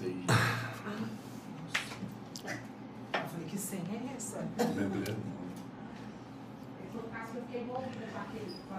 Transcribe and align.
ceia. 0.00 0.14
Eu 3.12 3.20
falei, 3.28 3.46
que 3.48 3.58
senha 3.58 3.82
é 3.92 4.16
essa? 4.16 4.42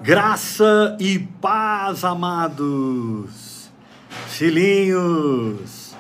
Graça 0.01 0.97
e 0.99 1.19
paz, 1.19 2.03
amados 2.03 3.69
filhinhos, 4.29 5.95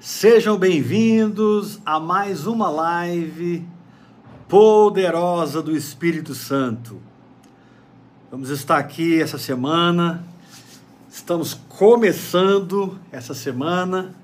sejam 0.00 0.58
bem-vindos 0.58 1.80
a 1.86 2.00
mais 2.00 2.44
uma 2.48 2.68
live 2.68 3.64
poderosa 4.48 5.62
do 5.62 5.76
Espírito 5.76 6.34
Santo. 6.34 7.00
Vamos 8.28 8.50
estar 8.50 8.78
aqui 8.78 9.22
essa 9.22 9.38
semana, 9.38 10.24
estamos 11.08 11.54
começando 11.54 12.98
essa 13.12 13.34
semana 13.34 14.16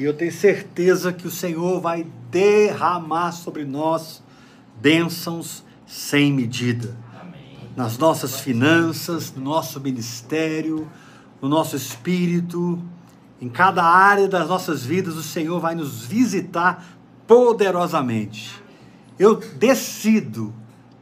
e 0.00 0.04
eu 0.04 0.14
tenho 0.14 0.32
certeza 0.32 1.12
que 1.12 1.26
o 1.26 1.30
Senhor 1.30 1.78
vai 1.78 2.06
derramar 2.30 3.32
sobre 3.32 3.66
nós 3.66 4.22
bênçãos 4.80 5.62
sem 5.86 6.32
medida 6.32 6.96
nas 7.76 7.98
nossas 7.98 8.40
finanças, 8.40 9.30
no 9.34 9.42
nosso 9.42 9.78
ministério, 9.78 10.88
no 11.38 11.50
nosso 11.50 11.76
espírito, 11.76 12.82
em 13.42 13.48
cada 13.50 13.84
área 13.84 14.26
das 14.26 14.48
nossas 14.48 14.86
vidas, 14.86 15.16
o 15.16 15.22
Senhor 15.22 15.60
vai 15.60 15.74
nos 15.74 16.06
visitar 16.06 16.82
poderosamente. 17.26 18.62
Eu 19.18 19.36
decido 19.36 20.50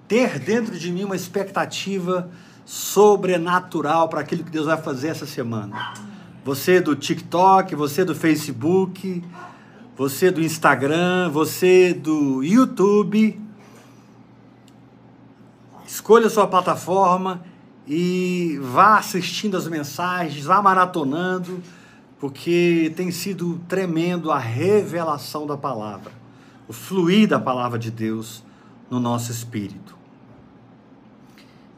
ter 0.08 0.40
dentro 0.40 0.76
de 0.76 0.90
mim 0.90 1.04
uma 1.04 1.14
expectativa 1.14 2.28
sobrenatural 2.64 4.08
para 4.08 4.22
aquilo 4.22 4.42
que 4.42 4.50
Deus 4.50 4.66
vai 4.66 4.76
fazer 4.76 5.08
essa 5.08 5.24
semana. 5.24 5.94
Você 6.48 6.80
do 6.80 6.96
TikTok, 6.96 7.74
você 7.74 8.06
do 8.06 8.14
Facebook, 8.14 9.22
você 9.94 10.30
do 10.30 10.40
Instagram, 10.40 11.28
você 11.28 11.92
do 11.92 12.42
YouTube, 12.42 13.38
Escolha 15.86 16.30
sua 16.30 16.46
plataforma 16.46 17.44
e 17.86 18.58
vá 18.62 18.96
assistindo 18.96 19.58
as 19.58 19.68
mensagens, 19.68 20.46
vá 20.46 20.62
maratonando, 20.62 21.62
porque 22.18 22.94
tem 22.96 23.10
sido 23.10 23.60
tremendo 23.68 24.30
a 24.30 24.38
revelação 24.38 25.46
da 25.46 25.56
palavra, 25.56 26.12
o 26.66 26.72
fluir 26.72 27.28
da 27.28 27.38
palavra 27.38 27.78
de 27.78 27.90
Deus 27.90 28.42
no 28.90 28.98
nosso 28.98 29.30
espírito. 29.30 29.94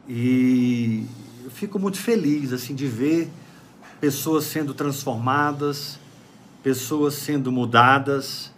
E 0.07 1.05
eu 1.43 1.51
fico 1.51 1.77
muito 1.77 1.97
feliz 1.97 2.53
assim 2.53 2.73
de 2.73 2.87
ver 2.87 3.29
pessoas 4.01 4.45
sendo 4.45 4.73
transformadas, 4.73 5.99
pessoas 6.63 7.13
sendo 7.13 7.51
mudadas. 7.51 8.51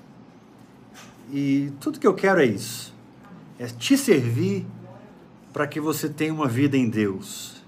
E 1.32 1.74
tudo 1.82 2.00
que 2.00 2.08
eu 2.08 2.14
quero 2.14 2.40
é 2.40 2.46
isso. 2.46 2.94
É 3.60 3.68
te 3.68 3.98
servir 3.98 4.66
para 5.52 5.68
que 5.68 5.82
você 5.82 6.08
tenha 6.08 6.34
uma 6.34 6.48
vida 6.48 6.78
em 6.78 6.90
Deus, 6.90 7.62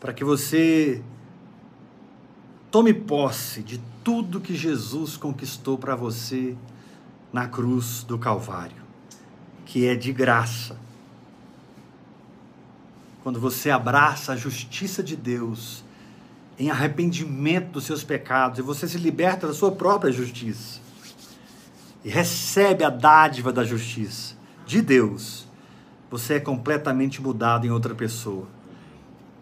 para 0.00 0.12
que 0.12 0.24
você 0.24 1.02
tome 2.70 2.94
posse 2.94 3.62
de 3.62 3.80
tudo 4.02 4.40
que 4.40 4.54
Jesus 4.54 5.16
conquistou 5.16 5.76
para 5.76 5.94
você 5.94 6.56
na 7.32 7.46
cruz 7.48 8.04
do 8.04 8.18
Calvário, 8.18 8.82
que 9.66 9.86
é 9.86 9.94
de 9.94 10.12
graça. 10.12 10.78
Quando 13.22 13.40
você 13.40 13.70
abraça 13.70 14.32
a 14.32 14.36
justiça 14.36 15.02
de 15.02 15.16
Deus 15.16 15.83
em 16.58 16.70
arrependimento 16.70 17.72
dos 17.72 17.84
seus 17.84 18.04
pecados 18.04 18.58
e 18.58 18.62
você 18.62 18.86
se 18.86 18.98
liberta 18.98 19.46
da 19.46 19.54
sua 19.54 19.72
própria 19.72 20.12
justiça 20.12 20.80
e 22.04 22.08
recebe 22.08 22.84
a 22.84 22.90
dádiva 22.90 23.52
da 23.52 23.64
justiça 23.64 24.34
de 24.66 24.80
Deus 24.80 25.44
você 26.14 26.34
é 26.34 26.40
completamente 26.40 27.20
mudado 27.20 27.66
em 27.66 27.70
outra 27.70 27.92
pessoa. 27.92 28.46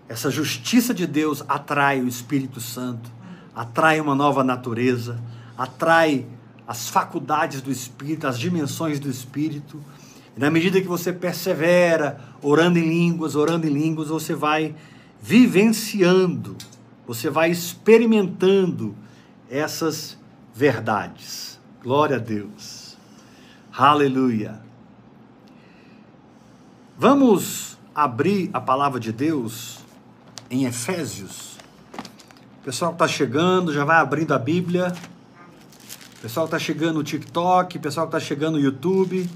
Essa 0.09 0.31
justiça 0.31 0.95
de 0.95 1.07
Deus 1.07 1.45
atrai 1.47 2.01
o 2.01 2.09
Espírito 2.09 2.63
Santo, 2.63 3.11
atrai 3.55 4.01
uma 4.01 4.15
nova 4.15 4.43
natureza, 4.43 5.21
atrai 5.57 6.25
as 6.67 6.89
faculdades 6.89 7.61
do 7.61 7.71
Espírito, 7.71 8.27
as 8.27 8.39
dimensões 8.39 8.99
do 8.99 9.11
Espírito. 9.11 9.83
E 10.35 10.41
na 10.41 10.51
medida 10.51 10.81
que 10.81 10.89
você 10.89 11.13
persevera, 11.13 12.19
orando 12.41 12.79
em 12.79 12.89
línguas, 12.89 13.37
orando 13.37 13.67
em 13.67 13.71
línguas, 13.71 14.09
você 14.09 14.35
vai 14.35 14.75
vivenciando, 15.21 16.57
você 17.13 17.29
vai 17.29 17.51
experimentando 17.51 18.97
essas 19.51 20.17
verdades. 20.55 21.61
Glória 21.83 22.17
a 22.17 22.19
Deus. 22.19 22.97
Aleluia. 23.71 24.59
Vamos 26.97 27.77
abrir 27.95 28.49
a 28.55 28.63
palavra 28.63 28.99
de 28.99 29.13
Deus 29.13 29.81
em 30.51 30.65
Efésios. 30.65 31.59
O 32.63 32.65
pessoal 32.65 32.93
que 32.93 32.97
está 32.97 33.09
chegando 33.09 33.75
já 33.75 33.85
vai 33.85 33.99
abrindo 33.99 34.33
a 34.33 34.39
Bíblia. 34.39 34.95
O 36.17 36.23
pessoal 36.23 36.47
que 36.47 36.55
está 36.55 36.59
chegando 36.59 36.95
no 36.95 37.05
TikTok, 37.05 37.77
o 37.77 37.81
pessoal 37.81 38.07
que 38.09 38.17
está 38.17 38.27
chegando 38.27 38.55
no 38.55 38.65
YouTube, 38.65 39.29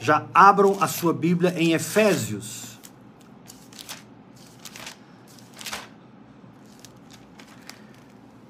já 0.00 0.26
abram 0.34 0.76
a 0.80 0.88
sua 0.88 1.12
Bíblia 1.12 1.54
em 1.56 1.72
Efésios. 1.72 2.71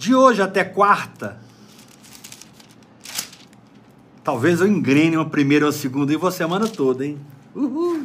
De 0.02 0.16
hoje 0.16 0.42
até 0.42 0.64
quarta, 0.64 1.38
talvez 4.24 4.60
eu 4.60 4.66
engrene 4.66 5.16
uma 5.16 5.30
primeira 5.30 5.64
ou 5.64 5.70
uma 5.70 5.78
segunda 5.78 6.12
e 6.12 6.16
vou 6.16 6.28
a 6.28 6.32
semana 6.32 6.66
toda, 6.66 7.06
hein? 7.06 7.20
Uhul! 7.54 8.04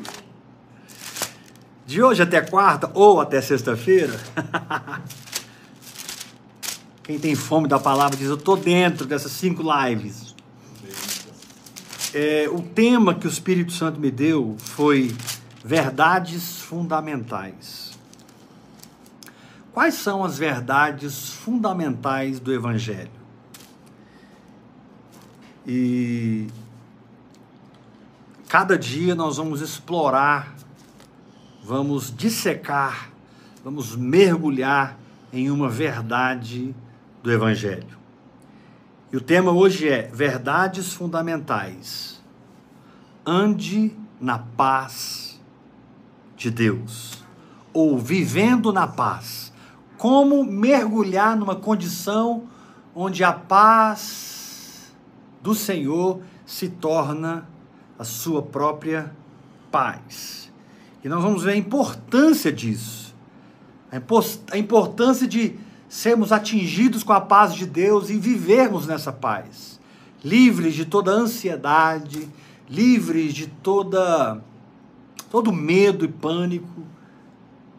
De 1.87 1.99
hoje 2.03 2.21
até 2.21 2.39
quarta 2.39 2.91
ou 2.93 3.19
até 3.19 3.41
sexta-feira, 3.41 4.15
quem 7.01 7.17
tem 7.17 7.33
fome 7.33 7.67
da 7.67 7.79
palavra 7.79 8.15
diz: 8.15 8.27
Eu 8.27 8.35
estou 8.35 8.55
dentro 8.55 9.07
dessas 9.07 9.31
cinco 9.31 9.63
lives. 9.63 10.35
É, 12.13 12.47
o 12.47 12.61
tema 12.61 13.15
que 13.15 13.25
o 13.25 13.29
Espírito 13.29 13.73
Santo 13.73 13.99
me 13.99 14.11
deu 14.11 14.55
foi 14.59 15.15
verdades 15.65 16.61
fundamentais. 16.61 17.86
Quais 19.77 19.93
são 19.93 20.23
as 20.23 20.39
verdades 20.39 21.33
fundamentais 21.33 22.39
do 22.39 22.51
Evangelho? 22.51 23.11
E 25.67 26.47
cada 28.49 28.75
dia 28.75 29.13
nós 29.13 29.37
vamos 29.37 29.61
explorar 29.61 30.55
vamos 31.63 32.11
dissecar, 32.11 33.11
vamos 33.63 33.95
mergulhar 33.95 34.97
em 35.31 35.51
uma 35.51 35.69
verdade 35.69 36.73
do 37.21 37.31
Evangelho. 37.31 37.99
E 39.13 39.17
o 39.17 39.21
tema 39.21 39.51
hoje 39.51 39.87
é 39.87 40.09
Verdades 40.11 40.91
Fundamentais. 40.91 42.19
Ande 43.23 43.95
na 44.19 44.39
paz 44.39 45.39
de 46.35 46.49
Deus, 46.49 47.23
ou 47.71 47.99
vivendo 47.99 48.73
na 48.73 48.87
paz. 48.87 49.46
Como 49.97 50.43
mergulhar 50.43 51.35
numa 51.35 51.55
condição 51.55 52.43
onde 52.93 53.23
a 53.23 53.33
paz 53.33 54.93
do 55.41 55.55
Senhor 55.55 56.21
se 56.45 56.69
torna 56.69 57.47
a 57.97 58.03
sua 58.03 58.41
própria 58.41 59.11
paz. 59.71 60.51
E 61.03 61.09
nós 61.09 61.21
vamos 61.21 61.43
ver 61.43 61.51
a 61.51 61.55
importância 61.55 62.51
disso. 62.51 63.15
A 64.51 64.57
importância 64.57 65.27
de 65.27 65.55
sermos 65.87 66.31
atingidos 66.31 67.03
com 67.03 67.13
a 67.13 67.21
paz 67.21 67.53
de 67.53 67.65
Deus 67.65 68.09
e 68.09 68.17
vivermos 68.17 68.85
nessa 68.85 69.11
paz. 69.11 69.79
Livres 70.23 70.75
de 70.75 70.85
toda 70.85 71.11
ansiedade, 71.11 72.27
livres 72.69 73.33
de 73.33 73.47
toda 73.47 74.41
todo 75.29 75.51
medo 75.53 76.05
e 76.05 76.07
pânico. 76.07 76.83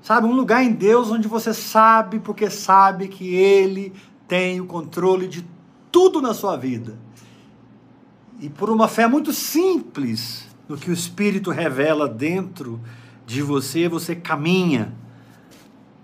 Sabe, 0.02 0.26
um 0.26 0.34
lugar 0.34 0.62
em 0.62 0.72
Deus 0.72 1.10
onde 1.10 1.28
você 1.28 1.52
sabe 1.52 2.18
porque 2.18 2.48
sabe 2.48 3.08
que 3.08 3.34
ele 3.34 3.92
tem 4.26 4.60
o 4.60 4.66
controle 4.66 5.26
de 5.26 5.44
tudo 5.90 6.20
na 6.20 6.32
sua 6.32 6.56
vida. 6.56 6.98
E 8.40 8.48
por 8.48 8.70
uma 8.70 8.86
fé 8.86 9.06
muito 9.08 9.32
simples 9.32 10.46
no 10.68 10.76
que 10.76 10.90
o 10.90 10.92
Espírito 10.92 11.50
revela 11.50 12.08
dentro 12.08 12.80
de 13.26 13.42
você, 13.42 13.88
você 13.88 14.14
caminha, 14.14 14.94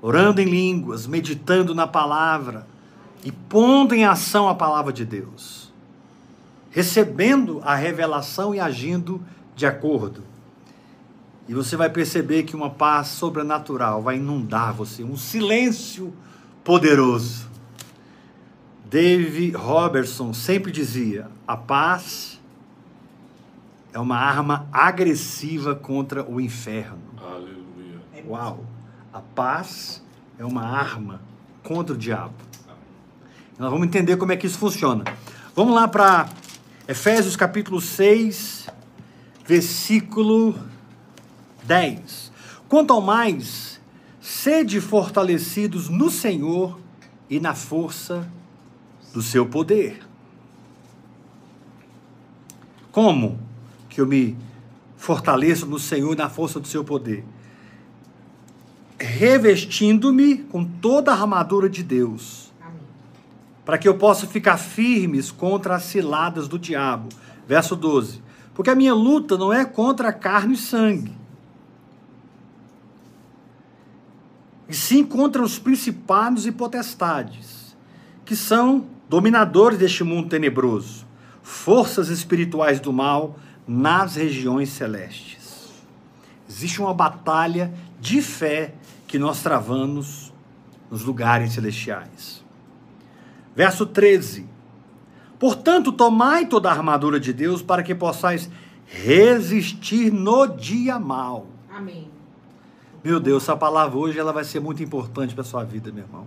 orando 0.02 0.41
em 0.41 0.44
línguas, 0.44 1.06
meditando 1.06 1.75
na 1.75 1.87
palavra 1.87 2.67
e 3.25 3.32
pondo 3.32 3.94
em 3.94 4.05
ação 4.05 4.49
a 4.49 4.55
palavra 4.55 4.93
de 4.93 5.05
Deus, 5.05 5.73
recebendo 6.70 7.61
a 7.64 7.75
revelação 7.75 8.55
e 8.55 8.61
agindo 8.61 9.23
de 9.55 9.64
acordo. 9.64 10.23
E 11.46 11.52
você 11.52 11.76
vai 11.76 11.91
perceber 11.91 12.44
que 12.44 12.56
uma 12.56 12.70
paz 12.70 13.08
sobrenatural 13.08 14.02
vai 14.02 14.17
inundar 14.17 14.73
você, 14.73 15.05
um 15.05 15.17
silêncio 15.17 16.14
poderoso. 16.62 17.49
Dave 18.87 19.50
Robertson 19.50 20.32
sempre 20.32 20.73
dizia: 20.73 21.29
a 21.46 21.56
paz 21.56 22.41
é 23.93 23.99
uma 23.99 24.17
arma 24.17 24.67
agressiva 24.73 25.75
contra 25.75 26.25
o 26.25 26.41
inferno. 26.41 27.02
Aleluia. 27.19 28.00
Uau! 28.26 28.64
A 29.12 29.20
paz 29.20 30.02
é 30.38 30.44
uma 30.44 30.62
arma 30.62 31.20
contra 31.62 31.94
o 31.94 31.99
diabo. 31.99 32.35
Nós 33.58 33.70
vamos 33.70 33.87
entender 33.87 34.17
como 34.17 34.32
é 34.32 34.37
que 34.37 34.46
isso 34.46 34.58
funciona. 34.58 35.05
Vamos 35.55 35.75
lá 35.75 35.87
para 35.87 36.29
Efésios 36.88 37.37
capítulo 37.37 37.81
6, 37.81 38.69
versículo 39.46 40.55
10. 41.64 42.32
Quanto 42.69 42.93
ao 42.93 43.00
mais, 43.00 43.81
sede 44.20 44.81
fortalecidos 44.81 45.88
no 45.88 46.11
Senhor 46.11 46.78
e 47.28 47.40
na 47.40 47.55
força 47.55 48.31
do 49.12 49.22
seu 49.22 49.46
poder. 49.46 50.00
Como 52.90 53.38
que 53.88 54.00
eu 54.00 54.06
me 54.06 54.37
fortaleço 54.96 55.66
no 55.66 55.78
Senhor 55.78 56.12
e 56.12 56.16
na 56.16 56.28
força 56.28 56.61
do 56.61 56.69
seu 56.69 56.84
poder? 56.84 57.25
Revestindo-me 58.99 60.38
com 60.38 60.64
toda 60.64 61.12
a 61.12 61.14
armadura 61.20 61.69
de 61.69 61.82
Deus 61.82 62.44
para 63.64 63.78
que 63.78 63.88
eu 63.88 63.96
possa 63.96 64.26
ficar 64.26 64.58
firmes 64.58 65.31
contra 65.31 65.76
as 65.76 65.84
ciladas 65.84 66.46
do 66.46 66.58
diabo. 66.58 67.08
Verso 67.46 67.75
12. 67.75 68.22
Porque 68.52 68.70
a 68.70 68.75
minha 68.75 68.94
luta 68.94 69.37
não 69.37 69.52
é 69.52 69.64
contra 69.64 70.12
carne 70.12 70.55
e 70.55 70.58
sangue, 70.58 71.12
e 74.69 74.75
sim 74.75 75.05
contra 75.05 75.43
os 75.43 75.58
principados 75.58 76.46
e 76.46 76.52
potestades, 76.52 77.76
que 78.25 78.34
são 78.34 78.87
dominadores 79.08 79.78
deste 79.78 80.02
mundo 80.02 80.28
tenebroso, 80.28 81.06
forças 81.43 82.08
espirituais 82.08 82.81
do 82.81 82.93
mal 82.93 83.38
nas 83.66 84.16
regiões 84.16 84.70
celestes. 84.70 85.72
Existe 86.49 86.81
uma 86.81 86.94
batalha 86.94 87.72
de 88.00 88.22
fé 88.22 88.75
que 89.06 89.19
nós 89.19 89.43
travamos 89.43 90.32
nos 90.90 91.02
lugares 91.02 91.52
celestiais. 91.52 92.44
Verso 93.55 93.87
13. 93.87 94.46
Portanto, 95.38 95.93
tomai 95.93 96.46
toda 96.46 96.69
a 96.69 96.72
armadura 96.72 97.20
de 97.20 97.32
Deus 97.32 97.62
para 97.62 97.82
que 97.82 97.94
possais 97.94 98.49
resistir 98.87 100.12
no 100.12 100.46
dia 100.46 100.99
mal. 100.99 101.46
Amém. 101.70 102.13
Meu 103.05 103.21
Deus, 103.21 103.43
essa 103.43 103.55
palavra 103.55 103.99
hoje 103.99 104.19
ela 104.19 104.33
vai 104.33 104.45
ser 104.45 104.61
muito 104.61 104.83
importante 104.83 105.35
para 105.35 105.43
a 105.43 105.45
sua 105.45 105.62
vida, 105.62 105.93
meu 105.93 106.05
irmão. 106.05 106.27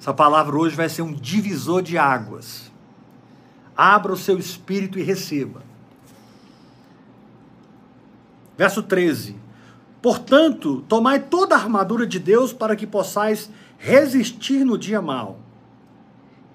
Essa 0.00 0.14
palavra 0.14 0.56
hoje 0.56 0.74
vai 0.74 0.88
ser 0.88 1.02
um 1.02 1.12
divisor 1.12 1.82
de 1.82 1.98
águas. 1.98 2.72
Abra 3.76 4.14
o 4.14 4.16
seu 4.16 4.38
espírito 4.38 4.98
e 4.98 5.02
receba. 5.02 5.62
Verso 8.56 8.82
13. 8.82 9.36
Portanto, 10.00 10.82
tomai 10.88 11.20
toda 11.20 11.54
a 11.54 11.58
armadura 11.58 12.06
de 12.06 12.18
Deus 12.18 12.50
para 12.50 12.74
que 12.74 12.86
possais 12.86 13.50
resistir 13.76 14.64
no 14.64 14.78
dia 14.78 15.02
mal. 15.02 15.38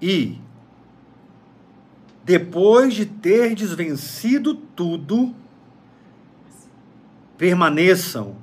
E, 0.00 0.40
depois 2.24 2.94
de 2.94 3.06
terdes 3.06 3.72
vencido 3.72 4.56
tudo, 4.56 5.32
permaneçam 7.38 8.41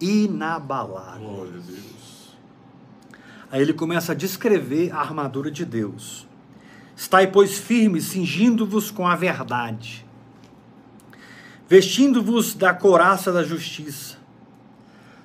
inabaláveis. 0.00 1.20
Glória 1.20 1.52
a 1.52 1.66
Deus. 1.66 2.36
Aí 3.50 3.62
ele 3.62 3.72
começa 3.72 4.12
a 4.12 4.14
descrever 4.14 4.92
a 4.92 4.98
armadura 4.98 5.50
de 5.50 5.64
Deus. 5.64 6.26
Estai, 6.94 7.28
pois, 7.28 7.56
firmes, 7.56 8.04
cingindo-vos 8.06 8.90
com 8.90 9.06
a 9.06 9.14
verdade, 9.14 10.04
vestindo-vos 11.68 12.54
da 12.54 12.74
couraça 12.74 13.32
da 13.32 13.44
justiça, 13.44 14.16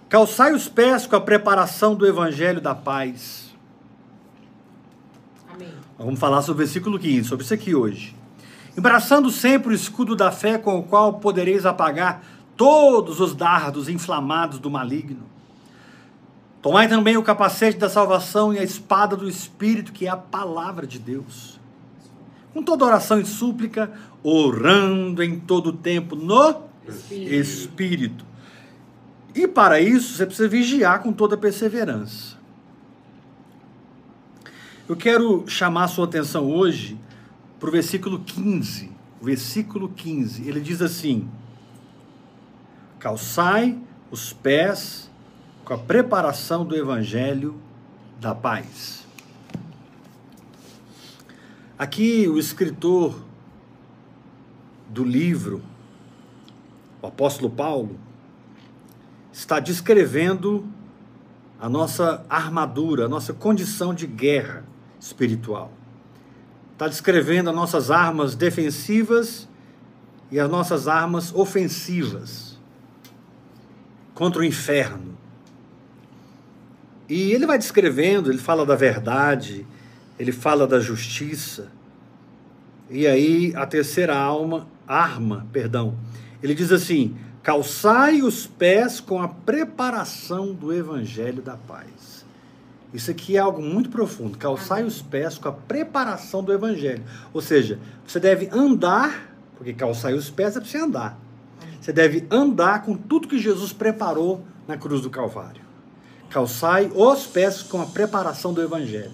calçai 0.08 0.54
os 0.54 0.70
pés 0.70 1.08
com 1.08 1.16
a 1.16 1.22
preparação 1.22 1.96
do 1.96 2.06
evangelho 2.06 2.62
da 2.62 2.76
paz. 2.76 3.52
Amém. 5.52 5.74
Vamos 5.98 6.20
falar 6.20 6.44
sobre 6.44 6.64
o 6.64 6.66
versículo 6.66 7.00
15, 7.00 7.28
sobre 7.28 7.44
isso 7.44 7.54
aqui 7.56 7.74
hoje. 7.74 8.16
Embraçando 8.78 9.32
sempre 9.32 9.74
o 9.74 9.76
escudo 9.76 10.16
da 10.16 10.32
fé 10.32 10.60
com 10.60 10.78
o 10.78 10.84
qual 10.84 11.14
podereis 11.14 11.66
apagar 11.66 12.24
todos 12.56 13.20
os 13.20 13.34
dardos 13.34 13.90
inflamados 13.90 14.60
do 14.60 14.70
maligno. 14.70 15.24
Tomai 16.62 16.88
também 16.88 17.18
o 17.18 17.24
capacete 17.24 17.78
da 17.78 17.90
salvação 17.90 18.54
e 18.54 18.60
a 18.60 18.64
espada 18.64 19.18
do 19.18 19.28
Espírito, 19.28 19.92
que 19.92 20.08
é 20.08 20.10
a 20.10 20.16
palavra 20.16 20.88
de 20.88 20.98
Deus. 20.98 21.60
Com 22.54 22.64
toda 22.64 22.86
oração 22.86 23.20
e 23.20 23.26
súplica, 23.26 23.92
orando 24.24 25.22
em 25.22 25.40
todo 25.40 25.68
o 25.68 25.74
tempo 25.74 26.16
no 26.16 26.64
Espírito. 26.88 27.34
Espírito. 27.34 28.26
E 29.36 29.48
para 29.48 29.82
isso, 29.82 30.14
você 30.14 30.26
precisa 30.26 30.48
vigiar 30.48 31.02
com 31.02 31.12
toda 31.12 31.36
perseverança. 31.36 32.38
Eu 34.88 34.96
quero 34.96 35.44
chamar 35.48 35.86
a 35.86 35.88
sua 35.88 36.06
atenção 36.06 36.52
hoje 36.52 36.98
para 37.60 37.70
o 37.70 37.72
versículo 37.72 38.20
15. 38.20 38.92
O 39.20 39.26
versículo 39.26 39.90
15, 39.90 40.48
ele 40.48 40.60
diz 40.60 40.82
assim: 40.82 41.28
Calçai 43.04 43.78
os 44.10 44.32
pés 44.32 45.12
com 45.66 45.74
a 45.74 45.78
preparação 45.78 46.66
do 46.66 46.74
evangelho 46.74 47.60
da 48.18 48.34
paz. 48.34 49.06
Aqui 51.78 52.30
o 52.30 52.40
escritor 52.40 53.22
do 54.88 55.04
livro, 55.04 55.62
o 57.02 57.08
apóstolo 57.08 57.50
Paulo, 57.50 58.00
está 59.34 59.60
descrevendo 59.60 60.66
a 61.60 61.68
nossa 61.68 62.26
armadura, 62.30 63.08
a 63.08 63.10
nossa 63.10 63.34
condição 63.34 63.94
de 63.94 64.08
guerra 64.08 64.64
espiritual. 64.98 65.74
Está 66.72 66.88
descrevendo 66.88 67.50
as 67.50 67.56
nossas 67.58 67.92
armas 67.92 68.34
defensivas 68.34 69.46
e 70.32 70.40
as 70.40 70.50
nossas 70.50 70.88
armas 70.88 71.36
ofensivas 71.36 72.53
contra 74.14 74.42
o 74.42 74.46
inferno. 74.46 75.18
E 77.10 77.32
ele 77.32 77.46
vai 77.46 77.58
descrevendo, 77.58 78.32
ele 78.32 78.40
fala 78.40 78.66
da 78.66 78.76
verdade, 78.76 79.66
ele 80.18 80.32
fala 80.32 80.66
da 80.66 80.80
justiça. 80.80 81.72
E 82.90 83.06
aí 83.08 83.54
a 83.56 83.66
terceira 83.66 84.16
alma, 84.16 84.68
arma, 84.88 85.48
perdão, 85.52 85.98
ele 86.42 86.54
diz 86.54 86.72
assim: 86.72 87.16
calçai 87.42 88.22
os 88.22 88.48
pés 88.48 89.00
com 89.00 89.22
a 89.22 89.28
preparação 89.28 90.54
do 90.54 90.74
evangelho 90.74 91.42
da 91.42 91.58
paz. 91.58 92.26
Isso 92.94 93.10
aqui 93.10 93.36
é 93.36 93.40
algo 93.40 93.62
muito 93.62 93.90
profundo. 93.90 94.38
Calçai 94.38 94.84
os 94.84 95.02
pés 95.02 95.38
com 95.38 95.50
a 95.50 95.52
preparação 95.52 96.44
do 96.44 96.54
evangelho. 96.54 97.04
Ou 97.34 97.42
seja, 97.42 97.80
você 98.06 98.20
deve 98.20 98.48
andar, 98.52 99.36
porque 99.58 99.74
calçai 99.74 100.14
os 100.14 100.30
pés 100.30 100.56
é 100.56 100.60
para 100.60 100.70
você 100.70 100.78
andar. 100.78 101.20
Você 101.84 101.92
deve 101.92 102.26
andar 102.32 102.84
com 102.84 102.96
tudo 102.96 103.28
que 103.28 103.38
Jesus 103.38 103.74
preparou 103.74 104.46
na 104.66 104.78
cruz 104.78 105.02
do 105.02 105.10
Calvário. 105.10 105.62
Calçai 106.30 106.90
os 106.96 107.28
pés 107.28 107.62
com 107.62 107.82
a 107.82 107.86
preparação 107.86 108.54
do 108.54 108.62
evangelho. 108.62 109.12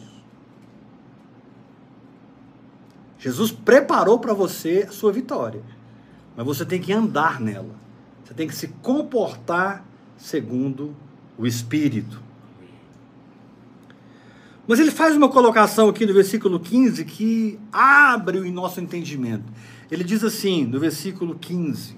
Jesus 3.17 3.51
preparou 3.51 4.19
para 4.19 4.35
você 4.35 4.85
a 4.87 4.91
sua 4.91 5.11
vitória, 5.11 5.63
mas 6.37 6.45
você 6.45 6.63
tem 6.63 6.79
que 6.79 6.93
andar 6.93 7.41
nela. 7.41 7.73
Você 8.23 8.35
tem 8.35 8.47
que 8.47 8.53
se 8.53 8.67
comportar 8.67 9.83
segundo 10.15 10.95
o 11.39 11.47
Espírito. 11.47 12.21
Mas 14.67 14.79
ele 14.79 14.91
faz 14.91 15.15
uma 15.15 15.29
colocação 15.29 15.89
aqui 15.89 16.05
no 16.05 16.13
versículo 16.13 16.59
15 16.59 17.03
que 17.05 17.59
abre 17.71 18.37
o 18.37 18.51
nosso 18.51 18.79
entendimento. 18.79 19.51
Ele 19.89 20.03
diz 20.03 20.23
assim, 20.23 20.67
no 20.67 20.79
versículo 20.79 21.33
15: 21.33 21.97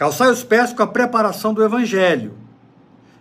Calçai 0.00 0.30
os 0.30 0.42
pés 0.42 0.72
com 0.72 0.82
a 0.82 0.86
preparação 0.86 1.52
do 1.52 1.62
evangelho. 1.62 2.32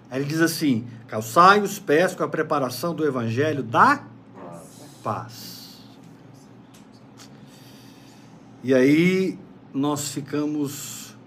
Aí 0.09 0.21
ele 0.21 0.29
diz 0.29 0.39
assim: 0.39 0.87
Calçai 1.09 1.59
os 1.59 1.77
pés 1.77 2.15
com 2.15 2.23
a 2.23 2.27
preparação 2.29 2.95
do 2.95 3.05
evangelho 3.05 3.61
da 3.61 4.01
paz. 5.03 5.77
E 8.63 8.73
aí 8.73 9.37
nós 9.73 10.13
ficamos 10.13 11.17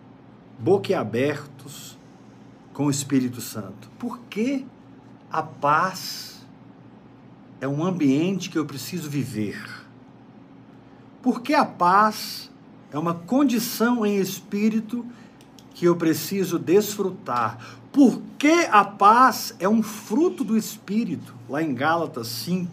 boquiabertos 0.59 1.99
com 2.73 2.87
o 2.87 2.91
Espírito 2.91 3.43
Santo. 3.43 3.91
Por 3.99 4.21
que 4.21 4.65
a 5.31 5.43
paz 5.43 6.47
é 7.61 7.69
um 7.69 7.85
ambiente 7.85 8.49
que 8.49 8.59
eu 8.59 8.65
preciso 8.65 9.11
viver? 9.11 9.63
Por 11.21 11.43
que 11.43 11.53
a 11.53 11.67
paz 11.67 12.51
é 12.91 12.99
uma 12.99 13.13
condição 13.13 14.07
em 14.07 14.17
espírito 14.17 15.05
que 15.75 15.87
eu 15.87 15.97
preciso 15.97 16.59
desfrutar? 16.59 17.59
Por 17.93 18.23
que 18.39 18.67
a 18.71 18.85
paz 18.85 19.55
é 19.59 19.69
um 19.69 19.83
fruto 19.83 20.43
do 20.43 20.57
espírito? 20.57 21.35
Lá 21.49 21.63
em 21.63 21.75
Gálatas 21.75 22.29
5, 22.29 22.71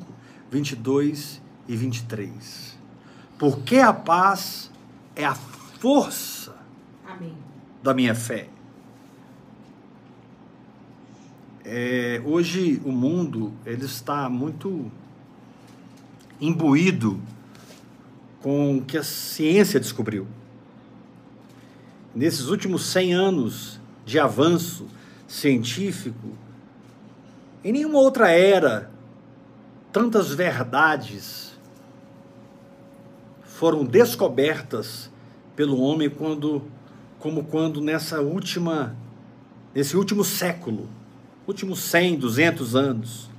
22 0.49 1.41
e 1.67 1.75
23. 1.75 2.77
Porque 3.37 3.77
a 3.77 3.93
paz 3.93 4.71
é 5.15 5.25
a 5.25 5.35
força 5.35 6.55
Amém. 7.05 7.33
da 7.83 7.93
minha 7.93 8.15
fé. 8.15 8.47
É, 11.63 12.21
hoje 12.25 12.81
o 12.83 12.91
mundo 12.91 13.53
ele 13.65 13.85
está 13.85 14.27
muito 14.27 14.91
imbuído 16.41 17.19
com 18.41 18.77
o 18.77 18.81
que 18.81 18.97
a 18.97 19.03
ciência 19.03 19.79
descobriu. 19.79 20.25
Nesses 22.15 22.47
últimos 22.47 22.85
100 22.87 23.13
anos 23.13 23.79
de 24.05 24.19
avanço 24.19 24.87
científico, 25.27 26.29
em 27.63 27.71
nenhuma 27.71 27.99
outra 27.99 28.31
era 28.31 28.89
tantas 29.91 30.33
verdades 30.33 31.49
foram 33.43 33.83
descobertas 33.83 35.09
pelo 35.55 35.81
homem 35.81 36.09
quando 36.09 36.63
como 37.19 37.43
quando 37.43 37.81
nessa 37.81 38.21
última 38.21 38.95
nesse 39.75 39.97
último 39.97 40.23
século, 40.23 40.87
últimos 41.45 41.79
100, 41.79 42.17
200 42.17 42.75
anos. 42.75 43.29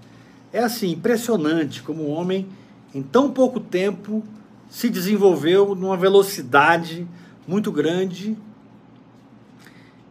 É 0.53 0.61
assim, 0.61 0.91
impressionante 0.91 1.83
como 1.83 2.03
o 2.03 2.11
homem 2.11 2.47
em 2.95 3.03
tão 3.03 3.31
pouco 3.31 3.59
tempo 3.59 4.23
se 4.69 4.91
desenvolveu 4.91 5.75
numa 5.75 5.97
velocidade 5.97 7.07
muito 7.47 7.73
grande. 7.73 8.37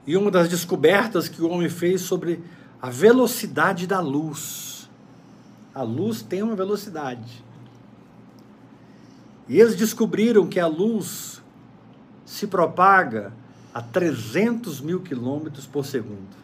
E 0.09 0.17
uma 0.17 0.31
das 0.31 0.49
descobertas 0.49 1.29
que 1.29 1.39
o 1.39 1.47
homem 1.47 1.69
fez 1.69 2.01
sobre 2.01 2.43
a 2.81 2.89
velocidade 2.89 3.85
da 3.85 3.99
luz. 3.99 4.89
A 5.71 5.83
luz 5.83 6.23
tem 6.23 6.41
uma 6.41 6.55
velocidade. 6.55 7.45
E 9.47 9.59
eles 9.61 9.75
descobriram 9.75 10.47
que 10.47 10.59
a 10.59 10.65
luz 10.65 11.43
se 12.25 12.47
propaga 12.47 13.31
a 13.71 13.83
300 13.83 14.81
mil 14.81 14.99
quilômetros 14.99 15.67
por 15.67 15.85
segundo. 15.85 16.35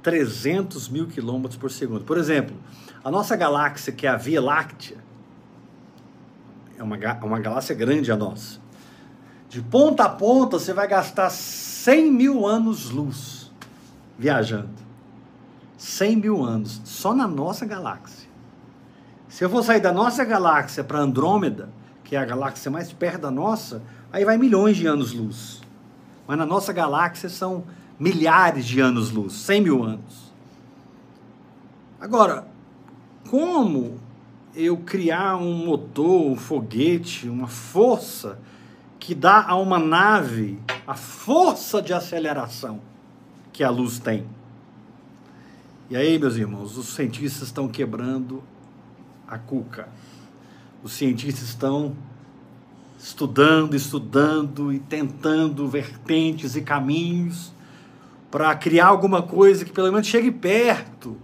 300 0.00 0.88
mil 0.88 1.08
quilômetros 1.08 1.56
por 1.56 1.72
segundo. 1.72 2.04
Por 2.04 2.18
exemplo, 2.18 2.54
a 3.02 3.10
nossa 3.10 3.34
galáxia, 3.34 3.92
que 3.92 4.06
é 4.06 4.10
a 4.10 4.16
Via 4.16 4.40
Láctea, 4.40 4.98
é 6.78 6.82
uma, 6.84 6.96
uma 7.24 7.40
galáxia 7.40 7.74
grande 7.74 8.12
a 8.12 8.16
nossa. 8.16 8.62
De 9.54 9.62
ponta 9.62 10.02
a 10.02 10.08
ponta, 10.08 10.58
você 10.58 10.72
vai 10.72 10.88
gastar 10.88 11.30
100 11.30 12.10
mil 12.10 12.44
anos-luz 12.44 13.52
viajando. 14.18 14.74
100 15.78 16.16
mil 16.16 16.42
anos, 16.42 16.82
só 16.84 17.14
na 17.14 17.28
nossa 17.28 17.64
galáxia. 17.64 18.28
Se 19.28 19.44
eu 19.44 19.48
for 19.48 19.62
sair 19.62 19.78
da 19.78 19.92
nossa 19.92 20.24
galáxia 20.24 20.82
para 20.82 20.98
Andrômeda, 20.98 21.68
que 22.02 22.16
é 22.16 22.18
a 22.18 22.24
galáxia 22.24 22.68
mais 22.68 22.92
perto 22.92 23.20
da 23.20 23.30
nossa, 23.30 23.80
aí 24.12 24.24
vai 24.24 24.36
milhões 24.36 24.76
de 24.76 24.88
anos-luz. 24.88 25.60
Mas 26.26 26.36
na 26.36 26.44
nossa 26.44 26.72
galáxia 26.72 27.28
são 27.28 27.62
milhares 27.96 28.66
de 28.66 28.80
anos-luz, 28.80 29.34
100 29.34 29.60
mil 29.60 29.84
anos. 29.84 30.34
Agora, 32.00 32.44
como 33.30 34.00
eu 34.52 34.78
criar 34.78 35.36
um 35.36 35.64
motor, 35.64 36.32
um 36.32 36.34
foguete, 36.34 37.28
uma 37.28 37.46
força 37.46 38.36
que 39.04 39.14
dá 39.14 39.44
a 39.46 39.54
uma 39.54 39.78
nave 39.78 40.58
a 40.86 40.94
força 40.94 41.82
de 41.82 41.92
aceleração 41.92 42.80
que 43.52 43.62
a 43.62 43.68
luz 43.68 43.98
tem? 43.98 44.26
E 45.90 45.96
aí, 45.96 46.18
meus 46.18 46.36
irmãos, 46.36 46.78
os 46.78 46.94
cientistas 46.94 47.48
estão 47.48 47.68
quebrando 47.68 48.42
a 49.28 49.36
cuca. 49.36 49.90
Os 50.82 50.94
cientistas 50.94 51.48
estão 51.48 51.94
estudando, 52.98 53.76
estudando 53.76 54.72
e 54.72 54.78
tentando 54.78 55.68
vertentes 55.68 56.56
e 56.56 56.62
caminhos 56.62 57.52
para 58.30 58.54
criar 58.56 58.86
alguma 58.86 59.20
coisa 59.20 59.66
que 59.66 59.72
pelo 59.72 59.92
menos 59.92 60.06
chegue 60.06 60.30
perto 60.30 61.14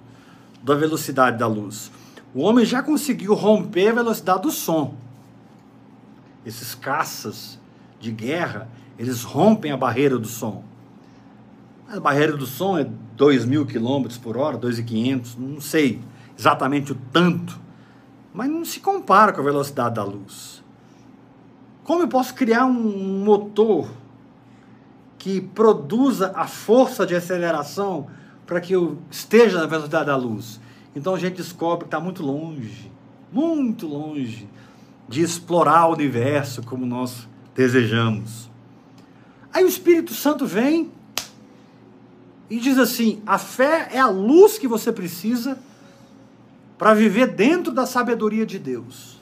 da 0.62 0.74
velocidade 0.74 1.38
da 1.38 1.46
luz. 1.46 1.90
O 2.34 2.42
homem 2.42 2.66
já 2.66 2.82
conseguiu 2.82 3.32
romper 3.32 3.88
a 3.88 3.94
velocidade 3.94 4.42
do 4.42 4.50
som. 4.50 4.94
Esses 6.44 6.74
caças 6.74 7.58
de 8.00 8.10
guerra, 8.10 8.68
eles 8.98 9.22
rompem 9.22 9.70
a 9.70 9.76
barreira 9.76 10.18
do 10.18 10.26
som. 10.26 10.64
A 11.88 12.00
barreira 12.00 12.36
do 12.36 12.46
som 12.46 12.78
é 12.78 12.88
2 13.16 13.44
mil 13.44 13.66
quilômetros 13.66 14.18
por 14.18 14.36
hora, 14.36 14.56
2.500, 14.58 15.36
não 15.38 15.60
sei 15.60 16.00
exatamente 16.36 16.92
o 16.92 16.98
tanto, 17.12 17.60
mas 18.32 18.48
não 18.48 18.64
se 18.64 18.80
compara 18.80 19.32
com 19.32 19.40
a 19.40 19.44
velocidade 19.44 19.96
da 19.96 20.04
luz. 20.04 20.64
Como 21.84 22.02
eu 22.02 22.08
posso 22.08 22.34
criar 22.34 22.64
um 22.64 23.24
motor 23.24 23.90
que 25.18 25.40
produza 25.40 26.32
a 26.34 26.46
força 26.46 27.04
de 27.04 27.14
aceleração 27.14 28.06
para 28.46 28.60
que 28.60 28.72
eu 28.72 28.98
esteja 29.10 29.58
na 29.60 29.66
velocidade 29.66 30.06
da 30.06 30.16
luz? 30.16 30.60
Então 30.94 31.14
a 31.14 31.18
gente 31.18 31.36
descobre 31.36 31.80
que 31.80 31.88
está 31.88 32.00
muito 32.00 32.22
longe, 32.22 32.90
muito 33.32 33.86
longe 33.86 34.48
de 35.08 35.22
explorar 35.22 35.88
o 35.88 35.92
universo 35.92 36.62
como 36.62 36.86
nós 36.86 37.28
desejamos. 37.60 38.50
Aí 39.52 39.62
o 39.62 39.68
Espírito 39.68 40.14
Santo 40.14 40.46
vem 40.46 40.90
e 42.48 42.58
diz 42.58 42.78
assim: 42.78 43.22
a 43.26 43.36
fé 43.36 43.90
é 43.92 43.98
a 43.98 44.08
luz 44.08 44.58
que 44.58 44.66
você 44.66 44.90
precisa 44.90 45.58
para 46.78 46.94
viver 46.94 47.26
dentro 47.26 47.70
da 47.70 47.84
sabedoria 47.84 48.46
de 48.46 48.58
Deus. 48.58 49.20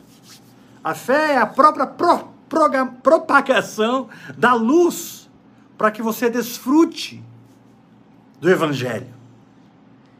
A 0.84 0.94
fé 0.94 1.32
é 1.32 1.38
a 1.38 1.46
própria 1.46 1.84
pro, 1.84 2.32
propagação 3.02 4.08
da 4.36 4.54
luz 4.54 5.28
para 5.76 5.90
que 5.90 6.00
você 6.00 6.30
desfrute 6.30 7.20
do 8.40 8.48
Evangelho. 8.48 9.12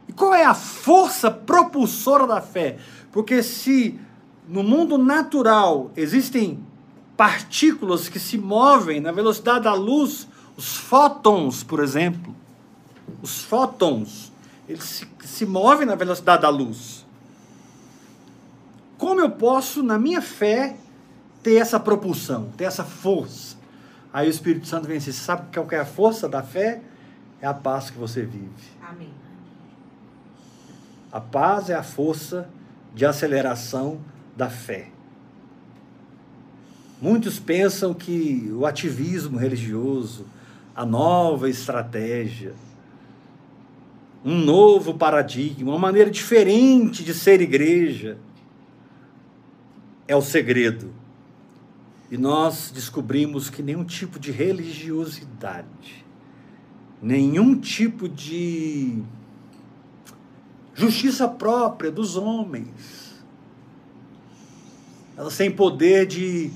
E 0.08 0.12
qual 0.12 0.34
é 0.34 0.44
a 0.44 0.54
força 0.54 1.30
propulsora 1.30 2.26
da 2.26 2.40
fé? 2.40 2.78
Porque 3.12 3.44
se 3.44 4.00
no 4.48 4.64
mundo 4.64 4.98
natural 4.98 5.92
existem 5.94 6.66
partículas 7.18 8.08
que 8.08 8.20
se 8.20 8.38
movem 8.38 9.00
na 9.00 9.10
velocidade 9.10 9.64
da 9.64 9.74
luz, 9.74 10.28
os 10.56 10.76
fótons, 10.76 11.64
por 11.64 11.80
exemplo, 11.82 12.32
os 13.20 13.42
fótons, 13.42 14.32
eles 14.68 14.84
se, 14.84 15.08
se 15.24 15.44
movem 15.44 15.84
na 15.84 15.96
velocidade 15.96 16.42
da 16.42 16.48
luz. 16.48 17.04
Como 18.96 19.20
eu 19.20 19.32
posso, 19.32 19.82
na 19.82 19.98
minha 19.98 20.22
fé, 20.22 20.76
ter 21.42 21.56
essa 21.56 21.80
propulsão, 21.80 22.52
ter 22.56 22.64
essa 22.64 22.84
força? 22.84 23.56
Aí 24.12 24.28
o 24.28 24.30
Espírito 24.30 24.68
Santo 24.68 24.86
vem 24.86 24.98
assim, 24.98 25.10
sabe 25.10 25.52
qual 25.52 25.66
é 25.72 25.80
a 25.80 25.84
força 25.84 26.28
da 26.28 26.44
fé? 26.44 26.80
É 27.40 27.48
a 27.48 27.54
paz 27.54 27.90
que 27.90 27.98
você 27.98 28.22
vive. 28.22 28.48
Amém. 28.88 29.12
A 31.10 31.20
paz 31.20 31.68
é 31.68 31.74
a 31.74 31.82
força 31.82 32.48
de 32.94 33.04
aceleração 33.04 34.00
da 34.36 34.48
fé. 34.48 34.92
Muitos 37.00 37.38
pensam 37.38 37.94
que 37.94 38.50
o 38.52 38.66
ativismo 38.66 39.38
religioso, 39.38 40.26
a 40.74 40.84
nova 40.84 41.48
estratégia, 41.48 42.54
um 44.24 44.36
novo 44.36 44.94
paradigma, 44.94 45.70
uma 45.70 45.78
maneira 45.78 46.10
diferente 46.10 47.04
de 47.04 47.14
ser 47.14 47.40
igreja, 47.40 48.18
é 50.08 50.16
o 50.16 50.22
segredo. 50.22 50.92
E 52.10 52.18
nós 52.18 52.72
descobrimos 52.74 53.48
que 53.48 53.62
nenhum 53.62 53.84
tipo 53.84 54.18
de 54.18 54.32
religiosidade, 54.32 56.04
nenhum 57.00 57.60
tipo 57.60 58.08
de 58.08 59.00
justiça 60.74 61.28
própria 61.28 61.92
dos 61.92 62.16
homens, 62.16 63.22
elas 65.16 65.36
têm 65.36 65.50
poder 65.50 66.06
de 66.06 66.50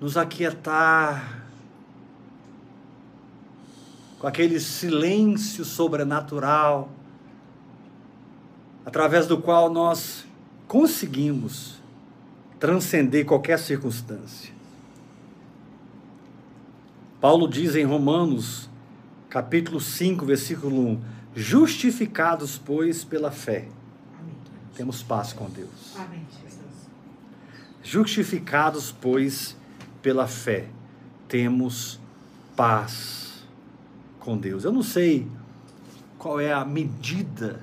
nos 0.00 0.16
aquietar 0.16 1.44
com 4.18 4.26
aquele 4.26 4.58
silêncio 4.58 5.64
sobrenatural, 5.64 6.90
através 8.84 9.26
do 9.26 9.40
qual 9.40 9.70
nós 9.70 10.26
conseguimos 10.66 11.80
transcender 12.58 13.24
qualquer 13.24 13.58
circunstância. 13.58 14.52
Paulo 17.20 17.48
diz 17.48 17.74
em 17.74 17.84
Romanos, 17.84 18.68
capítulo 19.28 19.80
5, 19.80 20.24
versículo 20.24 20.88
1: 20.88 21.00
Justificados, 21.34 22.58
pois, 22.58 23.04
pela 23.04 23.30
fé, 23.30 23.68
Amém. 24.18 24.34
temos 24.74 25.02
paz 25.02 25.32
com 25.32 25.48
Deus. 25.48 25.96
Amém. 25.96 26.26
Justificados, 27.82 28.92
pois, 28.92 29.56
pela 30.02 30.26
fé, 30.26 30.68
temos 31.28 32.00
paz 32.56 33.44
com 34.18 34.36
Deus. 34.36 34.64
Eu 34.64 34.72
não 34.72 34.82
sei 34.82 35.26
qual 36.18 36.38
é 36.38 36.52
a 36.52 36.64
medida 36.64 37.60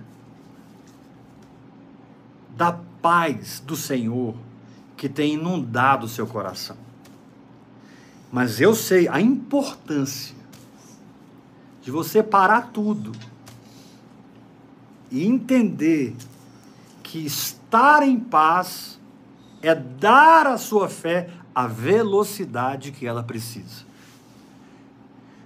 da 2.56 2.74
paz 3.01 3.62
do 3.65 3.75
Senhor 3.75 4.36
que 4.96 5.08
tem 5.08 5.36
inundado 5.36 6.06
o 6.06 6.10
seu 6.10 6.25
coração. 6.25 6.75
Mas 8.32 8.60
eu 8.60 8.74
sei 8.74 9.08
a 9.08 9.22
importância 9.22 10.36
de 11.82 11.91
você 11.91 12.22
parar 12.22 12.72
tudo 12.74 13.12
e 15.10 15.25
entender 15.25 16.15
que 17.01 17.20
estar 17.20 18.03
em 18.03 18.20
paz 18.20 19.00
é 19.62 19.74
dar 19.74 20.48
à 20.48 20.58
sua 20.58 20.89
fé 20.89 21.29
a 21.58 21.66
velocidade 21.66 22.92
que 22.92 23.08
ela 23.08 23.24
precisa. 23.24 23.84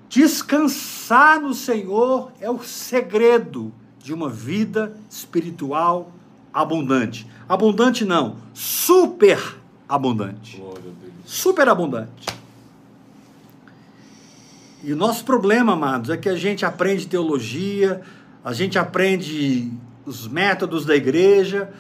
Descansar 0.10 1.40
no 1.40 1.54
Senhor 1.54 2.34
é 2.42 2.52
o 2.52 2.62
segredo 2.62 3.72
de 3.98 4.14
uma 4.14 4.28
vida 4.28 4.94
espiritual 5.10 6.12
abundante. 6.54 7.26
Abundante 7.48 8.04
não, 8.04 8.36
super 8.54 9.56
abundante. 9.88 10.62
Super 11.26 11.70
abundante. 11.70 12.28
E 14.84 14.92
o 14.92 14.98
nosso 14.98 15.24
problema, 15.24 15.72
amados, 15.72 16.10
é 16.10 16.18
que 16.18 16.28
a 16.28 16.36
gente 16.36 16.66
aprende 16.66 17.08
teologia, 17.08 18.02
a 18.44 18.52
gente 18.52 18.78
aprende 18.78 19.72
os 20.06 20.28
métodos 20.28 20.86
da 20.86 20.94
igreja, 20.94 21.72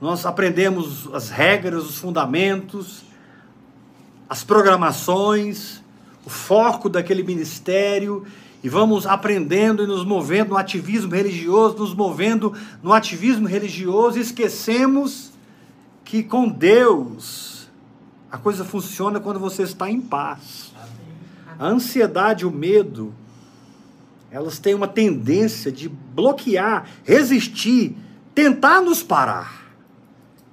nós 0.00 0.26
aprendemos 0.26 1.08
as 1.14 1.30
regras, 1.30 1.84
os 1.84 1.98
fundamentos, 1.98 3.06
as 4.28 4.44
programações, 4.44 5.82
o 6.24 6.30
foco 6.30 6.88
daquele 6.88 7.22
ministério, 7.22 8.26
e 8.62 8.68
vamos 8.68 9.06
aprendendo 9.06 9.84
e 9.84 9.86
nos 9.86 10.04
movendo 10.04 10.50
no 10.50 10.56
ativismo 10.56 11.14
religioso, 11.14 11.78
nos 11.78 11.94
movendo 11.94 12.52
no 12.82 12.92
ativismo 12.92 13.46
religioso, 13.46 14.18
e 14.18 14.20
esquecemos 14.20 15.32
que 16.04 16.22
com 16.22 16.48
Deus 16.48 17.68
a 18.30 18.36
coisa 18.36 18.64
funciona 18.64 19.20
quando 19.20 19.40
você 19.40 19.62
está 19.62 19.90
em 19.90 20.00
paz. 20.00 20.72
A 21.58 21.66
ansiedade 21.66 22.46
o 22.46 22.50
medo, 22.50 23.14
elas 24.30 24.58
têm 24.58 24.74
uma 24.74 24.88
tendência 24.88 25.72
de 25.72 25.88
bloquear, 25.88 26.86
resistir, 27.04 27.96
tentar 28.34 28.82
nos 28.82 29.02
parar. 29.02 29.66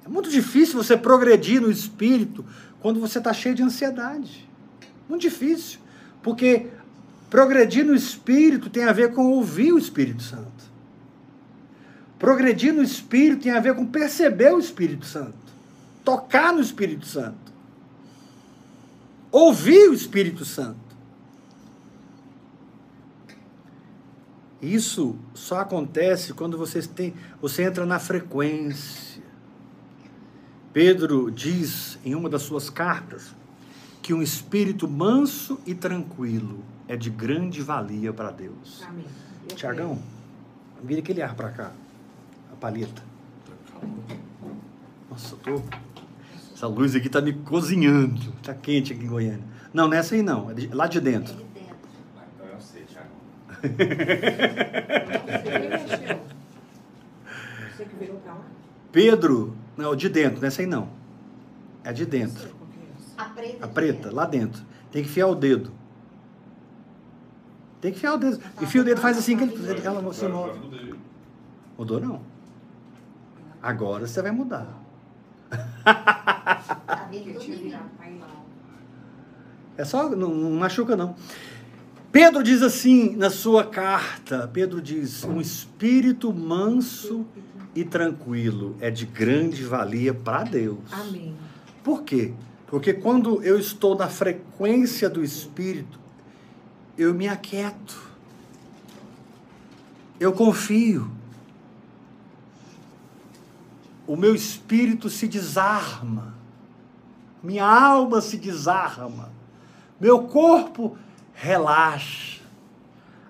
É 0.06 0.10
muito 0.10 0.30
difícil 0.30 0.82
você 0.82 0.96
progredir 0.96 1.62
no 1.62 1.70
espírito 1.70 2.46
quando 2.86 3.00
você 3.00 3.18
está 3.18 3.34
cheio 3.34 3.56
de 3.56 3.64
ansiedade. 3.64 4.48
Muito 5.10 5.24
difícil. 5.24 5.80
Porque 6.22 6.68
progredir 7.32 7.84
no 7.84 7.96
espírito 7.96 8.70
tem 8.70 8.84
a 8.84 8.94
ver 8.94 9.12
com 9.12 9.26
ouvir 9.26 9.72
o 9.72 9.78
Espírito 9.80 10.22
Santo. 10.22 10.70
Progredir 12.20 12.72
no 12.72 12.84
espírito 12.84 13.42
tem 13.42 13.52
a 13.52 13.60
ver 13.60 13.74
com 13.74 13.88
perceber 13.88 14.54
o 14.54 14.60
Espírito 14.60 15.04
Santo. 15.04 15.34
Tocar 16.04 16.54
no 16.54 16.62
Espírito 16.62 17.08
Santo. 17.08 17.52
Ouvir 19.32 19.90
o 19.90 19.94
Espírito 19.96 20.46
Santo. 20.46 20.78
Isso 24.62 25.18
só 25.34 25.62
acontece 25.62 26.36
quando 26.36 26.56
você, 26.56 26.84
tem, 26.84 27.16
você 27.42 27.64
entra 27.64 27.84
na 27.84 27.98
frequência. 27.98 29.25
Pedro 30.76 31.32
diz 31.32 31.98
em 32.04 32.14
uma 32.16 32.28
das 32.30 32.42
suas 32.42 32.70
cartas 32.70 33.34
que 34.02 34.14
um 34.14 34.22
espírito 34.22 34.90
manso 34.90 35.58
e 35.66 35.74
tranquilo 35.74 36.60
é 36.86 36.98
de 36.98 37.10
grande 37.10 37.62
valia 37.62 38.12
para 38.12 38.30
Deus. 38.30 38.84
Amém. 38.86 39.06
Tiagão, 39.56 39.98
vira 40.84 41.00
aquele 41.00 41.22
ar 41.22 41.34
para 41.34 41.50
cá, 41.52 41.72
a 42.52 42.56
palheta. 42.58 43.02
Nossa, 45.10 45.36
eu 45.48 45.62
tô. 45.62 45.64
Essa 46.54 46.68
luz 46.68 46.94
aqui 46.94 47.08
tá 47.08 47.22
me 47.22 47.32
cozinhando. 47.32 48.34
Tá 48.44 48.54
quente 48.54 48.92
aqui 48.92 49.06
em 49.06 49.08
Goiânia. 49.08 49.46
Não, 49.74 49.88
nessa 49.88 50.14
aí 50.16 50.22
não, 50.22 50.52
é 50.52 50.54
de- 50.56 50.68
lá 50.76 50.88
de 50.88 51.00
dentro. 51.00 51.36
de 51.36 51.44
dentro. 51.58 51.76
Então 52.36 52.48
eu 52.48 52.60
sei, 52.60 52.84
Thiago. 52.84 53.08
creio. 53.62 53.78
Você 55.32 55.52
que 55.52 55.70
mexeu. 55.70 56.20
Você 57.78 57.86
que 57.86 57.96
virou 57.96 58.18
pra 58.18 58.34
lá? 58.34 58.42
Pedro, 58.92 59.56
não, 59.78 59.96
de 59.96 60.10
dentro, 60.10 60.42
nessa 60.42 60.62
aí 60.62 60.68
não. 60.68 60.90
É 61.84 61.94
de 61.94 62.06
dentro. 62.06 62.48
é. 62.48 63.22
A 63.22 63.26
preta. 63.26 63.66
A 63.66 63.68
preta, 63.68 64.12
lá 64.14 64.26
dentro. 64.26 64.64
Tem 64.92 65.04
que 65.04 65.10
enfiar 65.10 65.28
o 65.28 65.36
dedo. 65.36 65.72
Tem 67.82 67.92
que 67.92 67.98
enfiar 67.98 68.14
o 68.14 68.18
dedo. 68.18 68.42
Enfia 68.62 68.82
o 68.82 68.84
dedo, 68.84 69.00
faz 69.00 69.18
assim 69.18 69.38
que 69.38 69.44
ele, 69.44 69.82
ela 69.86 70.14
já 70.14 70.30
move. 70.30 70.98
Mudou 71.78 72.00
não. 72.00 72.22
Agora 73.62 74.08
você 74.08 74.22
vai 74.22 74.32
mudar. 74.32 74.68
Tá. 75.84 77.10
É 79.78 79.84
só, 79.84 80.10
não, 80.10 80.30
não 80.30 80.52
machuca 80.52 80.96
não. 80.96 81.16
Pedro 82.16 82.42
diz 82.42 82.62
assim 82.62 83.14
na 83.18 83.30
sua 83.30 83.66
carta, 83.66 84.50
Pedro 84.54 84.82
diz, 84.82 85.26
um 85.26 85.42
espírito 85.42 86.32
manso 86.32 87.26
e 87.76 87.84
tranquilo 87.84 88.78
é 88.80 88.90
de 88.90 89.06
grande 89.06 89.66
valia 89.66 90.14
para 90.14 90.46
Deus. 90.46 90.80
Amém. 90.94 91.36
Por 91.84 92.04
quê? 92.04 92.34
Porque 92.68 92.94
quando 92.94 93.44
eu 93.44 93.60
estou 93.60 93.98
na 93.98 94.08
frequência 94.08 95.10
do 95.10 95.22
espírito, 95.22 96.00
eu 96.98 97.14
me 97.14 97.28
aquieto. 97.28 98.10
Eu 100.18 100.32
confio. 100.32 101.12
O 104.08 104.16
meu 104.16 104.34
espírito 104.34 105.10
se 105.10 105.28
desarma. 105.28 106.34
Minha 107.44 107.66
alma 107.66 108.22
se 108.22 108.38
desarma. 108.38 109.34
Meu 110.00 110.24
corpo 110.24 110.98
relaxa. 111.36 112.42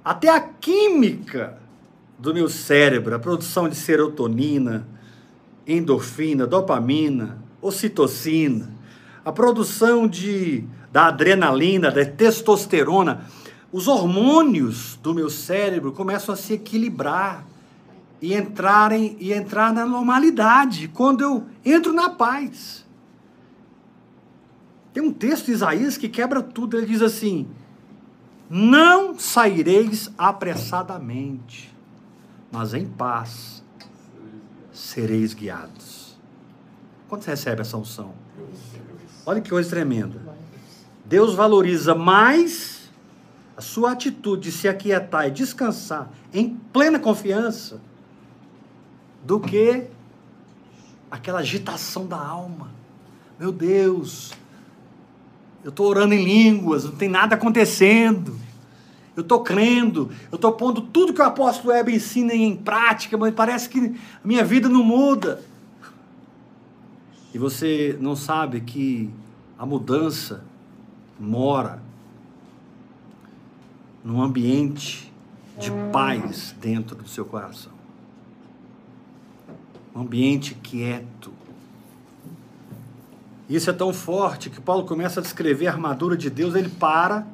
Até 0.03 0.29
a 0.29 0.39
química 0.39 1.57
do 2.17 2.33
meu 2.33 2.47
cérebro, 2.47 3.15
a 3.15 3.19
produção 3.19 3.67
de 3.67 3.75
serotonina, 3.75 4.87
endorfina, 5.67 6.45
dopamina, 6.45 7.39
ocitocina, 7.61 8.71
a 9.25 9.31
produção 9.31 10.07
de, 10.07 10.63
da 10.91 11.07
adrenalina, 11.07 11.91
da 11.91 12.05
testosterona, 12.05 13.25
os 13.71 13.87
hormônios 13.87 14.97
do 15.01 15.13
meu 15.13 15.29
cérebro 15.29 15.91
começam 15.91 16.33
a 16.33 16.37
se 16.37 16.53
equilibrar 16.53 17.45
e 18.21 18.33
entrarem 18.33 19.17
e 19.19 19.33
entrar 19.33 19.73
na 19.73 19.85
normalidade 19.85 20.87
quando 20.87 21.21
eu 21.21 21.43
entro 21.65 21.91
na 21.91 22.09
paz. 22.09 22.85
Tem 24.93 25.03
um 25.03 25.11
texto 25.11 25.47
de 25.47 25.51
Isaías 25.51 25.97
que 25.97 26.07
quebra 26.07 26.41
tudo. 26.41 26.77
Ele 26.77 26.85
diz 26.85 27.01
assim: 27.01 27.47
Não 28.49 29.17
saireis 29.17 30.11
apressadamente, 30.17 31.73
mas 32.51 32.73
em 32.73 32.85
paz 32.85 33.63
sereis 34.71 35.33
guiados. 35.33 36.15
Quando 37.07 37.23
você 37.23 37.31
recebe 37.31 37.61
essa 37.61 37.77
unção? 37.77 38.13
Olha 39.25 39.41
que 39.41 39.49
coisa 39.49 39.69
tremenda. 39.69 40.21
Deus 41.05 41.33
valoriza 41.33 41.95
mais 41.95 42.89
a 43.57 43.61
sua 43.61 43.91
atitude 43.91 44.49
de 44.49 44.51
se 44.51 44.67
aquietar 44.67 45.27
e 45.27 45.31
descansar 45.31 46.09
em 46.33 46.55
plena 46.73 46.99
confiança 46.99 47.79
do 49.23 49.39
que 49.39 49.87
aquela 51.09 51.39
agitação 51.39 52.05
da 52.05 52.17
alma. 52.17 52.69
Meu 53.39 53.51
Deus, 53.51 54.33
eu 55.65 55.69
estou 55.69 55.87
orando 55.87 56.13
em 56.13 56.23
línguas, 56.23 56.83
não 56.83 56.91
tem 56.91 57.09
nada 57.09 57.33
acontecendo. 57.33 58.37
Eu 59.15 59.23
estou 59.23 59.41
crendo, 59.41 60.11
eu 60.31 60.35
estou 60.35 60.51
pondo 60.51 60.79
tudo 60.79 61.11
que 61.11 61.19
o 61.19 61.25
apóstolo 61.25 61.73
Heber 61.73 61.95
ensina 61.95 62.35
em 62.35 62.55
prática, 62.55 63.17
mas 63.17 63.33
parece 63.33 63.67
que 63.67 63.79
a 63.79 64.27
minha 64.27 64.43
vida 64.43 64.69
não 64.69 64.83
muda. 64.83 65.41
E 67.33 67.39
você 67.39 67.97
não 67.99 68.15
sabe 68.15 68.61
que 68.61 69.09
a 69.57 69.65
mudança 69.65 70.43
mora 71.19 71.81
num 74.03 74.21
ambiente 74.21 75.11
de 75.57 75.71
paz 75.91 76.55
dentro 76.61 76.95
do 76.95 77.07
seu 77.07 77.25
coração. 77.25 77.71
Um 79.95 80.01
ambiente 80.01 80.53
quieto. 80.61 81.33
Isso 83.49 83.69
é 83.69 83.73
tão 83.73 83.93
forte 83.93 84.49
que 84.49 84.59
Paulo 84.59 84.85
começa 84.85 85.19
a 85.19 85.23
descrever 85.23 85.67
a 85.67 85.71
armadura 85.71 86.17
de 86.17 86.29
Deus, 86.29 86.55
ele 86.55 86.69
para 86.69 87.27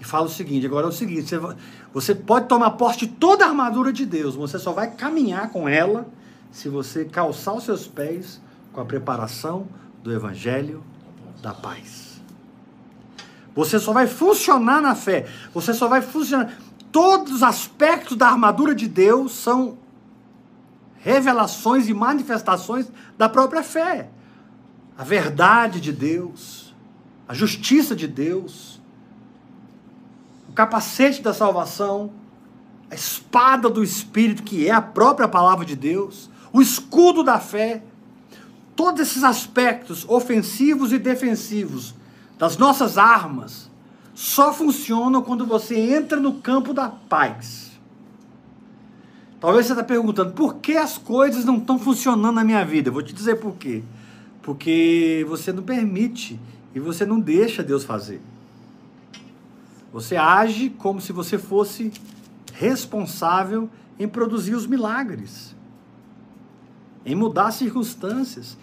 e 0.00 0.04
fala 0.04 0.26
o 0.26 0.30
seguinte: 0.30 0.66
agora 0.66 0.86
é 0.86 0.88
o 0.88 0.92
seguinte, 0.92 1.36
você, 1.36 1.56
você 1.92 2.14
pode 2.14 2.48
tomar 2.48 2.72
posse 2.72 2.98
de 2.98 3.06
toda 3.06 3.44
a 3.44 3.48
armadura 3.48 3.92
de 3.92 4.04
Deus, 4.06 4.34
você 4.34 4.58
só 4.58 4.72
vai 4.72 4.90
caminhar 4.90 5.50
com 5.50 5.68
ela 5.68 6.06
se 6.50 6.68
você 6.68 7.04
calçar 7.04 7.54
os 7.54 7.64
seus 7.64 7.86
pés 7.86 8.40
com 8.72 8.80
a 8.80 8.84
preparação 8.84 9.66
do 10.02 10.12
Evangelho 10.12 10.82
da 11.40 11.52
paz. 11.52 12.20
Você 13.54 13.78
só 13.78 13.92
vai 13.92 14.06
funcionar 14.06 14.80
na 14.80 14.94
fé, 14.94 15.26
você 15.52 15.74
só 15.74 15.88
vai 15.88 16.00
funcionar. 16.02 16.52
Todos 16.90 17.32
os 17.32 17.42
aspectos 17.42 18.16
da 18.16 18.28
armadura 18.28 18.74
de 18.74 18.86
Deus 18.86 19.32
são 19.32 19.78
revelações 20.98 21.88
e 21.88 21.94
manifestações 21.94 22.90
da 23.16 23.28
própria 23.28 23.62
fé. 23.62 24.08
A 24.96 25.04
verdade 25.04 25.80
de 25.80 25.92
Deus, 25.92 26.74
a 27.26 27.34
justiça 27.34 27.96
de 27.96 28.06
Deus, 28.06 28.80
o 30.48 30.52
capacete 30.52 31.22
da 31.22 31.32
salvação, 31.32 32.12
a 32.90 32.94
espada 32.94 33.70
do 33.70 33.82
Espírito, 33.82 34.42
que 34.42 34.68
é 34.68 34.70
a 34.70 34.82
própria 34.82 35.26
palavra 35.26 35.64
de 35.64 35.74
Deus, 35.74 36.28
o 36.52 36.60
escudo 36.60 37.22
da 37.22 37.40
fé, 37.40 37.82
todos 38.76 39.00
esses 39.00 39.24
aspectos 39.24 40.04
ofensivos 40.08 40.92
e 40.92 40.98
defensivos 40.98 41.94
das 42.38 42.58
nossas 42.58 42.98
armas 42.98 43.70
só 44.14 44.52
funcionam 44.52 45.22
quando 45.22 45.46
você 45.46 45.74
entra 45.94 46.20
no 46.20 46.34
campo 46.34 46.74
da 46.74 46.88
paz. 46.88 47.72
Talvez 49.40 49.66
você 49.66 49.72
está 49.72 49.82
perguntando 49.82 50.32
por 50.32 50.56
que 50.56 50.76
as 50.76 50.98
coisas 50.98 51.44
não 51.44 51.56
estão 51.56 51.78
funcionando 51.78 52.34
na 52.34 52.44
minha 52.44 52.64
vida. 52.64 52.90
Eu 52.90 52.92
vou 52.92 53.02
te 53.02 53.12
dizer 53.12 53.36
por 53.36 53.54
quê. 53.54 53.82
Porque 54.42 55.24
você 55.28 55.52
não 55.52 55.62
permite 55.62 56.38
e 56.74 56.80
você 56.80 57.06
não 57.06 57.20
deixa 57.20 57.62
Deus 57.62 57.84
fazer. 57.84 58.20
Você 59.92 60.16
age 60.16 60.70
como 60.70 61.00
se 61.00 61.12
você 61.12 61.38
fosse 61.38 61.92
responsável 62.52 63.68
em 63.98 64.08
produzir 64.08 64.54
os 64.54 64.66
milagres, 64.66 65.54
em 67.04 67.14
mudar 67.14 67.48
as 67.48 67.56
circunstâncias. 67.56 68.56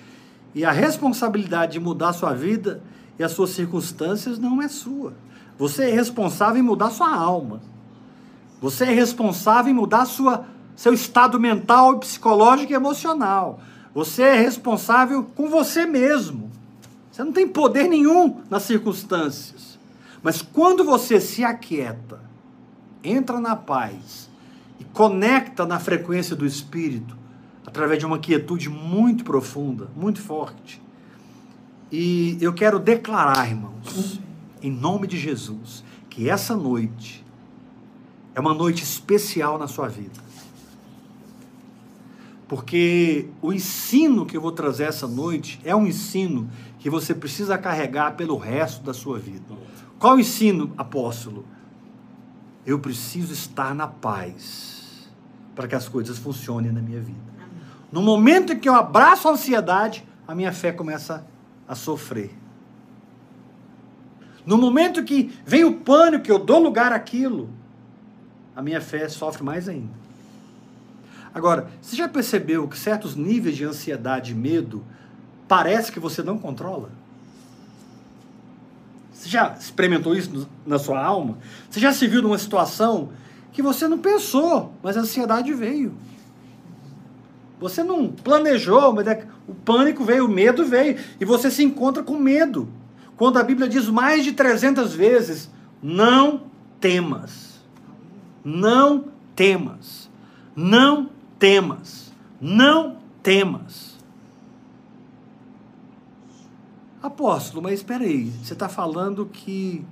E 0.56 0.66
a 0.66 0.72
responsabilidade 0.72 1.74
de 1.74 1.80
mudar 1.80 2.10
a 2.10 2.14
sua 2.14 2.34
vida 2.34 2.82
e 3.18 3.24
as 3.24 3.32
suas 3.32 3.52
circunstâncias 3.52 4.40
não 4.40 4.62
é 4.62 4.68
sua. 4.68 5.14
Você 5.58 5.84
é 5.84 5.94
responsável 5.94 6.58
em 6.58 6.66
mudar 6.66 6.90
sua 6.90 7.14
alma. 7.14 7.62
Você 8.62 8.86
é 8.86 8.92
responsável 8.92 9.72
em 9.72 9.76
mudar 9.76 10.06
sua, 10.06 10.46
seu 10.76 10.94
estado 10.94 11.40
mental, 11.40 12.00
psicológico 12.00 12.72
e 12.72 12.76
emocional. 12.76 13.62
Você 13.94 14.22
é 14.24 14.40
responsável 14.40 15.24
com 15.24 15.50
você 15.50 15.86
mesmo. 15.86 16.50
Você 17.12 17.24
não 17.24 17.32
tem 17.32 17.48
poder 17.48 17.88
nenhum 17.88 18.42
nas 18.50 18.64
circunstâncias. 18.64 19.78
Mas 20.22 20.42
quando 20.42 20.84
você 20.84 21.20
se 21.20 21.44
aquieta, 21.44 22.22
entra 23.04 23.40
na 23.40 23.56
paz 23.56 24.30
e 24.80 24.84
conecta 24.84 25.66
na 25.66 25.80
frequência 25.80 26.36
do 26.36 26.46
Espírito, 26.46 27.18
através 27.66 28.00
de 28.00 28.06
uma 28.06 28.20
quietude 28.20 28.70
muito 28.70 29.24
profunda, 29.24 29.90
muito 29.96 30.22
forte. 30.22 30.82
E 31.92 32.38
eu 32.40 32.54
quero 32.54 32.80
declarar, 32.80 33.48
irmãos, 33.48 34.20
em 34.62 34.72
nome 34.72 35.08
de 35.08 35.18
Jesus, 35.18 35.84
que 36.10 36.30
essa 36.30 36.56
noite 36.56 37.26
é 38.36 38.40
uma 38.40 38.54
noite 38.54 38.84
especial 38.84 39.58
na 39.58 39.68
sua 39.68 39.88
vida. 39.88 40.29
Porque 42.50 43.30
o 43.44 43.54
ensino 43.54 44.26
que 44.26 44.36
eu 44.36 44.42
vou 44.42 44.52
trazer 44.52 44.86
essa 44.86 45.08
noite 45.08 45.62
é 45.64 45.76
um 45.76 45.86
ensino 45.86 46.50
que 46.80 46.90
você 46.90 47.14
precisa 47.14 47.60
carregar 47.60 48.16
pelo 48.16 48.38
resto 48.38 48.84
da 48.84 48.92
sua 48.92 49.20
vida. 49.20 49.46
Qual 50.00 50.16
o 50.16 50.20
ensino, 50.20 50.74
apóstolo? 50.76 51.46
Eu 52.66 52.80
preciso 52.80 53.34
estar 53.34 53.76
na 53.76 53.88
paz 53.88 55.08
para 55.54 55.68
que 55.68 55.76
as 55.76 55.88
coisas 55.88 56.18
funcionem 56.18 56.72
na 56.72 56.82
minha 56.82 57.00
vida. 57.00 57.20
No 57.92 58.02
momento 58.02 58.54
em 58.54 58.60
que 58.60 58.68
eu 58.68 58.74
abraço 58.74 59.28
a 59.28 59.32
ansiedade, 59.34 60.04
a 60.28 60.34
minha 60.34 60.52
fé 60.52 60.72
começa 60.72 61.28
a 61.68 61.76
sofrer. 61.76 62.36
No 64.44 64.58
momento 64.58 65.04
que 65.04 65.32
vem 65.46 65.64
o 65.66 65.76
pânico, 65.82 66.24
que 66.24 66.32
eu 66.32 66.40
dou 66.40 66.60
lugar 66.60 66.92
àquilo, 66.92 67.48
a 68.56 68.62
minha 68.64 68.82
fé 68.82 69.08
sofre 69.08 69.44
mais 69.44 69.70
ainda. 69.70 70.09
Agora, 71.34 71.70
você 71.82 71.96
já 71.96 72.08
percebeu 72.08 72.68
que 72.68 72.78
certos 72.78 73.16
níveis 73.16 73.56
de 73.56 73.64
ansiedade 73.64 74.32
e 74.32 74.36
medo 74.36 74.84
parece 75.48 75.92
que 75.92 76.00
você 76.00 76.24
não 76.24 76.38
controla? 76.38 76.90
Você 79.14 79.30
já 79.30 79.54
experimentou 79.60 80.16
isso 80.16 80.48
na 80.66 80.80
sua 80.80 81.04
alma? 81.04 81.38
Você 81.70 81.80
já 81.80 81.92
se 81.92 82.08
viu 82.08 82.22
numa 82.22 82.38
situação 82.38 83.10
que 83.52 83.62
você 83.62 83.88
não 83.88 83.98
pensou, 83.98 84.74
mas 84.82 84.96
a 84.96 85.02
ansiedade 85.02 85.54
veio? 85.54 85.94
Você 87.60 87.84
não 87.84 88.08
planejou, 88.08 88.94
mas 88.94 89.06
é, 89.08 89.28
o 89.48 89.54
pânico 89.54 90.04
veio, 90.06 90.26
o 90.26 90.30
medo 90.30 90.66
veio, 90.66 90.98
e 91.20 91.26
você 91.26 91.52
se 91.52 91.64
encontra 91.64 92.02
com 92.02 92.18
medo. 92.18 92.70
Quando 93.18 93.38
a 93.38 93.44
Bíblia 93.44 93.68
diz 93.68 93.90
mais 93.90 94.24
de 94.24 94.32
300 94.32 94.94
vezes: 94.94 95.50
não 95.84 96.44
temas. 96.80 97.60
Não 98.44 99.06
temas. 99.36 100.10
Não 100.56 101.10
temas. 101.40 102.12
Não 102.40 102.98
temas. 103.24 103.98
Apóstolo, 107.02 107.64
mas 107.64 107.76
espera 107.76 108.04
aí, 108.04 108.30
você 108.44 108.52
está 108.52 108.68
falando 108.68 109.26
que 109.26 109.86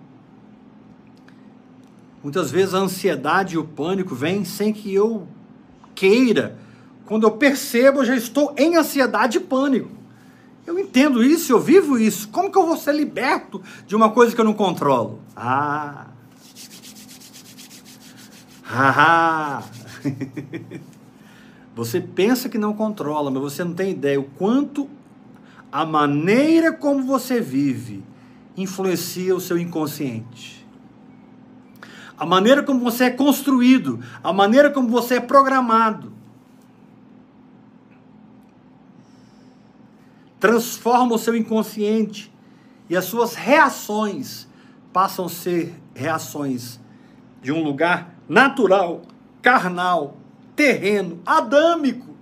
muitas 2.22 2.52
vezes 2.52 2.74
a 2.74 2.80
ansiedade 2.80 3.56
e 3.56 3.58
o 3.58 3.64
pânico 3.64 4.14
vêm 4.14 4.44
sem 4.44 4.74
que 4.74 4.94
eu 4.94 5.26
queira. 5.96 6.58
Quando 7.06 7.24
eu 7.24 7.32
percebo, 7.32 8.00
eu 8.02 8.06
já 8.06 8.16
estou 8.16 8.54
em 8.58 8.76
ansiedade 8.76 9.38
e 9.38 9.42
pânico. 9.42 9.90
Eu 10.66 10.78
entendo 10.78 11.24
isso, 11.24 11.54
eu 11.54 11.62
vivo 11.62 11.98
isso. 11.98 12.28
Como 12.28 12.52
que 12.52 12.58
eu 12.58 12.66
vou 12.66 12.76
ser 12.76 12.94
liberto 12.94 13.64
de 13.86 13.96
uma 13.96 14.10
coisa 14.10 14.36
que 14.36 14.42
eu 14.42 14.46
não 14.46 14.54
controlo? 14.54 15.22
Ah! 15.34 16.08
Haha! 18.64 19.64
você 21.78 22.02
pensa 22.02 22.50
que 22.50 22.58
não 22.58 22.74
controla, 22.74 23.32
mas 23.32 23.42
você 23.42 23.64
não 23.64 23.74
tem 23.74 23.92
ideia 23.92 24.20
o 24.20 24.24
quanto 24.24 24.90
a 25.72 25.86
maneira 25.86 26.74
como 26.74 27.04
você 27.04 27.40
vive 27.40 28.04
influencia 28.56 29.36
o 29.36 29.40
seu 29.40 29.58
inconsciente. 29.58 30.66
A 32.18 32.26
maneira 32.26 32.64
como 32.64 32.80
você 32.80 33.06
é 33.06 33.10
construído, 33.12 34.00
a 34.24 34.34
maneira 34.34 34.72
como 34.72 34.90
você 34.90 35.16
é 35.16 35.20
programado. 35.20 36.18
transforma 40.40 41.16
o 41.16 41.18
seu 41.18 41.36
inconsciente 41.36 42.32
e 42.90 42.96
as 42.96 43.06
suas 43.06 43.34
reações 43.36 44.48
passam 44.94 45.26
a 45.26 45.30
ser 45.30 45.74
reações 45.94 46.80
de 47.42 47.52
um 47.52 47.64
lugar 47.64 48.16
natural, 48.28 49.02
carnal, 49.42 50.18
terreno, 50.58 51.20
adâmico, 51.24 52.18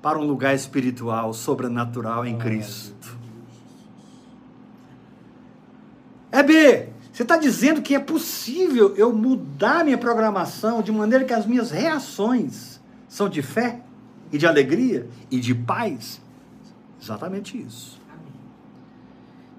para 0.00 0.18
um 0.18 0.24
lugar 0.24 0.54
espiritual, 0.54 1.34
sobrenatural 1.34 2.24
em 2.24 2.38
Cristo. 2.38 3.18
É 6.30 6.42
B. 6.42 6.88
Você 7.12 7.22
está 7.22 7.36
dizendo 7.36 7.82
que 7.82 7.94
é 7.94 7.98
possível 7.98 8.94
eu 8.96 9.12
mudar 9.12 9.84
minha 9.84 9.98
programação 9.98 10.82
de 10.82 10.90
maneira 10.90 11.24
que 11.24 11.32
as 11.32 11.46
minhas 11.46 11.70
reações 11.70 12.80
são 13.08 13.28
de 13.28 13.40
fé 13.40 13.80
e 14.32 14.38
de 14.38 14.46
alegria 14.46 15.08
e 15.30 15.38
de 15.38 15.54
paz? 15.54 16.20
Exatamente 17.00 17.60
isso. 17.60 18.00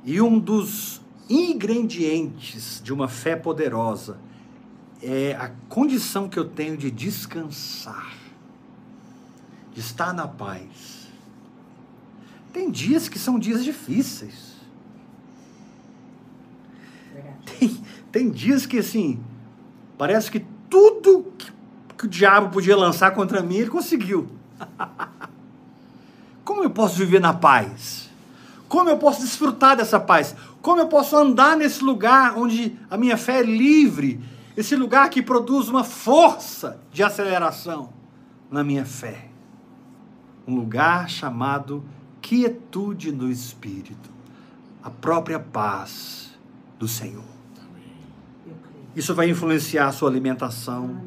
E 0.04 0.22
um 0.22 0.38
dos 0.38 1.02
ingredientes 1.30 2.82
de 2.84 2.94
uma 2.94 3.08
fé 3.08 3.36
poderosa 3.36 4.18
é 5.08 5.38
a 5.40 5.52
condição 5.70 6.28
que 6.28 6.38
eu 6.38 6.50
tenho 6.50 6.76
de 6.76 6.90
descansar, 6.90 8.12
de 9.72 9.80
estar 9.80 10.12
na 10.14 10.28
paz. 10.28 11.08
Tem 12.52 12.72
dias 12.72 13.08
que 13.08 13.20
são 13.20 13.38
dias 13.38 13.64
difíceis. 13.64 14.56
Tem, 17.46 17.84
tem 18.12 18.32
dias 18.32 18.66
que, 18.66 18.80
assim, 18.80 19.20
parece 19.96 20.32
que 20.32 20.44
tudo 20.68 21.32
que, 21.38 21.52
que 21.96 22.06
o 22.06 22.10
diabo 22.10 22.50
podia 22.50 22.76
lançar 22.76 23.12
contra 23.12 23.44
mim, 23.44 23.58
ele 23.58 23.70
conseguiu. 23.70 24.28
Como 26.44 26.64
eu 26.64 26.72
posso 26.72 26.96
viver 26.96 27.22
na 27.22 27.34
paz? 27.34 28.10
Como 28.68 28.90
eu 28.90 28.98
posso 28.98 29.22
desfrutar 29.22 29.78
dessa 29.78 30.00
paz? 30.00 30.36
Como 30.64 30.82
eu 30.82 30.88
posso 30.88 31.16
andar 31.16 31.56
nesse 31.56 31.84
lugar 31.84 32.36
onde 32.36 32.76
a 32.90 32.98
minha 32.98 33.18
fé 33.18 33.42
é 33.42 33.44
livre? 33.44 34.20
Esse 34.56 34.76
lugar 34.76 35.10
que 35.10 35.22
produz 35.22 35.68
uma 35.68 35.84
força 35.84 36.80
de 36.92 37.04
aceleração 37.04 37.94
na 38.50 38.64
minha 38.64 38.86
fé. 38.86 39.30
Um 40.48 40.56
lugar 40.56 41.10
chamado 41.10 41.84
quietude 42.22 43.12
no 43.12 43.30
espírito. 43.30 44.10
A 44.82 44.90
própria 44.90 45.40
paz 45.40 46.38
do 46.80 46.88
Senhor. 46.88 47.24
Isso 48.96 49.14
vai 49.14 49.30
influenciar 49.30 49.88
a 49.88 49.92
sua 49.92 50.10
alimentação. 50.10 51.02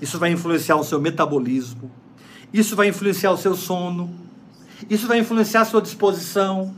Isso 0.00 0.18
vai 0.18 0.30
influenciar 0.30 0.76
o 0.76 0.84
seu 0.84 1.00
metabolismo. 1.00 1.90
Isso 2.52 2.76
vai 2.76 2.88
influenciar 2.88 3.30
o 3.30 3.38
seu 3.38 3.54
sono 3.54 4.24
isso 4.88 5.06
vai 5.06 5.18
influenciar 5.18 5.62
a 5.62 5.64
sua 5.64 5.80
disposição. 5.80 6.74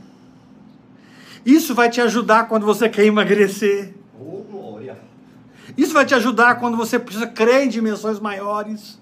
Isso 1.45 1.73
vai 1.73 1.89
te 1.89 2.01
ajudar 2.01 2.47
quando 2.47 2.65
você 2.65 2.89
quer 2.89 3.05
emagrecer. 3.05 3.93
Isso 5.77 5.93
vai 5.93 6.05
te 6.05 6.15
ajudar 6.15 6.55
quando 6.55 6.75
você 6.75 6.97
precisa 6.97 7.27
crer 7.27 7.65
em 7.65 7.69
dimensões 7.69 8.19
maiores. 8.19 8.99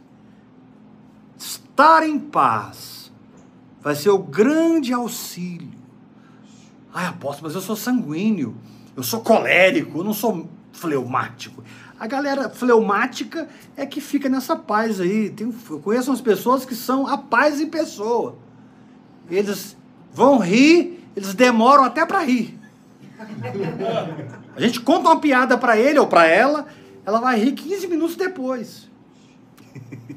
estar 1.37 2.03
em 2.03 2.19
paz 2.19 3.11
vai 3.81 3.95
ser 3.95 4.09
o 4.09 4.17
grande 4.17 4.91
auxílio. 4.91 5.71
Ai, 6.93 7.07
apóstolo, 7.07 7.47
mas 7.47 7.55
eu 7.55 7.61
sou 7.61 7.75
sanguíneo, 7.75 8.55
eu 8.95 9.03
sou 9.03 9.21
colérico, 9.21 9.99
eu 9.99 10.03
não 10.03 10.13
sou 10.13 10.49
fleumático. 10.73 11.63
A 11.97 12.07
galera 12.07 12.49
fleumática 12.49 13.47
é 13.77 13.85
que 13.85 14.01
fica 14.01 14.27
nessa 14.27 14.55
paz 14.55 14.99
aí. 14.99 15.29
Tem, 15.29 15.53
eu 15.69 15.79
conheço 15.79 16.11
umas 16.11 16.21
pessoas 16.21 16.65
que 16.65 16.75
são 16.75 17.07
a 17.07 17.17
paz 17.17 17.61
em 17.61 17.69
pessoa. 17.69 18.37
Eles 19.29 19.77
vão 20.13 20.39
rir, 20.39 21.05
eles 21.15 21.33
demoram 21.33 21.85
até 21.85 22.05
para 22.05 22.19
rir. 22.19 22.59
A 24.55 24.61
gente 24.61 24.79
conta 24.79 25.09
uma 25.09 25.19
piada 25.19 25.57
para 25.57 25.77
ele 25.77 25.99
ou 25.99 26.07
para 26.07 26.25
ela, 26.25 26.65
ela 27.05 27.19
vai 27.19 27.39
rir 27.39 27.51
15 27.51 27.87
minutos 27.87 28.15
depois. 28.15 28.89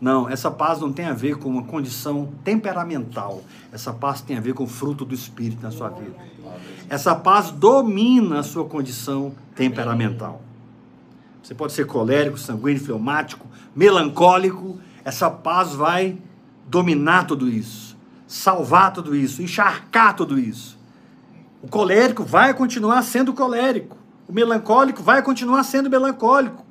Não, 0.00 0.28
essa 0.28 0.50
paz 0.50 0.80
não 0.80 0.92
tem 0.92 1.06
a 1.06 1.14
ver 1.14 1.36
com 1.36 1.48
uma 1.48 1.62
condição 1.62 2.30
temperamental. 2.44 3.42
Essa 3.72 3.90
paz 3.90 4.20
tem 4.20 4.36
a 4.36 4.40
ver 4.40 4.52
com 4.52 4.64
o 4.64 4.66
fruto 4.66 5.02
do 5.02 5.14
Espírito 5.14 5.62
na 5.62 5.70
sua 5.70 5.88
vida. 5.88 6.14
Essa 6.90 7.14
paz 7.14 7.50
domina 7.50 8.40
a 8.40 8.42
sua 8.42 8.66
condição 8.66 9.34
temperamental. 9.54 10.42
Você 11.42 11.54
pode 11.54 11.72
ser 11.72 11.86
colérico, 11.86 12.36
sanguíneo, 12.36 12.84
fleumático, 12.84 13.46
melancólico. 13.74 14.78
Essa 15.04 15.30
paz 15.30 15.74
vai 15.74 16.18
dominar 16.66 17.24
tudo 17.26 17.48
isso, 17.48 17.96
salvar 18.26 18.92
tudo 18.92 19.14
isso, 19.14 19.42
encharcar 19.42 20.14
tudo 20.16 20.38
isso. 20.38 20.78
O 21.64 21.68
colérico 21.68 22.22
vai 22.22 22.52
continuar 22.52 23.00
sendo 23.00 23.32
colérico. 23.32 23.96
O 24.28 24.32
melancólico 24.34 25.02
vai 25.02 25.22
continuar 25.22 25.64
sendo 25.64 25.88
melancólico. 25.88 26.62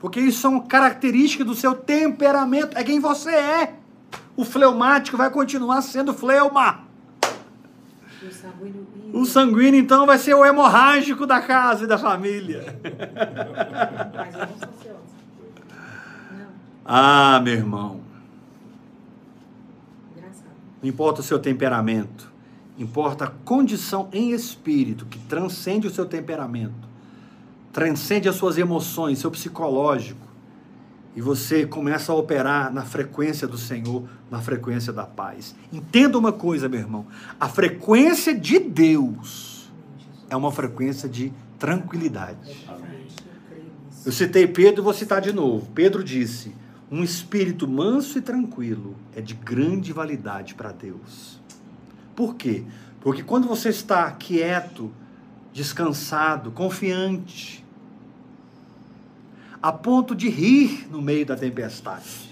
Porque 0.00 0.18
isso 0.18 0.40
são 0.40 0.58
características 0.58 1.46
do 1.46 1.54
seu 1.54 1.76
temperamento. 1.76 2.76
É 2.76 2.82
quem 2.82 2.98
você 2.98 3.30
é. 3.30 3.74
O 4.36 4.44
fleumático 4.44 5.16
vai 5.16 5.30
continuar 5.30 5.80
sendo 5.80 6.12
fleuma. 6.12 6.80
O 8.20 8.32
sanguíneo, 8.32 8.86
o 9.12 9.24
sanguíneo, 9.26 9.78
então, 9.80 10.06
vai 10.06 10.18
ser 10.18 10.34
o 10.34 10.44
hemorrágico 10.44 11.24
da 11.24 11.40
casa 11.40 11.84
e 11.84 11.86
da 11.86 11.96
família. 11.96 12.64
Mas 14.12 14.34
eu 14.34 14.40
não 14.40 14.58
sou 14.58 14.68
ansiosa. 14.70 14.98
Não, 16.32 16.46
Ah, 16.84 17.40
meu 17.44 17.54
irmão. 17.54 18.00
engraçado. 20.16 20.50
Não 20.82 20.88
importa 20.88 21.20
o 21.20 21.24
seu 21.24 21.38
temperamento. 21.38 22.31
Importa 22.78 23.24
a 23.24 23.30
condição 23.30 24.08
em 24.12 24.30
espírito 24.30 25.04
que 25.06 25.18
transcende 25.18 25.86
o 25.86 25.90
seu 25.90 26.06
temperamento. 26.06 26.88
Transcende 27.72 28.28
as 28.28 28.36
suas 28.36 28.56
emoções, 28.58 29.18
seu 29.18 29.30
psicológico. 29.30 30.26
E 31.14 31.20
você 31.20 31.66
começa 31.66 32.10
a 32.10 32.14
operar 32.14 32.72
na 32.72 32.82
frequência 32.82 33.46
do 33.46 33.58
Senhor, 33.58 34.08
na 34.30 34.40
frequência 34.40 34.92
da 34.92 35.04
paz. 35.04 35.54
Entenda 35.70 36.18
uma 36.18 36.32
coisa, 36.32 36.68
meu 36.68 36.80
irmão. 36.80 37.06
A 37.38 37.48
frequência 37.48 38.34
de 38.34 38.58
Deus 38.58 39.70
é 40.30 40.36
uma 40.36 40.50
frequência 40.50 41.06
de 41.08 41.30
tranquilidade. 41.58 42.66
Eu 44.04 44.10
citei 44.10 44.46
Pedro 44.46 44.80
e 44.80 44.84
vou 44.84 44.94
citar 44.94 45.20
de 45.20 45.32
novo. 45.32 45.70
Pedro 45.74 46.02
disse: 46.02 46.54
Um 46.90 47.04
espírito 47.04 47.68
manso 47.68 48.18
e 48.18 48.22
tranquilo 48.22 48.96
é 49.14 49.20
de 49.20 49.34
grande 49.34 49.92
validade 49.92 50.54
para 50.54 50.72
Deus. 50.72 51.41
Por 52.14 52.34
quê? 52.34 52.64
Porque 53.00 53.22
quando 53.22 53.48
você 53.48 53.68
está 53.68 54.10
quieto, 54.12 54.92
descansado, 55.52 56.50
confiante, 56.50 57.64
a 59.62 59.72
ponto 59.72 60.14
de 60.14 60.28
rir 60.28 60.88
no 60.90 61.00
meio 61.00 61.24
da 61.24 61.36
tempestade, 61.36 62.30